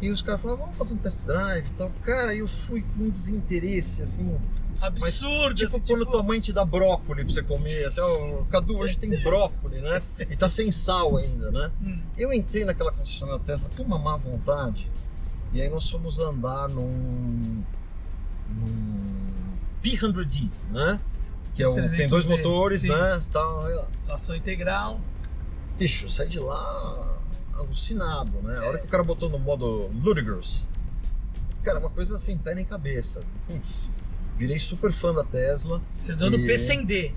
E 0.00 0.10
os 0.10 0.22
caras 0.22 0.40
falaram, 0.40 0.60
vamos 0.60 0.78
fazer 0.78 0.94
um 0.94 0.98
test 0.98 1.24
drive 1.24 1.66
e 1.66 1.72
tal. 1.72 1.90
Cara, 2.02 2.34
eu 2.34 2.46
fui 2.46 2.82
com 2.82 3.04
um 3.04 3.10
desinteresse, 3.10 4.02
assim. 4.02 4.38
Absurdo! 4.80 5.00
Mas, 5.00 5.54
tipo, 5.54 5.72
quando 5.72 6.00
tipo... 6.00 6.12
tua 6.12 6.22
mãe 6.22 6.40
te 6.40 6.52
dá 6.52 6.64
brócolis 6.64 7.24
pra 7.24 7.34
você 7.34 7.42
comer, 7.42 7.86
assim, 7.86 8.00
ó, 8.00 8.44
Cadu, 8.44 8.78
hoje 8.78 8.96
tem 8.96 9.20
brócolis, 9.24 9.82
né? 9.82 10.00
E 10.20 10.36
tá 10.36 10.48
sem 10.48 10.70
sal 10.70 11.16
ainda, 11.16 11.50
né? 11.50 11.72
Hum. 11.82 11.98
Eu 12.16 12.32
entrei 12.32 12.64
naquela 12.64 12.92
concessionária 12.92 13.42
Tesla 13.44 13.68
com 13.76 13.82
uma 13.82 13.98
má 13.98 14.16
vontade. 14.16 14.88
E 15.52 15.62
aí 15.62 15.68
nós 15.68 15.88
fomos 15.88 16.18
andar 16.18 16.68
num. 16.68 17.62
num 18.48 19.18
P100D, 19.82 20.50
né? 20.70 21.00
Que 21.54 21.62
é 21.62 21.68
o, 21.68 21.74
tem 21.74 22.08
dois 22.08 22.26
motores, 22.26 22.82
sim. 22.82 22.88
né? 22.88 23.20
Tal, 23.32 23.88
Tração 24.04 24.34
integral. 24.34 25.00
Bicho, 25.78 26.08
saí 26.10 26.28
de 26.28 26.38
lá 26.38 27.18
alucinado, 27.54 28.40
né? 28.42 28.58
A 28.58 28.64
hora 28.64 28.78
que 28.78 28.86
o 28.86 28.88
cara 28.88 29.02
botou 29.02 29.28
no 29.28 29.38
modo 29.38 29.90
Ludicrous, 30.02 30.66
cara, 31.62 31.78
uma 31.80 31.90
coisa 31.90 32.16
assim, 32.16 32.36
pé 32.36 32.54
nem 32.54 32.64
cabeça. 32.64 33.22
Putz, 33.46 33.90
virei 34.36 34.58
super 34.58 34.92
fã 34.92 35.12
da 35.12 35.24
Tesla. 35.24 35.82
Você 35.98 36.12
andou 36.12 36.30
no 36.30 36.38
P100D. 36.38 37.12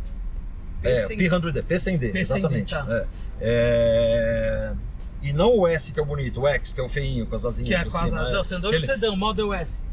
É, 0.84 1.08
P100D, 1.08 1.63
P100D, 1.63 2.15
exatamente. 2.15 2.74
Tá. 2.74 2.86
É. 2.89 3.08
É... 3.39 4.74
E 5.21 5.31
não 5.31 5.55
o 5.55 5.67
S 5.67 5.91
que 5.91 5.99
é 5.99 6.03
o 6.03 6.05
bonito, 6.05 6.41
o 6.41 6.47
X 6.47 6.73
que 6.73 6.81
é 6.81 6.84
o 6.84 6.89
feinho, 6.89 7.27
com 7.27 7.36
as 7.36 7.45
asinhas 7.45 7.69
Que 7.69 7.75
é 7.75 7.84
com 7.84 7.97
as 7.97 8.13
asas. 8.13 8.34
É. 8.34 8.38
Você 8.38 8.55
andou 8.55 8.71
no 8.71 8.81
sedã, 8.81 9.15
Model 9.15 9.53
S. 9.53 9.84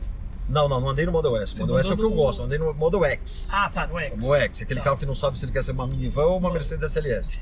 Não, 0.49 0.67
não, 0.67 0.81
não 0.81 0.89
andei 0.89 1.05
no 1.05 1.13
Model 1.13 1.37
S. 1.37 1.55
O 1.55 1.59
Model 1.59 1.79
S 1.79 1.91
é 1.91 1.95
o 1.95 1.97
que 1.97 2.05
eu 2.05 2.11
gosto, 2.11 2.43
andei 2.43 2.59
no 2.59 2.73
Model 2.73 3.05
X. 3.05 3.49
Ah, 3.53 3.69
tá, 3.69 3.87
no 3.87 3.99
X. 3.99 4.25
No 4.25 4.35
X, 4.35 4.63
aquele 4.63 4.81
tá. 4.81 4.85
carro 4.85 4.97
que 4.97 5.05
não 5.05 5.15
sabe 5.15 5.39
se 5.39 5.45
ele 5.45 5.53
quer 5.53 5.63
ser 5.63 5.73
uma 5.73 5.87
minivan 5.87 6.25
ou 6.25 6.39
uma 6.39 6.51
Mercedes 6.51 6.83
SLS. 6.83 7.39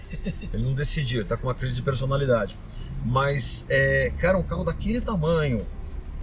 ele 0.53 0.65
não 0.65 0.75
decidiu, 0.75 1.21
ele 1.21 1.29
tá 1.29 1.37
com 1.37 1.47
uma 1.47 1.55
crise 1.55 1.77
de 1.77 1.83
personalidade. 1.83 2.59
Mas, 3.05 3.65
é, 3.69 4.13
cara, 4.19 4.37
um 4.37 4.43
carro 4.43 4.65
daquele 4.65 5.01
tamanho, 5.01 5.65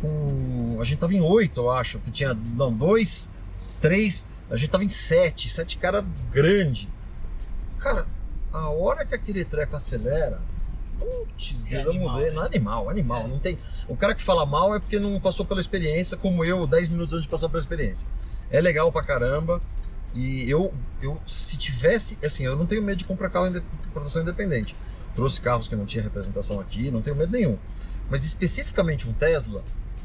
com. 0.02 0.78
A 0.82 0.84
gente 0.84 0.99
tava 0.99 1.13
em 1.13 1.21
oito, 1.21 1.62
eu 1.62 1.71
acho, 1.71 1.99
que 1.99 2.12
tinha. 2.12 2.34
Não, 2.34 2.71
dois, 2.73 3.30
três. 3.80 4.26
A 4.52 4.58
gente 4.58 4.69
tava 4.69 4.84
em 4.84 4.89
sete, 4.89 5.49
sete 5.49 5.78
cara 5.78 6.06
grande. 6.30 6.89
Cara, 7.80 8.06
a 8.52 8.69
hora 8.69 9.06
que 9.06 9.15
aquele 9.15 9.45
treco 9.45 9.78
acelera, 9.78 10.41
Putz, 11.04 11.66
é 11.72 11.84
vamos 11.84 12.16
ver. 12.16 12.30
Né? 12.30 12.32
Não, 12.32 12.44
animal, 12.44 12.89
animal. 12.89 13.24
É. 13.24 13.28
Não 13.28 13.39
tem... 13.39 13.60
O 13.88 13.96
cara 13.96 14.16
que 14.16 14.22
fala 14.22 14.46
mal 14.46 14.76
é 14.76 14.80
porque 14.80 15.00
não 15.00 15.20
passou 15.20 15.46
pela 15.46 15.60
experiência, 15.60 16.18
como 16.18 16.44
eu, 16.46 16.66
10 16.66 16.89
minutos 16.89 17.13
antes 17.13 17.24
de 17.24 17.30
passar 17.30 17.50
pela 17.50 17.60
experiência. 17.60 18.08
É 18.50 18.62
legal 18.62 18.92
pra 18.92 19.04
caramba. 19.04 19.62
E 20.13 20.50
eu, 20.50 20.74
eu 21.02 21.20
se 21.26 21.58
tivesse, 21.58 22.18
assim, 22.24 22.46
eu 22.46 22.56
não 22.56 22.66
tenho 22.66 22.84
medo 22.84 22.98
de 22.98 23.06
comprar 23.06 23.30
carro 23.30 23.50
de 23.50 23.62
produção 23.92 24.22
independente. 24.22 24.76
Trouxe 25.16 25.42
carros 25.42 25.68
que 25.68 25.76
não 25.76 25.86
tinha 25.86 26.04
representação 26.04 26.60
aqui, 26.60 26.92
não 26.92 27.02
tenho 27.02 27.16
medo 27.16 27.32
nenhum. 27.32 27.58
Mas 28.10 28.24
especificamente 28.24 29.08
um 29.10 29.13
Tesla, 29.13 29.63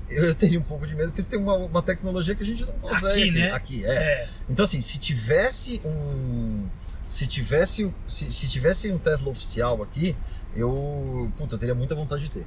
eu 0.09 0.35
teria 0.35 0.59
um 0.59 0.63
pouco 0.63 0.87
de 0.87 0.95
medo, 0.95 1.09
porque 1.09 1.21
você 1.21 1.29
tem 1.29 1.39
uma, 1.39 1.55
uma 1.57 1.83
tecnologia 1.83 2.35
que 2.35 2.43
a 2.43 2.47
gente 2.47 2.65
não 2.65 2.73
consegue. 2.75 3.23
Aqui, 3.23 3.31
né? 3.31 3.53
Aqui, 3.53 3.85
é. 3.85 3.91
é. 3.91 4.29
Então, 4.49 4.65
assim, 4.65 4.81
se 4.81 4.99
tivesse 4.99 5.81
um. 5.85 6.67
Se 7.07 7.27
tivesse, 7.27 7.91
se, 8.07 8.31
se 8.31 8.49
tivesse 8.49 8.91
um 8.91 8.99
Tesla 8.99 9.31
oficial 9.31 9.83
aqui, 9.83 10.15
eu, 10.55 11.31
puta, 11.37 11.55
eu 11.55 11.59
teria 11.59 11.75
muita 11.75 11.95
vontade 11.95 12.25
de 12.25 12.31
ter. 12.31 12.47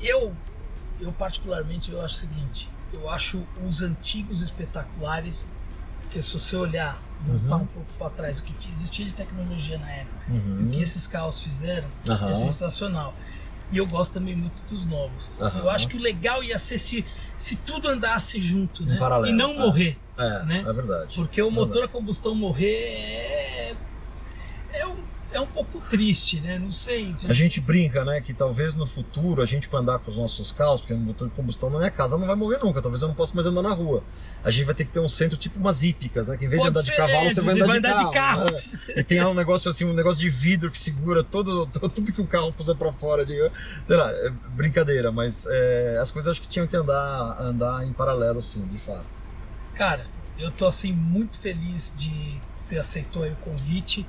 Eu, 0.00 0.34
eu 1.00 1.12
particularmente, 1.12 1.90
eu 1.90 2.00
acho 2.00 2.14
o 2.14 2.18
seguinte, 2.18 2.70
eu 2.92 3.08
acho 3.10 3.42
os 3.66 3.82
antigos 3.82 4.40
espetaculares, 4.42 5.46
que 6.10 6.22
se 6.22 6.32
você 6.32 6.56
olhar, 6.56 7.02
voltar 7.20 7.56
uhum. 7.56 7.62
um 7.62 7.66
pouco 7.66 7.92
para 7.98 8.10
trás, 8.10 8.38
o 8.38 8.44
que 8.44 8.70
existia 8.70 9.04
de 9.04 9.12
tecnologia 9.12 9.78
na 9.78 9.90
época, 9.90 10.16
uhum. 10.28 10.66
o 10.66 10.70
que 10.70 10.80
esses 10.80 11.06
carros 11.06 11.40
fizeram, 11.40 11.88
uhum. 12.08 12.28
é 12.28 12.34
sensacional. 12.34 13.14
E 13.70 13.76
eu 13.76 13.86
gosto 13.86 14.14
também 14.14 14.34
muito 14.34 14.64
dos 14.64 14.86
novos. 14.86 15.26
Eu 15.38 15.68
acho 15.68 15.88
que 15.88 15.96
o 15.96 16.00
legal 16.00 16.42
ia 16.42 16.58
ser 16.58 16.78
se, 16.78 17.04
se 17.36 17.54
tudo 17.54 17.86
andasse 17.86 18.40
junto, 18.40 18.82
né? 18.82 18.96
Paralelo, 18.96 19.34
e 19.34 19.36
não 19.36 19.52
é. 19.52 19.58
morrer. 19.58 19.98
É, 20.16 20.42
né? 20.44 20.64
é 20.66 20.72
verdade. 20.72 21.14
Porque 21.14 21.42
o 21.42 21.50
motor 21.50 21.84
a 21.84 21.88
combustão 21.88 22.34
morrer 22.34 22.72
é, 22.74 23.37
é 25.32 25.40
um 25.40 25.44
é 25.44 25.46
pouco 25.46 25.80
triste, 25.90 26.40
né? 26.40 26.58
Não 26.58 26.70
sei. 26.70 27.14
A 27.28 27.32
gente 27.32 27.60
brinca, 27.60 28.04
né? 28.04 28.20
Que 28.20 28.32
talvez 28.32 28.74
no 28.74 28.86
futuro 28.86 29.42
a 29.42 29.44
gente 29.44 29.68
para 29.68 29.80
andar 29.80 29.98
com 29.98 30.10
os 30.10 30.16
nossos 30.16 30.52
carros, 30.52 30.80
porque 30.80 30.94
o 30.94 30.98
motor 30.98 31.28
de 31.28 31.34
combustão 31.34 31.68
na 31.68 31.78
minha 31.78 31.90
casa 31.90 32.16
não 32.16 32.26
vai 32.26 32.36
morrer 32.36 32.58
nunca. 32.62 32.80
Talvez 32.80 33.02
eu 33.02 33.08
não 33.08 33.14
possa 33.14 33.34
mais 33.34 33.46
andar 33.46 33.62
na 33.62 33.72
rua. 33.72 34.02
A 34.42 34.50
gente 34.50 34.64
vai 34.64 34.74
ter 34.74 34.84
que 34.84 34.90
ter 34.90 35.00
um 35.00 35.08
centro 35.08 35.36
tipo 35.36 35.58
umas 35.58 35.82
hípicas, 35.82 36.28
né? 36.28 36.36
Que 36.36 36.46
em 36.46 36.48
vez 36.48 36.62
Pode 36.62 36.72
de 36.72 36.78
andar 36.78 36.84
ser, 36.84 36.90
de 36.92 36.96
cavalo, 36.96 37.30
você 37.30 37.40
vai 37.40 37.54
andar, 37.54 37.66
vai 37.66 37.80
de, 37.80 37.86
andar 37.86 38.10
carro, 38.10 38.46
de 38.46 38.52
carro. 38.52 38.68
Né? 38.88 38.94
E 38.96 39.04
tem 39.04 39.24
um 39.24 39.34
negócio 39.34 39.70
assim, 39.70 39.84
um 39.84 39.92
negócio 39.92 40.20
de 40.20 40.30
vidro 40.30 40.70
que 40.70 40.78
segura 40.78 41.22
todo, 41.22 41.66
todo 41.66 41.88
tudo 41.92 42.12
que 42.12 42.20
o 42.20 42.26
carro 42.26 42.52
puser 42.52 42.74
para 42.76 42.92
fora. 42.92 43.26
De, 43.26 43.36
sei 43.84 43.96
lá, 43.96 44.10
é 44.10 44.30
brincadeira, 44.30 45.12
mas 45.12 45.46
é, 45.50 45.98
as 46.00 46.10
coisas 46.10 46.30
acho 46.30 46.40
que 46.40 46.48
tinham 46.48 46.66
que 46.66 46.76
andar, 46.76 47.40
andar 47.40 47.86
em 47.86 47.92
paralelo, 47.92 48.40
sim, 48.40 48.66
de 48.66 48.78
fato. 48.78 49.06
Cara, 49.74 50.06
eu 50.38 50.50
tô 50.50 50.66
assim 50.66 50.92
muito 50.92 51.38
feliz 51.38 51.92
de 51.96 52.40
você 52.54 52.78
aceitou 52.78 53.26
o 53.26 53.36
convite. 53.36 54.06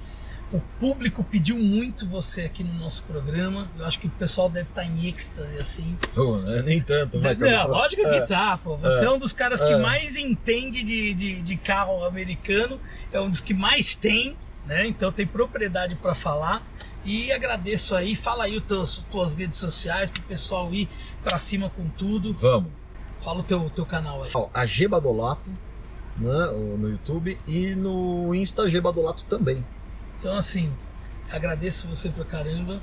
O 0.52 0.60
público 0.80 1.24
pediu 1.24 1.60
muito 1.60 2.08
você 2.08 2.42
aqui 2.42 2.64
no 2.64 2.74
nosso 2.74 3.04
programa. 3.04 3.70
Eu 3.78 3.86
acho 3.86 4.00
que 4.00 4.08
o 4.08 4.10
pessoal 4.10 4.50
deve 4.50 4.70
estar 4.70 4.84
em 4.84 5.08
êxtase 5.08 5.60
assim. 5.60 5.96
Pô, 6.14 6.38
né? 6.38 6.64
Nem 6.64 6.82
tanto, 6.82 7.20
né? 7.20 7.36
Não, 7.36 7.68
lógico 7.68 8.02
que 8.02 8.16
é. 8.16 8.22
tá, 8.22 8.58
pô. 8.58 8.76
Você 8.78 9.04
é, 9.04 9.08
é 9.08 9.12
um 9.12 9.20
dos 9.20 9.32
caras 9.32 9.62
que 9.62 9.72
é. 9.72 9.78
mais 9.78 10.16
entende 10.16 10.82
de, 10.82 11.14
de, 11.14 11.42
de, 11.44 11.56
carro 11.56 12.04
americano, 12.04 12.80
é 13.12 13.22
um 13.22 13.30
dos 13.30 13.42
que 13.42 13.54
mais 13.54 13.96
tem, 13.96 14.36
né? 14.66 14.88
Então 14.88 15.12
tem 15.12 15.28
propriedade 15.28 15.94
para 15.96 16.16
falar. 16.16 16.64
E 17.06 17.32
agradeço 17.32 17.94
aí. 17.94 18.16
Fala 18.16 18.46
aí 18.46 18.58
os 18.58 19.04
tuas 19.10 19.36
redes 19.36 19.60
sociais 19.60 20.10
pro 20.10 20.24
pessoal 20.24 20.74
ir 20.74 20.90
para 21.24 21.38
cima 21.38 21.70
com 21.70 21.88
tudo. 21.90 22.34
Vamos. 22.34 22.72
Fala 23.22 23.40
o 23.40 23.44
teu, 23.44 23.70
teu 23.70 23.86
canal 23.86 24.24
aí. 24.24 24.32
A 24.52 24.66
G 24.66 24.88
Badolato, 24.88 25.52
né? 26.18 26.48
No 26.78 26.90
YouTube 26.90 27.40
e 27.46 27.76
no 27.76 28.34
Insta 28.34 28.68
G 28.68 28.82
Badolato 28.82 29.24
também. 29.26 29.64
Então, 30.20 30.36
assim, 30.36 30.72
agradeço 31.32 31.88
você 31.88 32.10
pra 32.10 32.26
caramba. 32.26 32.82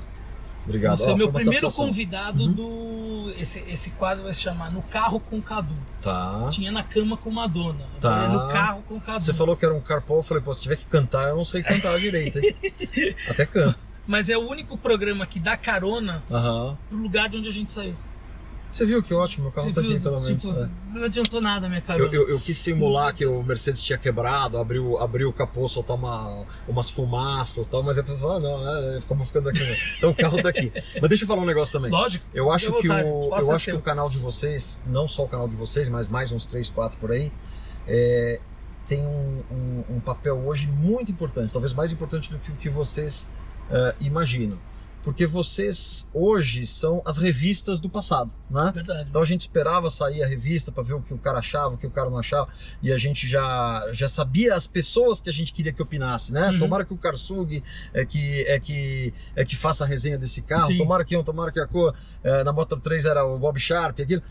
Obrigado. 0.65 0.97
Você 0.97 1.11
é 1.11 1.15
meu 1.15 1.31
primeiro 1.31 1.71
convidado 1.71 2.43
uhum. 2.43 2.51
do. 2.51 3.33
Esse, 3.37 3.59
esse 3.71 3.91
quadro 3.91 4.25
vai 4.25 4.33
se 4.33 4.41
chamar 4.41 4.69
No 4.69 4.81
Carro 4.81 5.19
com 5.19 5.41
Cadu. 5.41 5.75
Tá. 6.01 6.49
Tinha 6.49 6.71
na 6.71 6.83
cama 6.83 7.15
com 7.15 7.31
Madonna. 7.31 7.85
Tá. 8.01 8.25
É 8.25 8.27
no 8.27 8.47
carro 8.49 8.83
com 8.87 8.99
Cadu. 8.99 9.23
Você 9.23 9.33
falou 9.33 9.55
que 9.55 9.63
era 9.63 9.73
um 9.73 9.79
carpool, 9.79 10.17
eu 10.17 10.23
falei, 10.23 10.43
pô, 10.43 10.53
se 10.53 10.63
tiver 10.63 10.75
que 10.75 10.85
cantar, 10.85 11.29
eu 11.29 11.37
não 11.37 11.45
sei 11.45 11.63
cantar 11.63 11.97
direito, 11.99 12.39
hein? 12.39 12.55
Até 13.29 13.45
canto. 13.45 13.85
Mas 14.05 14.29
é 14.29 14.37
o 14.37 14.41
único 14.41 14.77
programa 14.77 15.25
que 15.25 15.39
dá 15.39 15.55
carona 15.55 16.23
uhum. 16.29 16.75
pro 16.89 16.97
lugar 16.97 17.29
de 17.29 17.37
onde 17.37 17.47
a 17.47 17.53
gente 17.53 17.71
saiu. 17.71 17.95
Você 18.77 18.85
viu 18.85 19.01
que 19.01 19.11
ótimo, 19.11 19.49
o 19.49 19.51
carro 19.51 19.67
Você 19.67 19.73
tá 19.73 19.81
viu, 19.81 19.89
aqui 19.89 19.99
pelo 19.99 20.21
menos. 20.21 20.39
Tipo, 20.39 20.55
é. 20.55 20.69
Não 20.93 21.05
adiantou 21.05 21.41
nada, 21.41 21.67
minha 21.67 21.81
cara. 21.81 21.99
Eu, 21.99 22.13
eu, 22.13 22.29
eu, 22.29 22.39
quis 22.39 22.55
simular 22.59 23.11
que 23.11 23.25
o 23.25 23.41
Mercedes 23.41 23.81
tinha 23.81 23.97
quebrado, 23.97 24.55
abriu, 24.59 24.99
abriu 24.99 25.29
o 25.29 25.33
capô, 25.33 25.67
soltar 25.67 25.97
uma, 25.97 26.45
umas 26.67 26.87
fumaças 26.87 27.65
e 27.65 27.69
tal, 27.71 27.81
mas 27.81 27.97
a 27.97 28.03
pessoa, 28.03 28.35
ah, 28.35 28.39
não, 28.39 28.95
é, 28.95 29.01
ficou 29.01 29.17
ficando 29.25 29.49
aqui. 29.49 29.63
Então 29.97 30.11
o 30.11 30.15
carro 30.15 30.39
tá 30.39 30.49
aqui. 30.49 30.71
Mas 31.01 31.09
deixa 31.09 31.23
eu 31.23 31.27
falar 31.27 31.41
um 31.41 31.45
negócio 31.45 31.73
também. 31.73 31.89
Lógico. 31.89 32.23
Eu 32.31 32.51
acho 32.51 32.71
que 32.79 32.87
o, 32.87 33.35
eu 33.35 33.51
acho 33.51 33.71
que 33.71 33.77
o 33.77 33.81
canal 33.81 34.11
de 34.11 34.19
vocês, 34.19 34.77
não 34.85 35.07
só 35.07 35.23
o 35.23 35.27
canal 35.27 35.47
de 35.47 35.55
vocês, 35.55 35.89
mas 35.89 36.07
mais 36.07 36.31
uns 36.31 36.45
3, 36.45 36.69
4 36.69 36.99
por 36.99 37.11
aí, 37.11 37.31
é, 37.87 38.39
tem 38.87 39.01
um, 39.01 39.41
um, 39.51 39.95
um, 39.95 39.99
papel 39.99 40.37
hoje 40.45 40.67
muito 40.67 41.11
importante, 41.11 41.51
talvez 41.51 41.73
mais 41.73 41.91
importante 41.91 42.29
do 42.29 42.37
que 42.37 42.51
o 42.51 42.55
que 42.55 42.69
vocês 42.69 43.27
uh, 43.71 43.95
imaginam 43.99 44.57
porque 45.07 45.25
vocês 45.25 46.05
hoje 46.13 46.67
são 46.67 47.01
as 47.05 47.17
revistas 47.17 47.79
do 47.79 47.89
passado, 47.89 48.29
né? 48.49 48.73
Verdade. 48.75 49.07
Então 49.09 49.21
a 49.21 49.25
gente 49.25 49.39
esperava 49.39 49.89
sair 49.89 50.21
a 50.21 50.27
revista 50.27 50.69
para 50.69 50.83
ver 50.83 50.95
o 50.95 51.01
que 51.01 51.13
o 51.13 51.17
cara 51.17 51.39
achava, 51.39 51.75
o 51.75 51.77
que 51.77 51.87
o 51.87 51.89
cara 51.89 52.09
não 52.09 52.17
achava, 52.17 52.49
e 52.83 52.91
a 52.91 52.97
gente 52.97 53.25
já, 53.25 53.87
já 53.93 54.09
sabia 54.09 54.53
as 54.53 54.67
pessoas 54.67 55.21
que 55.21 55.29
a 55.29 55.31
gente 55.31 55.53
queria 55.53 55.71
que 55.71 55.81
opinasse, 55.81 56.33
né? 56.33 56.49
Uhum. 56.49 56.59
Tomara 56.59 56.83
que 56.83 56.93
o 56.93 56.97
Karsug 56.97 57.63
é 57.93 58.05
que 58.05 58.41
é 58.49 58.59
que 58.59 59.13
é 59.33 59.45
que 59.45 59.55
faça 59.55 59.85
a 59.85 59.87
resenha 59.87 60.17
desse 60.17 60.41
carro, 60.41 60.73
Sim. 60.73 60.77
tomara 60.77 61.05
que 61.05 61.15
um, 61.15 61.23
tomara 61.23 61.53
que 61.53 61.59
a 61.61 61.67
cor 61.67 61.95
é, 62.21 62.43
na 62.43 62.51
Moto 62.51 62.75
3 62.75 63.05
era 63.05 63.25
o 63.25 63.39
Bob 63.39 63.57
Sharp, 63.57 64.01
aquilo. 64.01 64.21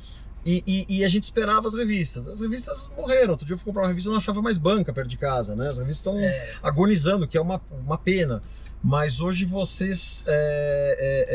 E, 0.46 0.62
e, 0.64 0.98
e, 0.98 1.04
a 1.04 1.08
gente 1.08 1.24
esperava 1.24 1.66
as 1.66 1.74
revistas. 1.74 2.28
As 2.28 2.40
revistas 2.40 2.88
morreram. 2.96 3.32
Outro 3.32 3.44
dia 3.44 3.54
eu 3.54 3.58
fui 3.58 3.66
comprar 3.66 3.82
uma 3.82 3.88
revista 3.88 4.08
e 4.08 4.12
não 4.12 4.18
achava 4.18 4.40
mais 4.40 4.56
banca 4.56 4.92
perto 4.92 5.08
de 5.08 5.16
casa, 5.16 5.56
né? 5.56 5.66
As 5.66 5.78
revistas 5.78 5.96
estão 5.96 6.20
é. 6.20 6.54
agonizando, 6.62 7.26
que 7.26 7.36
é 7.36 7.40
uma, 7.40 7.60
uma 7.84 7.98
pena. 7.98 8.40
Mas 8.80 9.20
hoje 9.20 9.44
vocês, 9.44 10.24
é, 10.28 10.96
é, 11.00 11.26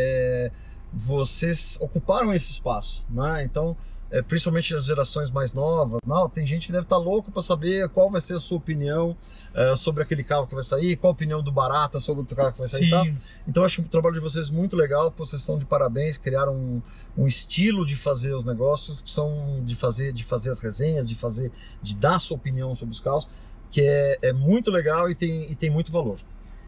é 0.47 0.51
vocês 0.93 1.77
ocuparam 1.81 2.33
esse 2.33 2.51
espaço, 2.51 3.05
né? 3.09 3.43
Então 3.43 3.75
é, 4.11 4.21
principalmente 4.21 4.75
as 4.75 4.85
gerações 4.85 5.31
mais 5.31 5.53
novas. 5.53 6.01
Não, 6.05 6.29
tem 6.29 6.45
gente 6.45 6.67
que 6.67 6.71
deve 6.73 6.83
estar 6.83 6.97
tá 6.97 7.01
louco 7.01 7.31
para 7.31 7.41
saber 7.41 7.87
qual 7.89 8.09
vai 8.09 8.19
ser 8.19 8.35
a 8.35 8.39
sua 8.39 8.57
opinião 8.57 9.15
é, 9.53 9.73
sobre 9.75 10.03
aquele 10.03 10.23
carro 10.23 10.45
que 10.45 10.53
vai 10.53 10.63
sair, 10.63 10.97
qual 10.97 11.11
a 11.11 11.13
opinião 11.13 11.41
do 11.41 11.51
Barata 11.51 11.99
sobre 11.99 12.21
o 12.21 12.35
carro 12.35 12.51
que 12.51 12.59
vai 12.59 12.67
sair. 12.67 12.89
Tá? 12.89 13.05
Então 13.47 13.63
acho 13.63 13.81
o 13.81 13.85
trabalho 13.85 14.15
de 14.15 14.21
vocês 14.21 14.49
muito 14.49 14.75
legal, 14.75 15.13
vocês 15.17 15.41
estão 15.41 15.57
de 15.57 15.63
parabéns, 15.63 16.17
criaram 16.17 16.53
um, 16.53 16.81
um, 17.17 17.27
estilo 17.27 17.85
de 17.85 17.95
fazer 17.95 18.35
os 18.35 18.43
negócios, 18.43 19.01
que 19.01 19.09
são 19.09 19.61
de 19.63 19.75
fazer, 19.75 20.11
de 20.11 20.25
fazer 20.25 20.49
as 20.49 20.59
resenhas, 20.59 21.07
de 21.07 21.15
fazer, 21.15 21.49
de 21.81 21.95
dar 21.95 22.19
sua 22.19 22.35
opinião 22.35 22.75
sobre 22.75 22.93
os 22.93 22.99
carros, 22.99 23.29
que 23.71 23.81
é, 23.81 24.17
é 24.21 24.33
muito 24.33 24.69
legal 24.69 25.09
e 25.09 25.15
tem, 25.15 25.49
e 25.49 25.55
tem 25.55 25.69
muito 25.69 25.89
valor. 25.89 26.19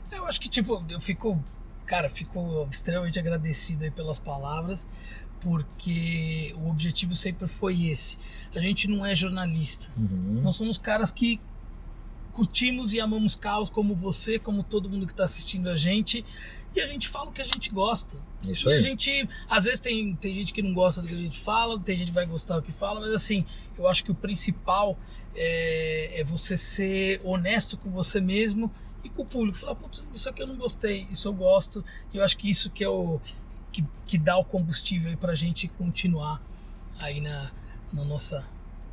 Eu 0.09 0.25
acho 0.25 0.39
que 0.39 0.47
tipo, 0.47 0.81
eu 0.89 1.01
fico, 1.01 1.43
cara, 1.85 2.07
fico 2.07 2.65
extremamente 2.71 3.19
agradecido 3.19 3.83
aí 3.83 3.91
pelas 3.91 4.17
palavras 4.17 4.87
porque 5.43 6.55
o 6.55 6.69
objetivo 6.69 7.13
sempre 7.13 7.47
foi 7.47 7.87
esse. 7.87 8.17
A 8.55 8.59
gente 8.59 8.87
não 8.87 9.05
é 9.05 9.13
jornalista. 9.13 9.91
Uhum. 9.97 10.39
Nós 10.41 10.55
somos 10.55 10.79
caras 10.79 11.11
que 11.11 11.39
curtimos 12.31 12.93
e 12.93 13.01
amamos 13.01 13.35
carros 13.35 13.69
como 13.69 13.93
você, 13.93 14.39
como 14.39 14.63
todo 14.63 14.89
mundo 14.89 15.05
que 15.05 15.11
está 15.11 15.25
assistindo 15.25 15.69
a 15.69 15.75
gente. 15.75 16.25
E 16.73 16.79
a 16.79 16.87
gente 16.87 17.09
fala 17.09 17.29
o 17.29 17.33
que 17.33 17.41
a 17.41 17.45
gente 17.45 17.69
gosta. 17.69 18.17
Isso 18.43 18.69
e 18.69 18.73
aí. 18.73 18.79
a 18.79 18.81
gente, 18.81 19.29
às 19.49 19.65
vezes 19.65 19.81
tem, 19.81 20.15
tem 20.15 20.33
gente 20.33 20.53
que 20.53 20.61
não 20.61 20.73
gosta 20.73 21.01
do 21.01 21.07
que 21.09 21.13
a 21.13 21.17
gente 21.17 21.39
fala, 21.39 21.77
tem 21.77 21.97
gente 21.97 22.07
que 22.07 22.13
vai 22.13 22.25
gostar 22.25 22.55
do 22.55 22.61
que 22.61 22.71
fala, 22.71 23.01
mas 23.01 23.11
assim, 23.11 23.45
eu 23.77 23.87
acho 23.87 24.03
que 24.03 24.11
o 24.11 24.15
principal 24.15 24.97
é, 25.35 26.21
é 26.21 26.23
você 26.23 26.57
ser 26.57 27.19
honesto 27.23 27.77
com 27.77 27.91
você 27.91 28.21
mesmo 28.21 28.71
e 29.03 29.09
com 29.09 29.23
o 29.23 29.25
público. 29.25 29.57
Falar, 29.57 29.75
putz, 29.75 30.03
isso 30.15 30.29
aqui 30.29 30.41
eu 30.41 30.47
não 30.47 30.55
gostei, 30.55 31.05
isso 31.11 31.27
eu 31.27 31.33
gosto. 31.33 31.83
E 32.13 32.17
eu 32.17 32.23
acho 32.23 32.37
que 32.37 32.49
isso 32.49 32.69
que 32.69 32.83
é 32.83 32.89
o, 32.89 33.19
que, 33.73 33.83
que 34.05 34.17
dá 34.17 34.37
o 34.37 34.45
combustível 34.45 35.17
para 35.17 35.31
a 35.31 35.35
gente 35.35 35.67
continuar 35.67 36.41
aí 36.99 37.19
na, 37.19 37.51
na, 37.91 38.05
nossa, 38.05 38.45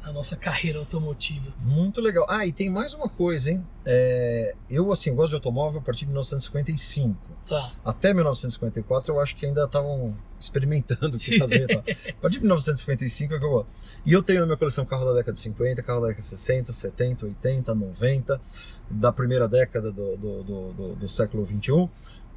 na 0.03 0.13
nossa 0.13 0.35
carreira 0.35 0.79
automotiva. 0.79 1.53
Muito 1.63 2.01
legal. 2.01 2.27
Ah, 2.29 2.47
e 2.47 2.53
tem 2.53 2.71
mais 2.71 2.95
uma 2.95 3.09
coisa, 3.09 3.53
hein? 3.53 3.65
É, 3.85 4.55
eu, 4.69 4.91
assim, 4.91 5.15
gosto 5.15 5.31
de 5.31 5.37
automóvel 5.37 5.81
a 5.81 5.83
partir 5.85 6.01
de 6.01 6.07
1955. 6.07 7.15
Tá. 7.47 7.73
Até 7.85 8.15
1954 8.15 9.13
eu 9.13 9.21
acho 9.21 9.37
que 9.37 9.45
ainda 9.45 9.65
estavam 9.65 10.17
experimentando 10.39 11.17
o 11.17 11.21
que 11.21 11.37
fazer. 11.39 11.67
Tá? 11.67 11.83
A 12.09 12.21
partir 12.21 12.39
de 12.39 12.45
1955 12.45 13.35
é 13.35 13.39
que 13.39 13.45
eu 13.45 13.51
gosto. 13.51 13.69
E 14.07 14.13
eu 14.13 14.23
tenho 14.23 14.41
na 14.41 14.47
minha 14.47 14.59
coleção 14.59 14.85
carro 14.87 15.05
da 15.05 15.13
década 15.13 15.35
de 15.35 15.41
50, 15.41 15.83
carro 15.83 16.01
da 16.01 16.07
década 16.09 16.23
de 16.23 16.29
60, 16.29 16.73
70, 16.73 17.27
80, 17.27 17.75
90, 17.75 18.41
da 18.89 19.13
primeira 19.13 19.47
década 19.47 19.93
do, 19.93 20.17
do, 20.17 20.43
do, 20.43 20.73
do, 20.73 20.97
do 20.97 21.09
século 21.09 21.45
21, 21.45 21.89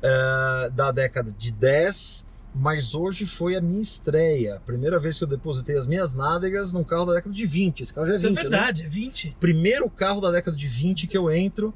é, 0.02 0.70
da 0.72 0.92
década 0.92 1.32
de 1.32 1.52
10 1.52 2.33
mas 2.54 2.94
hoje 2.94 3.26
foi 3.26 3.56
a 3.56 3.62
minha 3.62 3.82
estreia. 3.82 4.62
Primeira 4.66 5.00
vez 5.00 5.18
que 5.18 5.24
eu 5.24 5.28
depositei 5.28 5.78
as 5.78 5.88
minhas 5.88 6.14
nádegas 6.14 6.72
num 6.72 6.84
carro 6.84 7.06
da 7.06 7.14
década 7.14 7.34
de 7.34 7.46
20. 7.46 7.82
Esse 7.82 7.94
carro 7.94 8.08
já 8.08 8.14
é 8.14 8.18
Isso 8.18 8.28
20, 8.28 8.38
é 8.38 8.42
verdade, 8.42 8.82
né? 8.84 8.88
é 8.88 8.92
20. 8.92 9.38
Primeiro 9.40 9.90
carro 9.90 10.22
da 10.22 10.32
década 10.32 10.56
de 10.56 10.68
20 10.68 11.08
que 11.08 11.18
eu 11.18 11.32
entro 11.32 11.74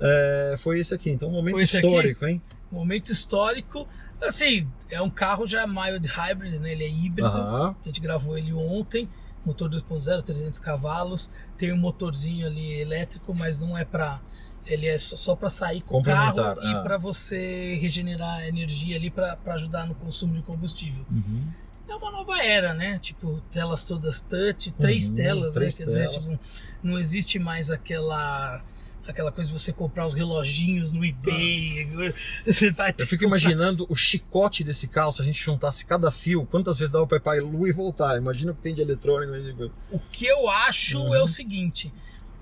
é, 0.00 0.54
foi 0.58 0.78
esse 0.80 0.94
aqui. 0.94 1.10
Então, 1.10 1.28
um 1.28 1.32
momento 1.32 1.60
histórico, 1.60 2.24
aqui? 2.24 2.34
hein? 2.34 2.42
Momento 2.70 3.10
histórico. 3.10 3.88
Assim, 4.20 4.68
é 4.90 5.00
um 5.00 5.10
carro 5.10 5.46
já 5.46 5.66
mild 5.66 6.06
hybrid, 6.06 6.58
né? 6.58 6.72
Ele 6.72 6.84
é 6.84 6.90
híbrido. 6.90 7.28
A 7.28 7.74
gente 7.86 8.00
gravou 8.00 8.36
ele 8.36 8.52
ontem. 8.52 9.08
Motor 9.46 9.70
2.0, 9.70 10.22
300 10.22 10.58
cavalos. 10.58 11.30
Tem 11.56 11.72
um 11.72 11.76
motorzinho 11.78 12.46
ali 12.46 12.80
elétrico, 12.80 13.32
mas 13.32 13.60
não 13.60 13.78
é 13.78 13.84
para 13.84 14.20
ele 14.68 14.86
é 14.86 14.98
só 14.98 15.34
para 15.34 15.50
sair 15.50 15.80
com 15.80 15.98
o 15.98 16.02
carro 16.02 16.40
ah. 16.40 16.56
e 16.62 16.82
para 16.82 16.98
você 16.98 17.78
regenerar 17.80 18.46
energia 18.46 18.96
ali 18.96 19.10
para 19.10 19.38
ajudar 19.46 19.86
no 19.86 19.94
consumo 19.94 20.34
de 20.34 20.42
combustível. 20.42 21.04
Uhum. 21.10 21.50
É 21.88 21.94
uma 21.94 22.12
nova 22.12 22.42
era, 22.42 22.74
né? 22.74 22.98
Tipo, 22.98 23.40
telas 23.50 23.84
todas 23.84 24.20
touch, 24.20 24.70
três 24.72 25.08
uhum, 25.08 25.16
telas, 25.16 25.54
né? 25.54 25.60
três 25.60 25.78
né? 25.78 25.86
Quer 25.86 25.92
telas. 25.92 26.16
dizer, 26.18 26.36
tipo, 26.36 26.44
não 26.82 26.98
existe 26.98 27.38
mais 27.38 27.70
aquela 27.70 28.62
aquela 29.06 29.32
coisa 29.32 29.50
de 29.50 29.58
você 29.58 29.72
comprar 29.72 30.04
os 30.04 30.12
reloginhos 30.12 30.92
no 30.92 31.02
eBay. 31.02 31.86
Você 32.44 32.70
vai 32.70 32.94
Eu 32.98 33.06
fico 33.06 33.24
imaginando 33.24 33.86
o 33.88 33.96
chicote 33.96 34.62
desse 34.62 34.86
carro, 34.86 35.12
se 35.12 35.22
a 35.22 35.24
gente 35.24 35.42
juntasse 35.42 35.86
cada 35.86 36.10
fio, 36.10 36.44
quantas 36.44 36.78
vezes 36.78 36.92
dava 36.92 37.06
para 37.06 37.16
ir 37.16 37.20
para 37.20 37.42
lua 37.42 37.66
e 37.68 37.72
voltar. 37.72 38.18
Imagina 38.18 38.52
o 38.52 38.54
que 38.54 38.60
tem 38.60 38.74
de 38.74 38.82
eletrônico. 38.82 39.72
O 39.90 39.98
que 39.98 40.26
eu 40.26 40.50
acho 40.50 40.98
uhum. 40.98 41.14
é 41.14 41.22
o 41.22 41.26
seguinte: 41.26 41.90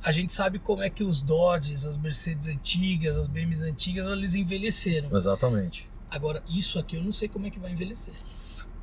a 0.02 0.12
gente 0.12 0.32
sabe 0.32 0.58
como 0.58 0.82
é 0.82 0.90
que 0.90 1.02
os 1.02 1.22
Dodges, 1.22 1.84
as 1.84 1.96
Mercedes 1.96 2.48
antigas, 2.48 3.16
as 3.16 3.26
BMWs 3.26 3.62
antigas, 3.62 4.06
eles 4.06 4.34
envelheceram. 4.34 5.14
Exatamente. 5.16 5.88
Agora, 6.10 6.42
isso 6.48 6.78
aqui 6.78 6.96
eu 6.96 7.02
não 7.02 7.12
sei 7.12 7.28
como 7.28 7.46
é 7.46 7.50
que 7.50 7.58
vai 7.58 7.72
envelhecer. 7.72 8.14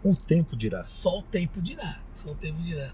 O 0.03 0.16
tempo 0.16 0.55
dirá. 0.55 0.84
Só 0.84 1.20
o 1.20 1.22
tempo 1.22 1.61
dirá. 1.61 2.01
Só 2.14 2.32
o 2.32 2.36
tempo 2.36 2.61
dirá. 2.61 2.93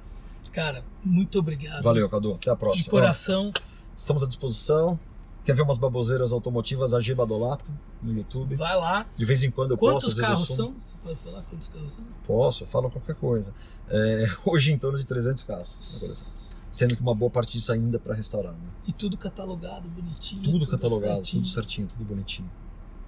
Cara, 0.52 0.84
muito 1.04 1.40
obrigado. 1.40 1.82
Valeu, 1.82 2.08
Cadu. 2.10 2.34
Até 2.34 2.52
a 2.52 2.56
próxima. 2.56 2.84
De 2.84 2.90
coração. 2.90 3.52
Estamos 3.96 4.24
à 4.24 4.28
disposição. 4.28 5.00
Quer 5.44 5.56
ver 5.56 5.64
umas 5.64 5.80
baboseiras 5.80 6.32
automotivas 6.32 6.94
AG 6.94 7.16
Badolato 7.16 7.72
no 8.04 8.16
YouTube? 8.16 8.56
Vai 8.56 8.76
lá. 8.76 9.08
De 9.18 9.26
vez 9.26 9.44
em 9.44 9.50
quando 9.50 9.72
eu 9.72 9.78
quantos 9.78 10.14
posso. 10.14 10.16
Quantos 10.16 10.30
carros 10.30 10.48
são? 10.56 10.76
Você 10.86 10.98
pode 11.04 11.20
falar 11.20 11.42
quantos 11.44 11.68
carros 11.68 11.94
são? 11.94 12.04
Posso, 12.28 12.66
falo 12.68 12.92
qualquer 12.92 13.16
coisa. 13.16 13.54
É, 13.88 14.28
hoje 14.46 14.72
em 14.72 14.78
torno 14.78 15.00
de 15.00 15.06
300 15.06 15.44
carros 15.44 16.49
sendo 16.72 16.96
que 16.96 17.02
uma 17.02 17.16
boa 17.16 17.30
parte 17.30 17.54
disso 17.54 17.72
ainda 17.72 17.98
é 17.98 18.00
para 18.00 18.14
restaurar. 18.14 18.54
Né? 18.54 18.70
E 18.88 18.94
tudo 18.94 19.18
catalogado, 19.18 19.88
bonitinho. 19.90 20.44
Tudo, 20.44 20.60
tudo 20.60 20.72
catalogado, 20.72 21.16
certinho. 21.16 21.44
tudo 21.44 21.52
certinho, 21.52 21.88
tudo 21.88 22.06
bonitinho. 22.06 22.50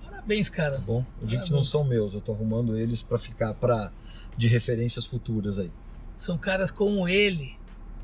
Parabéns, 0.03 0.49
cara. 0.49 0.75
Tá 0.75 0.81
bom? 0.81 1.05
Eu 1.21 1.27
digo 1.27 1.43
que 1.43 1.51
não 1.51 1.63
são 1.63 1.83
meus, 1.83 2.13
eu 2.13 2.21
tô 2.21 2.33
arrumando 2.33 2.77
eles 2.77 3.01
para 3.01 3.17
ficar 3.17 3.53
para 3.53 3.91
de 4.37 4.47
referências 4.47 5.05
futuras 5.05 5.59
aí. 5.59 5.71
São 6.15 6.37
caras 6.37 6.71
como 6.71 7.07
ele 7.07 7.57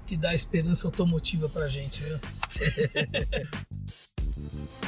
que 0.06 0.18
dá 0.18 0.34
esperança 0.34 0.88
automotiva 0.88 1.50
pra 1.50 1.68
gente, 1.68 2.02
viu? 2.02 2.18